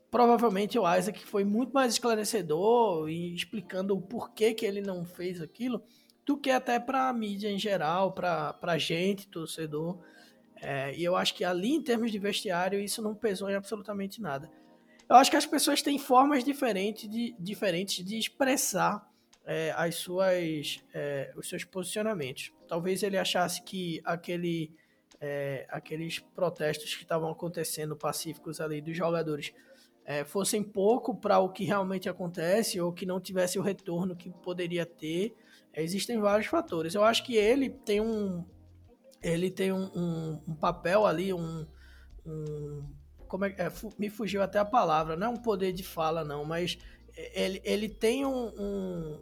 provavelmente 0.09 0.79
o 0.79 0.91
Isaac 0.91 1.23
foi 1.23 1.43
muito 1.43 1.71
mais 1.71 1.93
esclarecedor 1.93 3.09
e 3.09 3.35
explicando 3.35 3.95
o 3.95 4.01
porquê 4.01 4.55
que 4.55 4.65
ele 4.65 4.81
não 4.81 5.05
fez 5.05 5.39
aquilo 5.39 5.83
do 6.25 6.35
que 6.35 6.49
até 6.49 6.79
para 6.79 7.09
a 7.09 7.13
mídia 7.13 7.51
em 7.51 7.59
geral, 7.59 8.11
para 8.11 8.57
a 8.61 8.77
gente, 8.79 9.27
torcedor. 9.27 9.99
É, 10.63 10.95
e 10.95 11.03
eu 11.03 11.15
acho 11.17 11.35
que 11.35 11.43
ali, 11.43 11.73
em 11.73 11.81
termos 11.81 12.09
de 12.09 12.17
vestiário, 12.17 12.79
isso 12.79 13.01
não 13.01 13.13
pesou 13.13 13.49
em 13.49 13.55
absolutamente 13.55 14.21
nada. 14.21 14.49
Eu 15.09 15.17
acho 15.17 15.29
que 15.29 15.35
as 15.35 15.45
pessoas 15.45 15.81
têm 15.81 15.99
formas 15.99 16.41
diferentes 16.41 17.09
de, 17.09 17.35
diferentes 17.37 18.03
de 18.03 18.17
expressar 18.17 19.05
é, 19.45 19.73
as 19.75 19.95
suas, 19.95 20.81
é, 20.93 21.33
os 21.35 21.49
seus 21.49 21.65
posicionamentos. 21.65 22.53
Talvez 22.65 23.03
ele 23.03 23.17
achasse 23.17 23.61
que 23.61 24.01
aquele, 24.05 24.73
é, 25.19 25.67
aqueles 25.69 26.19
protestos 26.19 26.95
que 26.95 27.03
estavam 27.03 27.29
acontecendo 27.29 27.93
pacíficos 27.97 28.61
ali 28.61 28.79
dos 28.79 28.95
jogadores 28.95 29.53
é, 30.05 30.23
fossem 30.23 30.63
pouco 30.63 31.13
para 31.13 31.39
o 31.39 31.49
que 31.49 31.65
realmente 31.65 32.07
acontece 32.07 32.79
ou 32.79 32.93
que 32.93 33.05
não 33.05 33.19
tivesse 33.19 33.59
o 33.59 33.61
retorno 33.61 34.15
que 34.15 34.29
poderia 34.29 34.85
ter. 34.85 35.35
Existem 35.75 36.19
vários 36.19 36.47
fatores. 36.47 36.95
Eu 36.95 37.03
acho 37.03 37.25
que 37.25 37.35
ele 37.35 37.69
tem 37.69 37.99
um 37.99 38.45
ele 39.23 39.49
tem 39.49 39.71
um, 39.71 39.89
um, 39.95 40.43
um 40.49 40.55
papel 40.55 41.05
ali, 41.05 41.33
um, 41.33 41.65
um 42.25 42.83
como 43.27 43.45
é, 43.45 43.55
é, 43.57 43.71
me 43.97 44.09
fugiu 44.09 44.43
até 44.43 44.59
a 44.59 44.65
palavra, 44.65 45.15
não 45.15 45.27
é 45.27 45.29
um 45.29 45.37
poder 45.37 45.71
de 45.71 45.83
fala 45.83 46.23
não, 46.23 46.45
mas 46.45 46.77
ele, 47.15 47.61
ele 47.63 47.89
tem 47.89 48.25
um, 48.25 49.19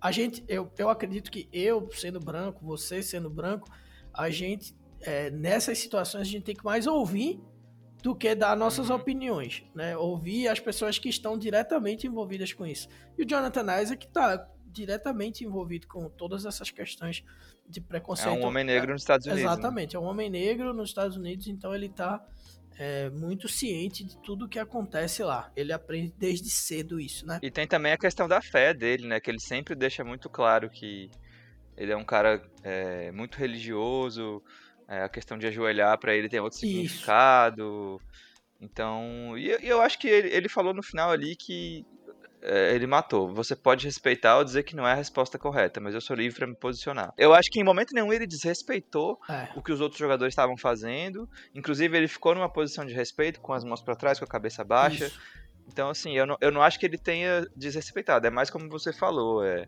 a 0.00 0.12
gente, 0.12 0.44
eu, 0.48 0.70
eu 0.78 0.88
acredito 0.88 1.30
que 1.30 1.48
eu 1.52 1.90
sendo 1.92 2.20
branco, 2.20 2.64
você 2.64 3.02
sendo 3.02 3.28
branco, 3.28 3.68
a 4.14 4.30
gente 4.30 4.74
é, 5.00 5.30
nessas 5.30 5.78
situações 5.78 6.22
a 6.22 6.30
gente 6.30 6.44
tem 6.44 6.54
que 6.54 6.64
mais 6.64 6.86
ouvir 6.86 7.40
do 8.02 8.14
que 8.14 8.34
dar 8.34 8.56
nossas 8.56 8.88
uhum. 8.88 8.96
opiniões, 8.96 9.64
né? 9.74 9.96
Ouvir 9.96 10.48
as 10.48 10.60
pessoas 10.60 10.98
que 10.98 11.08
estão 11.08 11.36
diretamente 11.36 12.06
envolvidas 12.06 12.52
com 12.52 12.64
isso. 12.64 12.88
E 13.18 13.22
o 13.22 13.26
Jonathan 13.26 13.80
Isaac 13.80 14.06
está 14.06 14.48
diretamente 14.76 15.44
envolvido 15.44 15.86
com 15.86 16.08
todas 16.10 16.44
essas 16.44 16.70
questões 16.70 17.24
de 17.66 17.80
preconceito. 17.80 18.28
É 18.28 18.32
um 18.32 18.44
homem 18.44 18.64
negro 18.64 18.92
nos 18.92 19.02
Estados 19.02 19.26
Unidos. 19.26 19.44
Né? 19.44 19.50
Exatamente, 19.50 19.94
né? 19.94 20.02
é 20.02 20.04
um 20.04 20.08
homem 20.08 20.30
negro 20.30 20.74
nos 20.74 20.90
Estados 20.90 21.16
Unidos, 21.16 21.48
então 21.48 21.74
ele 21.74 21.86
está 21.86 22.24
é, 22.78 23.08
muito 23.10 23.48
ciente 23.48 24.04
de 24.04 24.16
tudo 24.18 24.48
que 24.48 24.58
acontece 24.58 25.22
lá. 25.22 25.50
Ele 25.56 25.72
aprende 25.72 26.12
desde 26.18 26.50
cedo 26.50 27.00
isso, 27.00 27.26
né? 27.26 27.38
E 27.42 27.50
tem 27.50 27.66
também 27.66 27.92
a 27.92 27.98
questão 27.98 28.28
da 28.28 28.40
fé 28.42 28.74
dele, 28.74 29.06
né? 29.06 29.18
Que 29.18 29.30
ele 29.30 29.40
sempre 29.40 29.74
deixa 29.74 30.04
muito 30.04 30.28
claro 30.28 30.68
que 30.68 31.10
ele 31.76 31.92
é 31.92 31.96
um 31.96 32.04
cara 32.04 32.42
é, 32.62 33.10
muito 33.12 33.36
religioso, 33.36 34.42
é, 34.88 35.02
a 35.02 35.08
questão 35.08 35.38
de 35.38 35.46
ajoelhar 35.46 35.98
para 35.98 36.14
ele 36.14 36.28
tem 36.28 36.40
outro 36.40 36.58
Isso. 36.58 36.66
significado. 36.66 38.00
Então, 38.60 39.36
e 39.36 39.50
eu 39.62 39.82
acho 39.82 39.98
que 39.98 40.08
ele, 40.08 40.28
ele 40.28 40.48
falou 40.48 40.72
no 40.72 40.82
final 40.82 41.10
ali 41.10 41.36
que 41.36 41.84
ele 42.42 42.86
matou. 42.86 43.32
Você 43.34 43.56
pode 43.56 43.84
respeitar 43.84 44.38
ou 44.38 44.44
dizer 44.44 44.62
que 44.62 44.76
não 44.76 44.86
é 44.86 44.92
a 44.92 44.94
resposta 44.94 45.38
correta, 45.38 45.80
mas 45.80 45.94
eu 45.94 46.00
sou 46.00 46.14
livre 46.14 46.38
para 46.38 46.46
me 46.46 46.54
posicionar. 46.54 47.12
Eu 47.16 47.34
acho 47.34 47.50
que 47.50 47.60
em 47.60 47.64
momento 47.64 47.94
nenhum 47.94 48.12
ele 48.12 48.26
desrespeitou 48.26 49.18
é. 49.28 49.48
o 49.56 49.62
que 49.62 49.72
os 49.72 49.80
outros 49.80 49.98
jogadores 49.98 50.32
estavam 50.32 50.56
fazendo. 50.56 51.28
Inclusive, 51.54 51.96
ele 51.96 52.08
ficou 52.08 52.34
numa 52.34 52.48
posição 52.48 52.84
de 52.84 52.94
respeito, 52.94 53.40
com 53.40 53.52
as 53.52 53.64
mãos 53.64 53.82
para 53.82 53.96
trás, 53.96 54.18
com 54.18 54.24
a 54.24 54.28
cabeça 54.28 54.62
baixa. 54.64 55.06
Isso. 55.06 55.20
Então, 55.68 55.90
assim, 55.90 56.16
eu 56.16 56.26
não, 56.26 56.36
eu 56.40 56.52
não 56.52 56.62
acho 56.62 56.78
que 56.78 56.86
ele 56.86 56.98
tenha 56.98 57.46
desrespeitado. 57.56 58.26
É 58.26 58.30
mais 58.30 58.50
como 58.50 58.68
você 58.68 58.92
falou. 58.92 59.44
É, 59.44 59.66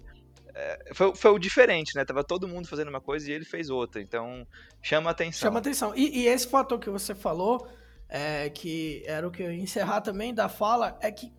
é, 0.54 0.92
foi, 0.94 1.14
foi 1.14 1.30
o 1.30 1.38
diferente, 1.38 1.94
né? 1.94 2.04
Tava 2.04 2.22
todo 2.22 2.48
mundo 2.48 2.68
fazendo 2.68 2.88
uma 2.88 3.00
coisa 3.00 3.30
e 3.30 3.34
ele 3.34 3.44
fez 3.44 3.70
outra. 3.70 4.00
Então, 4.00 4.46
chama 4.82 5.10
atenção. 5.10 5.48
Chama 5.48 5.58
atenção. 5.58 5.92
E, 5.96 6.20
e 6.20 6.26
esse 6.26 6.48
fator 6.48 6.78
que 6.78 6.90
você 6.90 7.14
falou, 7.14 7.68
é, 8.08 8.48
que 8.50 9.02
era 9.06 9.26
o 9.26 9.30
que 9.30 9.42
eu 9.42 9.52
ia 9.52 9.60
encerrar 9.60 10.00
também 10.00 10.32
da 10.32 10.48
fala, 10.48 10.98
é 11.00 11.10
que 11.10 11.32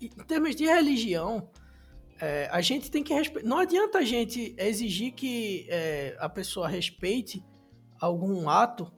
em 0.00 0.08
termos 0.08 0.54
de 0.54 0.64
religião, 0.64 1.48
é, 2.20 2.48
a 2.50 2.60
gente 2.60 2.90
tem 2.90 3.02
que 3.02 3.12
respeitar. 3.12 3.48
Não 3.48 3.58
adianta 3.58 3.98
a 3.98 4.04
gente 4.04 4.54
exigir 4.58 5.12
que 5.12 5.66
é, 5.68 6.16
a 6.18 6.28
pessoa 6.28 6.68
respeite 6.68 7.44
algum 8.00 8.48
ato 8.48 8.92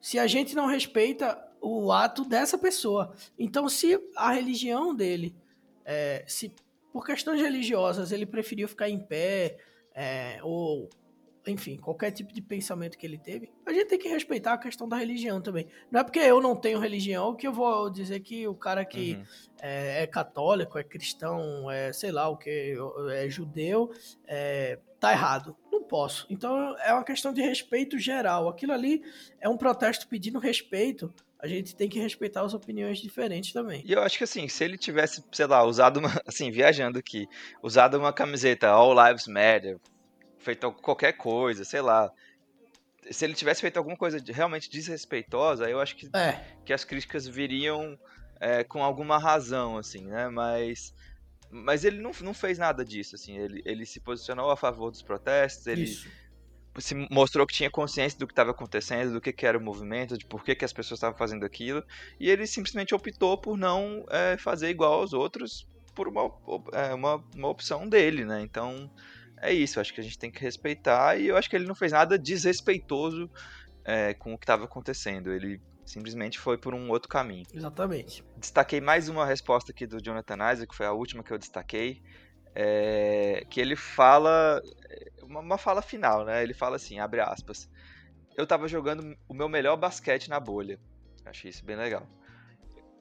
se 0.00 0.18
a 0.18 0.26
gente 0.26 0.54
não 0.54 0.66
respeita 0.66 1.38
o 1.60 1.92
ato 1.92 2.24
dessa 2.24 2.58
pessoa. 2.58 3.14
Então, 3.38 3.68
se 3.68 3.98
a 4.16 4.32
religião 4.32 4.94
dele, 4.94 5.34
é, 5.84 6.24
se 6.26 6.52
por 6.92 7.06
questões 7.06 7.40
religiosas, 7.40 8.10
ele 8.10 8.26
preferiu 8.26 8.68
ficar 8.68 8.88
em 8.88 8.98
pé, 8.98 9.58
é, 9.94 10.38
ou 10.42 10.90
enfim, 11.46 11.76
qualquer 11.76 12.10
tipo 12.12 12.32
de 12.32 12.40
pensamento 12.40 12.96
que 12.96 13.06
ele 13.06 13.18
teve, 13.18 13.50
a 13.66 13.72
gente 13.72 13.86
tem 13.86 13.98
que 13.98 14.08
respeitar 14.08 14.52
a 14.52 14.58
questão 14.58 14.88
da 14.88 14.96
religião 14.96 15.40
também. 15.40 15.66
Não 15.90 16.00
é 16.00 16.04
porque 16.04 16.20
eu 16.20 16.40
não 16.40 16.54
tenho 16.54 16.78
religião 16.78 17.34
que 17.34 17.46
eu 17.46 17.52
vou 17.52 17.90
dizer 17.90 18.20
que 18.20 18.46
o 18.46 18.54
cara 18.54 18.84
que 18.84 19.14
uhum. 19.14 19.24
é, 19.60 20.02
é, 20.02 20.06
católico, 20.06 20.78
é 20.78 20.84
cristão, 20.84 21.70
é 21.70 21.92
sei 21.92 22.12
lá 22.12 22.28
o 22.28 22.36
que, 22.36 22.76
é 23.12 23.28
judeu, 23.28 23.90
é, 24.26 24.78
tá 25.00 25.12
errado. 25.12 25.56
Não 25.70 25.82
posso. 25.82 26.26
Então 26.30 26.76
é 26.78 26.92
uma 26.92 27.04
questão 27.04 27.32
de 27.32 27.42
respeito 27.42 27.98
geral. 27.98 28.48
Aquilo 28.48 28.72
ali 28.72 29.02
é 29.40 29.48
um 29.48 29.56
protesto 29.56 30.06
pedindo 30.06 30.38
respeito 30.38 31.12
a 31.42 31.48
gente 31.48 31.74
tem 31.74 31.88
que 31.88 31.98
respeitar 31.98 32.42
as 32.42 32.54
opiniões 32.54 32.98
diferentes 33.00 33.52
também. 33.52 33.82
E 33.84 33.92
eu 33.92 34.00
acho 34.00 34.16
que 34.16 34.22
assim, 34.22 34.46
se 34.46 34.62
ele 34.62 34.78
tivesse, 34.78 35.24
sei 35.32 35.46
lá, 35.46 35.64
usado 35.64 35.98
uma, 35.98 36.08
assim, 36.24 36.52
viajando 36.52 37.00
aqui, 37.00 37.26
usado 37.60 37.98
uma 37.98 38.12
camiseta 38.12 38.68
All 38.68 38.94
Lives 38.94 39.26
Matter, 39.26 39.80
feito 40.42 40.70
qualquer 40.72 41.12
coisa, 41.12 41.64
sei 41.64 41.80
lá, 41.80 42.10
se 43.10 43.24
ele 43.24 43.34
tivesse 43.34 43.60
feito 43.60 43.76
alguma 43.76 43.96
coisa 43.96 44.22
realmente 44.28 44.70
desrespeitosa, 44.70 45.68
eu 45.68 45.80
acho 45.80 45.96
que, 45.96 46.08
é. 46.16 46.40
que 46.64 46.72
as 46.72 46.84
críticas 46.84 47.26
viriam 47.26 47.98
é, 48.40 48.62
com 48.64 48.82
alguma 48.82 49.18
razão, 49.18 49.76
assim, 49.76 50.06
né? 50.06 50.28
Mas, 50.28 50.94
mas 51.50 51.84
ele 51.84 52.00
não, 52.00 52.12
não 52.20 52.34
fez 52.34 52.58
nada 52.58 52.84
disso, 52.84 53.16
assim. 53.16 53.36
Ele, 53.38 53.62
ele 53.64 53.86
se 53.86 54.00
posicionou 54.00 54.50
a 54.50 54.56
favor 54.56 54.90
dos 54.90 55.02
protestos, 55.02 55.66
ele 55.66 55.84
Isso 55.84 56.08
se 56.80 56.94
mostrou 57.10 57.46
que 57.46 57.54
tinha 57.54 57.70
consciência 57.70 58.18
do 58.18 58.26
que 58.26 58.32
estava 58.32 58.50
acontecendo, 58.50 59.12
do 59.12 59.20
que, 59.20 59.32
que, 59.32 59.46
era 59.46 59.58
o 59.58 59.60
movimento, 59.60 60.16
de 60.16 60.24
por 60.24 60.42
que, 60.42 60.54
que 60.54 60.64
as 60.64 60.72
pessoas 60.72 60.98
estavam 60.98 61.16
fazendo 61.16 61.44
aquilo, 61.44 61.84
e 62.18 62.30
ele 62.30 62.46
simplesmente 62.46 62.94
optou 62.94 63.36
por 63.36 63.58
não 63.58 64.04
é, 64.10 64.36
fazer 64.38 64.70
igual 64.70 64.94
aos 64.94 65.12
outros 65.12 65.66
por 65.94 66.08
uma, 66.08 66.32
é, 66.72 66.94
uma, 66.94 67.22
uma 67.34 67.48
opção 67.48 67.86
dele, 67.86 68.24
né? 68.24 68.40
Então 68.40 68.90
é 69.42 69.52
isso, 69.52 69.80
acho 69.80 69.92
que 69.92 70.00
a 70.00 70.04
gente 70.04 70.18
tem 70.18 70.30
que 70.30 70.40
respeitar, 70.40 71.18
e 71.18 71.26
eu 71.26 71.36
acho 71.36 71.50
que 71.50 71.56
ele 71.56 71.66
não 71.66 71.74
fez 71.74 71.92
nada 71.92 72.18
desrespeitoso 72.18 73.28
é, 73.84 74.14
com 74.14 74.32
o 74.32 74.38
que 74.38 74.44
estava 74.44 74.64
acontecendo, 74.64 75.32
ele 75.32 75.60
simplesmente 75.84 76.38
foi 76.38 76.56
por 76.56 76.74
um 76.74 76.88
outro 76.88 77.08
caminho. 77.08 77.44
Exatamente. 77.52 78.24
Destaquei 78.36 78.80
mais 78.80 79.08
uma 79.08 79.26
resposta 79.26 79.72
aqui 79.72 79.86
do 79.86 80.02
Jonathan 80.02 80.52
Isaac, 80.52 80.68
que 80.68 80.76
foi 80.76 80.86
a 80.86 80.92
última 80.92 81.24
que 81.24 81.32
eu 81.32 81.38
destaquei, 81.38 82.00
é, 82.54 83.44
que 83.50 83.60
ele 83.60 83.74
fala 83.74 84.62
uma, 85.22 85.40
uma 85.40 85.58
fala 85.58 85.82
final, 85.82 86.24
né? 86.24 86.42
Ele 86.42 86.54
fala 86.54 86.76
assim, 86.76 86.98
abre 86.98 87.20
aspas. 87.20 87.68
Eu 88.36 88.46
tava 88.46 88.68
jogando 88.68 89.16
o 89.28 89.34
meu 89.34 89.48
melhor 89.48 89.76
basquete 89.76 90.28
na 90.28 90.38
bolha. 90.38 90.78
Achei 91.24 91.50
isso 91.50 91.64
bem 91.64 91.76
legal. 91.76 92.06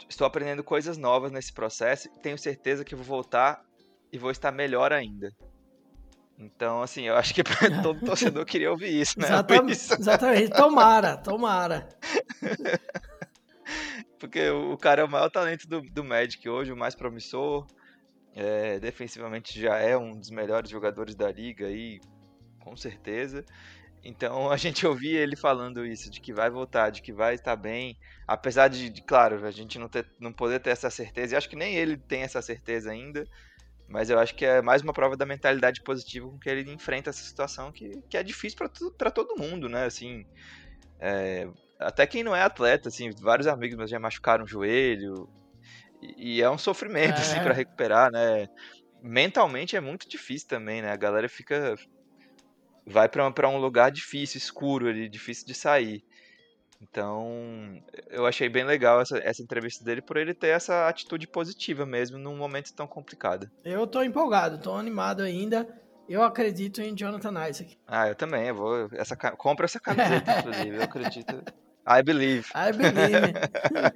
Estou 0.10 0.26
aprendendo 0.26 0.64
coisas 0.64 0.98
novas 0.98 1.32
nesse 1.32 1.54
processo 1.54 2.08
e 2.08 2.20
tenho 2.20 2.38
certeza 2.38 2.84
que 2.84 2.96
vou 2.96 3.06
voltar 3.06 3.64
e 4.12 4.18
vou 4.18 4.32
estar 4.32 4.52
melhor 4.52 4.92
ainda. 4.92 5.32
Então, 6.42 6.82
assim, 6.82 7.04
eu 7.04 7.16
acho 7.16 7.36
que 7.36 7.44
todo 7.84 8.04
torcedor 8.04 8.44
queria 8.46 8.72
ouvir 8.72 9.00
isso, 9.00 9.20
né? 9.20 9.28
Exatamente, 9.28 9.74
isso. 9.74 9.94
exatamente. 9.94 10.50
tomara, 10.50 11.16
tomara. 11.18 11.88
Porque 14.20 14.50
o 14.50 14.76
cara 14.76 15.02
é 15.02 15.06
o 15.06 15.10
maior 15.10 15.30
talento 15.30 15.68
do, 15.68 15.82
do 15.82 16.04
Magic 16.04 16.48
hoje, 16.50 16.72
o 16.72 16.78
mais 16.78 16.96
promissor. 16.96 17.68
É, 18.34 18.80
defensivamente 18.80 19.60
já 19.60 19.78
é 19.78 19.96
um 19.96 20.18
dos 20.18 20.32
melhores 20.32 20.70
jogadores 20.70 21.14
da 21.16 21.32
liga 21.32 21.68
aí, 21.68 22.00
com 22.60 22.76
certeza. 22.76 23.46
Então 24.04 24.50
a 24.50 24.58
gente 24.58 24.88
ouvia 24.88 25.20
ele 25.20 25.36
falando 25.36 25.86
isso, 25.86 26.10
de 26.10 26.20
que 26.20 26.34
vai 26.34 26.50
voltar, 26.50 26.90
de 26.90 27.04
que 27.04 27.14
vai 27.14 27.36
estar 27.36 27.56
bem, 27.56 27.96
apesar 28.28 28.68
de, 28.68 28.90
de 28.90 29.02
claro, 29.04 29.46
a 29.46 29.52
gente 29.52 29.78
não, 29.78 29.88
ter, 29.88 30.08
não 30.20 30.34
poder 30.34 30.60
ter 30.60 30.72
essa 30.72 30.90
certeza, 30.90 31.36
e 31.36 31.38
acho 31.38 31.50
que 31.50 31.56
nem 31.56 31.76
ele 31.76 31.98
tem 31.98 32.24
essa 32.24 32.42
certeza 32.42 32.90
ainda, 32.90 33.28
Mas 33.92 34.10
eu 34.10 34.18
acho 34.18 34.34
que 34.36 34.46
é 34.46 34.62
mais 34.62 34.82
uma 34.82 34.94
prova 34.94 35.18
da 35.18 35.26
mentalidade 35.26 35.82
positiva 35.82 36.26
com 36.26 36.40
que 36.40 36.50
ele 36.50 36.72
enfrenta 36.72 37.10
essa 37.10 37.24
situação 37.24 37.74
que, 37.74 38.02
que 38.10 38.16
é 38.16 38.24
difícil 38.24 38.58
para 38.98 39.12
todo 39.12 39.38
mundo, 39.38 39.68
né? 39.68 39.84
Assim, 39.84 40.26
é, 40.98 41.46
até 41.78 42.08
quem 42.08 42.24
não 42.24 42.34
é 42.34 42.42
atleta, 42.42 42.88
assim, 42.88 43.12
vários 43.20 43.48
amigos 43.48 43.76
meus 43.76 43.90
já 43.90 44.00
machucaram 44.00 44.46
o 44.46 44.48
joelho. 44.48 45.30
E, 46.02 46.38
e 46.38 46.42
é 46.42 46.50
um 46.50 46.58
sofrimento, 46.58 47.20
assim, 47.20 47.32
é. 47.32 47.36
assim, 47.36 47.44
para 47.44 47.54
recuperar, 47.54 48.10
né? 48.10 48.48
Mentalmente 49.04 49.76
é 49.76 49.82
muito 49.82 50.08
difícil 50.08 50.48
também, 50.48 50.82
né? 50.82 50.90
A 50.90 50.98
galera 50.98 51.28
fica. 51.28 51.76
Vai 52.88 53.10
para 53.10 53.50
um 53.50 53.58
lugar 53.58 53.92
difícil, 53.92 54.38
escuro 54.38 54.88
ali, 54.88 55.10
difícil 55.10 55.46
de 55.46 55.54
sair. 55.54 56.02
Então, 56.82 57.80
eu 58.10 58.26
achei 58.26 58.50
bem 58.50 58.64
legal 58.64 59.02
essa, 59.02 59.18
essa 59.20 59.42
entrevista 59.42 59.84
dele 59.86 60.02
por 60.02 60.18
ele 60.18 60.34
ter 60.34 60.48
essa 60.48 60.88
atitude 60.88 61.28
positiva 61.28 61.86
mesmo 61.86 62.18
num 62.18 62.36
momento 62.36 62.74
tão 62.74 62.88
complicado. 62.88 63.50
Eu 63.64 63.86
tô 63.86 64.02
empolgado, 64.02 64.58
tô 64.58 64.74
animado 64.74 65.22
ainda. 65.22 65.68
Eu 66.10 66.24
acredito 66.24 66.82
em 66.82 66.98
Jonathan 66.98 67.48
Isaac. 67.48 67.78
Ah, 67.88 68.08
eu 68.08 68.16
também. 68.16 68.48
Eu 68.48 68.56
vou. 68.56 68.90
Essa, 68.94 69.16
compra 69.16 69.66
essa 69.66 69.80
camiseta, 69.80 70.40
inclusive. 70.40 70.76
Eu 70.76 70.84
acredito. 70.84 71.44
I 71.88 72.04
believe. 72.04 72.50
I 72.56 72.72
believe. 72.76 73.34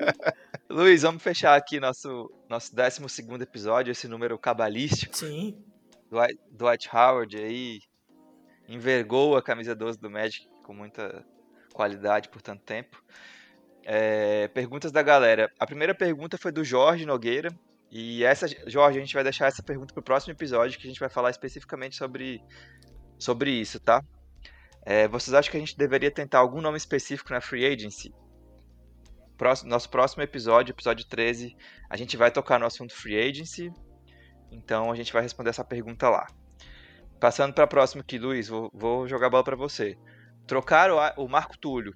Luiz, 0.69 1.01
vamos 1.01 1.21
fechar 1.21 1.55
aqui 1.55 1.79
nosso, 1.79 2.31
nosso 2.49 2.73
12 2.73 3.01
episódio, 3.41 3.91
esse 3.91 4.07
número 4.07 4.37
cabalístico. 4.37 5.15
Sim. 5.15 5.57
Dwight, 6.09 6.39
Dwight 6.51 6.89
Howard 6.95 7.37
aí 7.37 7.79
envergou 8.67 9.35
a 9.35 9.41
camisa 9.41 9.75
12 9.75 9.99
do 9.99 10.09
Magic 10.09 10.47
com 10.63 10.73
muita 10.73 11.25
qualidade 11.75 12.29
por 12.29 12.41
tanto 12.41 12.63
tempo. 12.63 13.03
É, 13.83 14.47
perguntas 14.47 14.91
da 14.91 15.03
galera. 15.03 15.51
A 15.59 15.65
primeira 15.67 15.93
pergunta 15.93 16.37
foi 16.37 16.51
do 16.51 16.63
Jorge 16.63 17.05
Nogueira. 17.05 17.49
E 17.91 18.23
essa, 18.23 18.47
Jorge, 18.65 18.97
a 18.97 19.01
gente 19.01 19.13
vai 19.13 19.23
deixar 19.23 19.47
essa 19.47 19.61
pergunta 19.61 19.93
para 19.93 20.01
o 20.01 20.03
próximo 20.03 20.33
episódio, 20.33 20.79
que 20.79 20.87
a 20.87 20.89
gente 20.89 20.99
vai 20.99 21.09
falar 21.09 21.29
especificamente 21.29 21.95
sobre, 21.95 22.41
sobre 23.19 23.51
isso, 23.51 23.79
tá? 23.79 24.01
É, 24.83 25.07
vocês 25.07 25.33
acham 25.33 25.51
que 25.51 25.57
a 25.57 25.59
gente 25.59 25.77
deveria 25.77 26.11
tentar 26.11 26.39
algum 26.39 26.61
nome 26.61 26.77
específico 26.77 27.31
na 27.31 27.41
Free 27.41 27.65
Agency? 27.65 28.13
Próximo, 29.37 29.69
nosso 29.69 29.89
próximo 29.89 30.23
episódio, 30.23 30.71
episódio 30.71 31.05
13, 31.07 31.55
a 31.89 31.97
gente 31.97 32.15
vai 32.15 32.31
tocar 32.31 32.59
no 32.59 32.65
assunto 32.65 32.93
Free 32.93 33.19
Agency. 33.19 33.71
Então 34.51 34.91
a 34.91 34.95
gente 34.95 35.11
vai 35.13 35.21
responder 35.21 35.49
essa 35.49 35.63
pergunta 35.63 36.09
lá. 36.09 36.25
Passando 37.19 37.53
para 37.53 37.63
a 37.65 37.67
próxima 37.67 38.01
aqui, 38.01 38.17
Luiz, 38.17 38.47
vou, 38.47 38.71
vou 38.73 39.07
jogar 39.07 39.27
a 39.27 39.29
bola 39.29 39.43
para 39.43 39.55
você. 39.55 39.97
Trocar 40.47 40.91
o, 40.91 41.23
o 41.23 41.27
Marco 41.27 41.57
Túlio. 41.57 41.95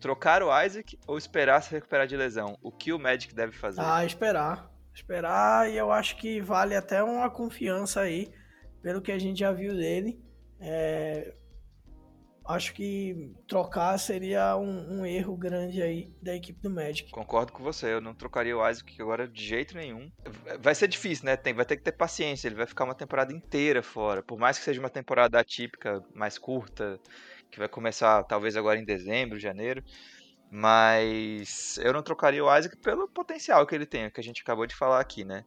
Trocar 0.00 0.42
o 0.42 0.62
Isaac 0.62 0.98
ou 1.06 1.16
esperar 1.16 1.62
se 1.62 1.70
recuperar 1.70 2.06
de 2.06 2.16
lesão? 2.16 2.56
O 2.62 2.70
que 2.70 2.92
o 2.92 2.98
Magic 2.98 3.34
deve 3.34 3.52
fazer? 3.52 3.80
Ah, 3.80 4.04
esperar. 4.04 4.70
Esperar 4.94 5.70
e 5.70 5.76
eu 5.76 5.90
acho 5.90 6.16
que 6.16 6.40
vale 6.40 6.74
até 6.74 7.02
uma 7.02 7.28
confiança 7.28 8.00
aí, 8.00 8.30
pelo 8.82 9.02
que 9.02 9.12
a 9.12 9.18
gente 9.18 9.40
já 9.40 9.52
viu 9.52 9.74
dele. 9.74 10.18
É, 10.58 11.34
acho 12.48 12.72
que 12.72 13.34
trocar 13.46 13.98
seria 13.98 14.56
um, 14.56 15.00
um, 15.00 15.06
erro 15.06 15.36
grande 15.36 15.82
aí 15.82 16.10
da 16.22 16.34
equipe 16.34 16.60
do 16.62 16.70
Magic. 16.70 17.10
Concordo 17.10 17.52
com 17.52 17.62
você, 17.62 17.92
eu 17.92 18.00
não 18.00 18.14
trocaria 18.14 18.56
o 18.56 18.68
Isaac 18.68 19.00
agora 19.00 19.26
de 19.28 19.44
jeito 19.44 19.76
nenhum. 19.76 20.10
Vai 20.60 20.74
ser 20.74 20.88
difícil, 20.88 21.26
né? 21.26 21.36
Tem, 21.36 21.52
vai 21.52 21.64
ter 21.64 21.76
que 21.76 21.82
ter 21.82 21.92
paciência, 21.92 22.48
ele 22.48 22.54
vai 22.54 22.66
ficar 22.66 22.84
uma 22.84 22.94
temporada 22.94 23.32
inteira 23.32 23.82
fora. 23.82 24.22
Por 24.22 24.38
mais 24.38 24.58
que 24.58 24.64
seja 24.64 24.80
uma 24.80 24.90
temporada 24.90 25.38
atípica, 25.38 26.02
mais 26.14 26.38
curta, 26.38 26.98
que 27.50 27.58
vai 27.58 27.68
começar 27.68 28.22
talvez 28.24 28.56
agora 28.56 28.78
em 28.78 28.84
dezembro, 28.84 29.38
janeiro. 29.38 29.82
Mas 30.50 31.78
eu 31.78 31.92
não 31.92 32.02
trocaria 32.02 32.44
o 32.44 32.56
Isaac 32.56 32.76
pelo 32.78 33.08
potencial 33.08 33.66
que 33.66 33.74
ele 33.74 33.86
tem, 33.86 34.10
que 34.10 34.20
a 34.20 34.24
gente 34.24 34.42
acabou 34.42 34.66
de 34.66 34.74
falar 34.74 35.00
aqui, 35.00 35.24
né? 35.24 35.44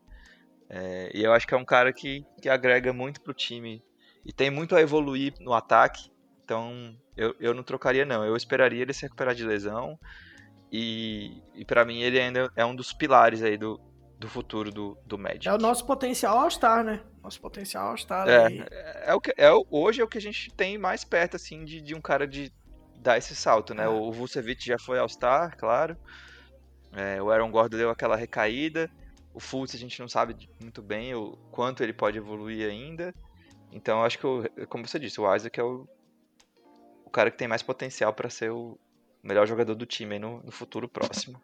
É, 0.70 1.12
e 1.14 1.24
eu 1.24 1.34
acho 1.34 1.48
que 1.48 1.54
é 1.54 1.58
um 1.58 1.66
cara 1.66 1.92
que, 1.92 2.26
que 2.42 2.50
agrega 2.50 2.94
muito 2.94 3.22
pro 3.22 3.34
time 3.34 3.82
e 4.26 4.32
tem 4.32 4.52
muito 4.52 4.76
a 4.76 4.82
evoluir 4.82 5.34
no 5.40 5.54
ataque. 5.54 6.12
Então 6.44 6.96
eu, 7.16 7.36
eu 7.40 7.54
não 7.54 7.64
trocaria, 7.64 8.06
não. 8.06 8.26
Eu 8.26 8.36
esperaria 8.36 8.82
ele 8.82 8.94
se 8.94 9.04
recuperar 9.04 9.34
de 9.34 9.46
lesão. 9.46 9.98
E, 10.72 11.42
e 11.56 11.66
para 11.66 11.84
mim 11.84 12.02
ele 12.02 12.20
ainda 12.20 12.52
é 12.56 12.64
um 12.64 12.76
dos 12.76 12.94
pilares 12.94 13.42
aí 13.42 13.58
do, 13.58 13.80
do 14.20 14.28
futuro 14.28 14.70
do, 14.70 14.98
do 15.06 15.18
Magic. 15.18 15.48
É 15.48 15.54
o 15.54 15.58
nosso 15.58 15.86
potencial 15.86 16.38
All-Star, 16.38 16.84
né? 16.84 17.02
Nosso 17.24 17.40
potencial 17.40 17.88
All-Star. 17.88 18.28
É, 18.28 18.48
é, 18.48 19.04
é, 19.08 19.14
o 19.14 19.22
que, 19.22 19.34
é, 19.38 19.50
hoje 19.72 20.02
é 20.02 20.04
o 20.04 20.08
que 20.10 20.18
a 20.18 20.22
gente 20.22 20.54
tem 20.54 20.78
mais 20.78 21.06
perto, 21.06 21.38
assim, 21.38 21.64
de, 21.64 21.80
de 21.80 21.96
um 21.96 22.02
cara 22.02 22.28
de 22.28 22.52
dar 22.98 23.18
esse 23.18 23.34
salto, 23.34 23.74
né? 23.74 23.86
É. 23.86 23.88
O 23.88 24.12
Vucevic 24.12 24.66
já 24.66 24.78
foi 24.78 25.00
All-Star, 25.00 25.58
claro. 25.58 25.98
É, 26.92 27.22
o 27.22 27.32
Aaron 27.32 27.50
Gordon 27.50 27.78
deu 27.78 27.90
aquela 27.90 28.18
recaída. 28.18 28.92
O 29.34 29.40
Fultz 29.40 29.74
a 29.74 29.78
gente 29.78 29.98
não 30.02 30.10
sabe 30.10 30.50
muito 30.62 30.82
bem 30.82 31.16
o 31.16 31.38
quanto 31.50 31.82
ele 31.82 31.94
pode 31.94 32.18
evoluir 32.18 32.70
ainda. 32.70 33.16
Então 33.72 34.04
acho 34.04 34.20
que, 34.20 34.28
o, 34.28 34.44
como 34.68 34.86
você 34.86 35.00
disse, 35.00 35.22
o 35.22 35.34
Isaac 35.34 35.58
é 35.58 35.64
o, 35.64 35.88
o 37.06 37.10
cara 37.10 37.32
que 37.32 37.38
tem 37.38 37.48
mais 37.48 37.64
potencial 37.64 38.12
para 38.12 38.30
ser 38.30 38.52
o 38.52 38.78
melhor 39.24 39.48
jogador 39.48 39.76
do 39.76 39.86
time 39.86 40.20
no, 40.20 40.44
no 40.44 40.52
futuro 40.52 40.90
próximo. 40.90 41.42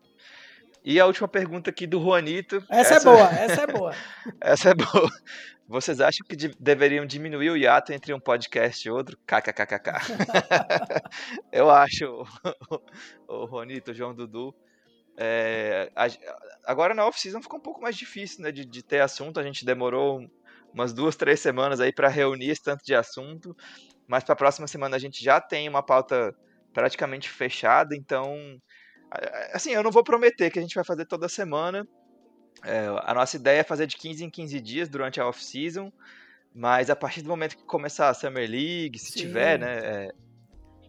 E 0.86 1.00
a 1.00 1.08
última 1.08 1.28
pergunta 1.28 1.72
aqui 1.72 1.88
do 1.88 2.00
Juanito. 2.00 2.64
Essa, 2.70 2.94
é 2.94 2.98
essa... 2.98 3.10
é 3.10 3.12
boa, 3.12 3.30
essa 3.30 3.62
é 3.62 3.68
boa. 3.68 3.96
essa 4.40 4.70
é 4.70 4.74
boa. 4.76 5.12
Vocês 5.68 6.00
acham 6.00 6.26
que 6.28 6.36
de 6.36 6.50
deveriam 6.60 7.08
diminuir 7.08 7.50
o 7.50 7.58
hiato 7.58 7.92
entre 7.92 8.14
um 8.14 8.20
podcast 8.20 8.88
e 8.88 8.92
outro? 8.92 9.18
KKKKK. 9.26 9.92
Eu 11.52 11.72
acho, 11.72 12.24
o 13.28 13.48
Juanito, 13.48 13.90
o 13.90 13.94
João 13.96 14.14
Dudu. 14.14 14.54
É, 15.18 15.92
agora 16.66 16.94
na 16.94 17.08
off-season 17.08 17.42
ficou 17.42 17.58
um 17.58 17.64
pouco 17.64 17.82
mais 17.82 17.96
difícil 17.96 18.44
né, 18.44 18.52
de, 18.52 18.64
de, 18.64 18.84
ter 18.84 19.00
assunto. 19.00 19.40
A 19.40 19.44
gente 19.44 19.66
demorou 19.66 20.24
umas 20.72 20.94
duas, 20.94 21.16
três 21.16 21.40
semanas 21.40 21.80
aí 21.80 21.92
para 21.92 22.10
reunir 22.10 22.52
esse 22.52 22.62
tanto 22.62 22.86
de 22.86 22.94
assunto. 22.94 23.58
Mas 24.08 24.24
para 24.24 24.34
a 24.34 24.38
próxima 24.38 24.68
semana 24.68 24.98
a 24.98 25.00
gente 25.00 25.24
já 25.24 25.42
tem 25.42 25.68
uma 25.68 25.82
pauta 25.82 26.36
praticamente 26.72 27.28
fechada. 27.28 27.96
Então 27.96 28.62
Assim, 29.54 29.72
eu 29.72 29.84
não 29.84 29.92
vou 29.92 30.04
prometer 30.04 30.50
que 30.50 30.60
a 30.60 30.62
gente 30.62 30.76
vai 30.76 30.84
fazer 30.84 31.06
toda 31.06 31.30
semana. 31.30 31.88
É, 32.64 32.88
a 33.04 33.14
nossa 33.14 33.36
ideia 33.36 33.60
é 33.60 33.64
fazer 33.64 33.88
de 33.88 33.98
15 33.98 34.24
em 34.24 34.30
15 34.30 34.62
dias 34.62 34.90
durante 34.90 35.20
a 35.20 35.28
off-season. 35.28 35.92
Mas 36.54 36.90
a 36.90 36.96
partir 36.96 37.22
do 37.22 37.30
momento 37.30 37.58
que 37.58 37.66
começar 37.66 38.10
a 38.10 38.14
Summer 38.14 38.50
League, 38.50 38.98
se 38.98 39.12
Sim. 39.12 39.20
tiver, 39.20 39.60
né? 39.60 39.78
É, 39.84 40.12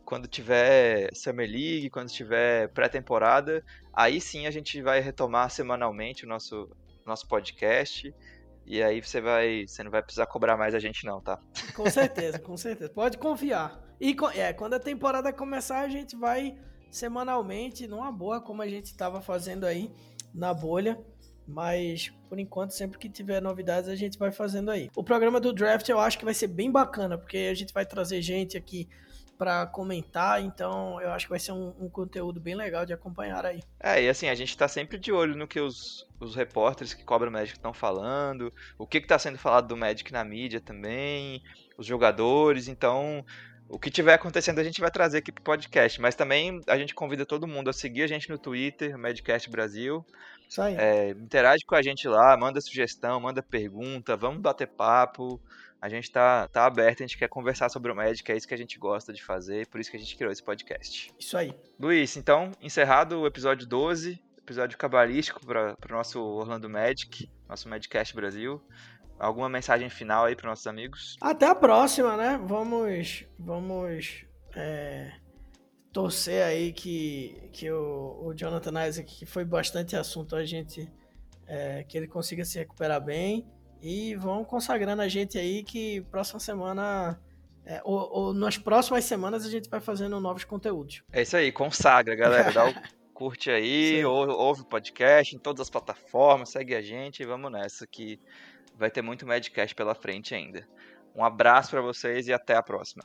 quando 0.05 0.29
tiver 0.29 1.11
Summer 1.13 1.51
League, 1.51 1.91
quando 1.91 2.09
tiver 2.09 2.69
pré-temporada, 2.69 3.65
aí 3.93 4.21
sim 4.21 4.47
a 4.47 4.51
gente 4.53 4.81
vai 4.81 5.01
retomar 5.01 5.51
semanalmente 5.51 6.25
o 6.25 6.29
nosso, 6.29 6.71
nosso 7.05 7.27
podcast. 7.27 8.15
E 8.65 8.83
aí 8.83 9.03
você 9.03 9.21
vai. 9.21 9.67
Você 9.67 9.83
não 9.83 9.91
vai 9.91 10.03
precisar 10.03 10.27
cobrar 10.27 10.57
mais 10.57 10.75
a 10.75 10.79
gente, 10.79 11.05
não, 11.05 11.21
tá? 11.21 11.39
Com 11.75 11.91
certeza, 11.91 12.39
com 12.39 12.57
certeza. 12.57 12.91
Pode 12.91 13.19
confiar. 13.19 13.81
E 14.01 14.17
é, 14.35 14.53
quando 14.53 14.75
a 14.75 14.81
temporada 14.81 15.33
começar, 15.33 15.81
a 15.81 15.89
gente 15.89 16.17
vai 16.17 16.57
semanalmente, 16.91 17.87
numa 17.87 18.11
boa, 18.11 18.41
como 18.41 18.63
a 18.63 18.69
gente 18.69 18.87
estava 18.87 19.21
fazendo 19.21 19.65
aí 19.65 19.91
na 20.35 20.53
bolha. 20.53 20.99
Mas 21.47 22.13
por 22.29 22.39
enquanto, 22.39 22.71
sempre 22.71 22.99
que 22.99 23.09
tiver 23.09 23.41
novidades, 23.41 23.89
a 23.89 23.95
gente 23.95 24.19
vai 24.19 24.33
fazendo 24.33 24.71
aí. 24.71 24.91
O 24.97 25.05
programa 25.05 25.41
do 25.41 25.53
draft 25.53 25.89
eu 25.89 26.01
acho 26.01 26.19
que 26.19 26.25
vai 26.25 26.35
ser 26.35 26.49
bem 26.49 26.71
bacana, 26.71 27.17
porque 27.17 27.49
a 27.51 27.55
gente 27.55 27.73
vai 27.73 27.87
trazer 27.87 28.21
gente 28.21 28.57
aqui 28.57 28.89
para 29.37 29.67
comentar, 29.67 30.43
então 30.43 31.01
eu 31.01 31.11
acho 31.11 31.27
que 31.27 31.31
vai 31.31 31.39
ser 31.39 31.53
um, 31.53 31.75
um, 31.79 31.91
conteúdo 31.91 32.41
bem 32.41 32.55
legal 32.55 32.87
de 32.87 32.95
acompanhar 32.95 33.45
aí. 33.45 33.63
É, 33.79 34.03
e 34.03 34.09
assim, 34.09 34.29
a 34.29 34.35
gente 34.35 34.57
tá 34.57 34.67
sempre 34.67 34.99
de 34.99 35.13
olho 35.13 35.37
no 35.37 35.47
que 35.47 35.61
os, 35.61 36.09
os 36.19 36.35
repórteres 36.35 36.95
que 36.95 37.05
cobram 37.05 37.29
o 37.29 37.33
Magic 37.33 37.57
estão 37.57 37.75
falando, 37.75 38.53
o 38.79 38.87
que, 38.87 39.01
que 39.01 39.07
tá 39.07 39.19
sendo 39.19 39.37
falado 39.37 39.69
do 39.69 39.77
Magic 39.77 40.11
na 40.11 40.25
mídia 40.25 40.59
também, 40.59 41.43
os 41.77 41.87
jogadores, 41.87 42.67
então 42.67 43.25
o 43.69 43.79
que 43.79 43.91
tiver 43.91 44.15
acontecendo 44.15 44.59
a 44.59 44.65
gente 44.65 44.81
vai 44.81 44.91
trazer 44.91 45.19
aqui 45.19 45.33
pro 45.33 45.43
podcast, 45.43 46.01
mas 46.01 46.15
também 46.15 46.61
a 46.67 46.79
gente 46.79 46.95
convida 46.95 47.27
todo 47.27 47.47
mundo 47.47 47.69
a 47.69 47.73
seguir 47.73 48.03
a 48.03 48.07
gente 48.07 48.31
no 48.31 48.39
Twitter, 48.39 48.97
Medcast 48.97 49.51
Brasil. 49.51 50.05
Isso 50.49 50.63
aí. 50.63 50.77
É, 50.77 51.11
interage 51.11 51.65
com 51.67 51.75
a 51.75 51.83
gente 51.83 52.07
lá, 52.07 52.37
manda 52.37 52.61
sugestão, 52.61 53.21
manda 53.21 53.43
pergunta, 53.43 54.17
vamos 54.17 54.41
bater 54.41 54.69
papo. 54.69 55.41
A 55.81 55.89
gente 55.89 56.11
tá, 56.11 56.49
tá 56.49 56.65
aberto, 56.65 57.03
a 57.03 57.07
gente 57.07 57.19
quer 57.19 57.29
conversar 57.29 57.69
sobre 57.69 57.93
o 57.93 57.95
Magic, 57.95 58.31
é 58.31 58.37
isso 58.37 58.49
que 58.49 58.55
a 58.55 58.59
gente 58.59 58.79
gosta 58.79 59.13
de 59.13 59.23
fazer, 59.23 59.67
por 59.67 59.79
isso 59.79 59.91
que 59.91 59.97
a 59.97 60.01
gente 60.01 60.17
criou 60.17 60.33
esse 60.33 60.43
podcast. 60.43 61.13
Isso 61.19 61.37
aí. 61.37 61.55
Luiz, 61.79 62.17
então, 62.17 62.51
encerrado 62.63 63.21
o 63.21 63.27
episódio 63.27 63.67
12, 63.67 64.19
episódio 64.39 64.79
cabalístico 64.79 65.45
para 65.45 65.77
o 65.89 65.93
nosso 65.93 66.21
Orlando 66.21 66.69
Magic, 66.69 67.29
nosso 67.49 67.69
Madcast 67.69 68.15
Brasil. 68.15 68.63
Alguma 69.19 69.49
mensagem 69.49 69.89
final 69.89 70.27
aí 70.27 70.37
para 70.37 70.51
nossos 70.51 70.67
amigos? 70.67 71.17
Até 71.21 71.47
a 71.47 71.55
próxima, 71.55 72.17
né? 72.17 72.41
Vamos, 72.45 73.25
vamos 73.39 74.25
é, 74.55 75.13
torcer 75.93 76.45
aí 76.45 76.73
que, 76.73 77.49
que 77.53 77.71
o, 77.71 78.27
o 78.27 78.35
Jonathan 78.35 78.87
Isaac, 78.87 79.19
que 79.19 79.27
foi 79.27 79.45
bastante 79.45 79.97
assunto, 79.97 80.37
a 80.37 80.45
gente 80.45 80.91
é, 81.47 81.85
que 81.85 81.97
ele 81.97 82.07
consiga 82.07 82.45
se 82.45 82.59
recuperar 82.59 83.01
bem 83.01 83.47
e 83.81 84.15
vão 84.17 84.45
consagrando 84.45 85.03
a 85.03 85.09
gente 85.09 85.39
aí 85.39 85.63
que 85.63 86.01
próxima 86.11 86.41
semana 86.41 87.19
é, 87.65 87.81
ou, 87.85 88.09
ou, 88.13 88.35
nas 88.35 88.57
próximas 88.57 89.05
semanas 89.05 89.45
a 89.45 89.51
gente 89.51 89.69
vai 89.69 89.81
fazendo 89.81 90.21
novos 90.21 90.45
conteúdos. 90.45 91.03
É 91.13 91.23
isso 91.23 91.37
aí, 91.37 91.51
consagra, 91.51 92.15
galera. 92.15 92.53
Dá 92.53 92.69
o 92.69 92.75
curte 93.13 93.51
aí, 93.51 94.05
ou, 94.05 94.29
ouve 94.29 94.61
o 94.61 94.65
podcast 94.65 95.35
em 95.35 95.39
todas 95.39 95.63
as 95.63 95.71
plataformas, 95.71 96.51
segue 96.51 96.75
a 96.75 96.83
gente 96.83 97.23
e 97.23 97.27
vamos 97.27 97.51
nessa 97.51 97.87
que 97.87 98.21
vai 98.77 98.91
ter 98.91 99.03
muito 99.03 99.27
Madcast 99.27 99.75
pela 99.75 99.95
frente 99.95 100.35
ainda. 100.35 100.67
Um 101.15 101.25
abraço 101.25 101.71
para 101.71 101.81
vocês 101.81 102.29
e 102.29 102.33
até 102.33 102.55
a 102.55 102.63
próxima. 102.63 103.03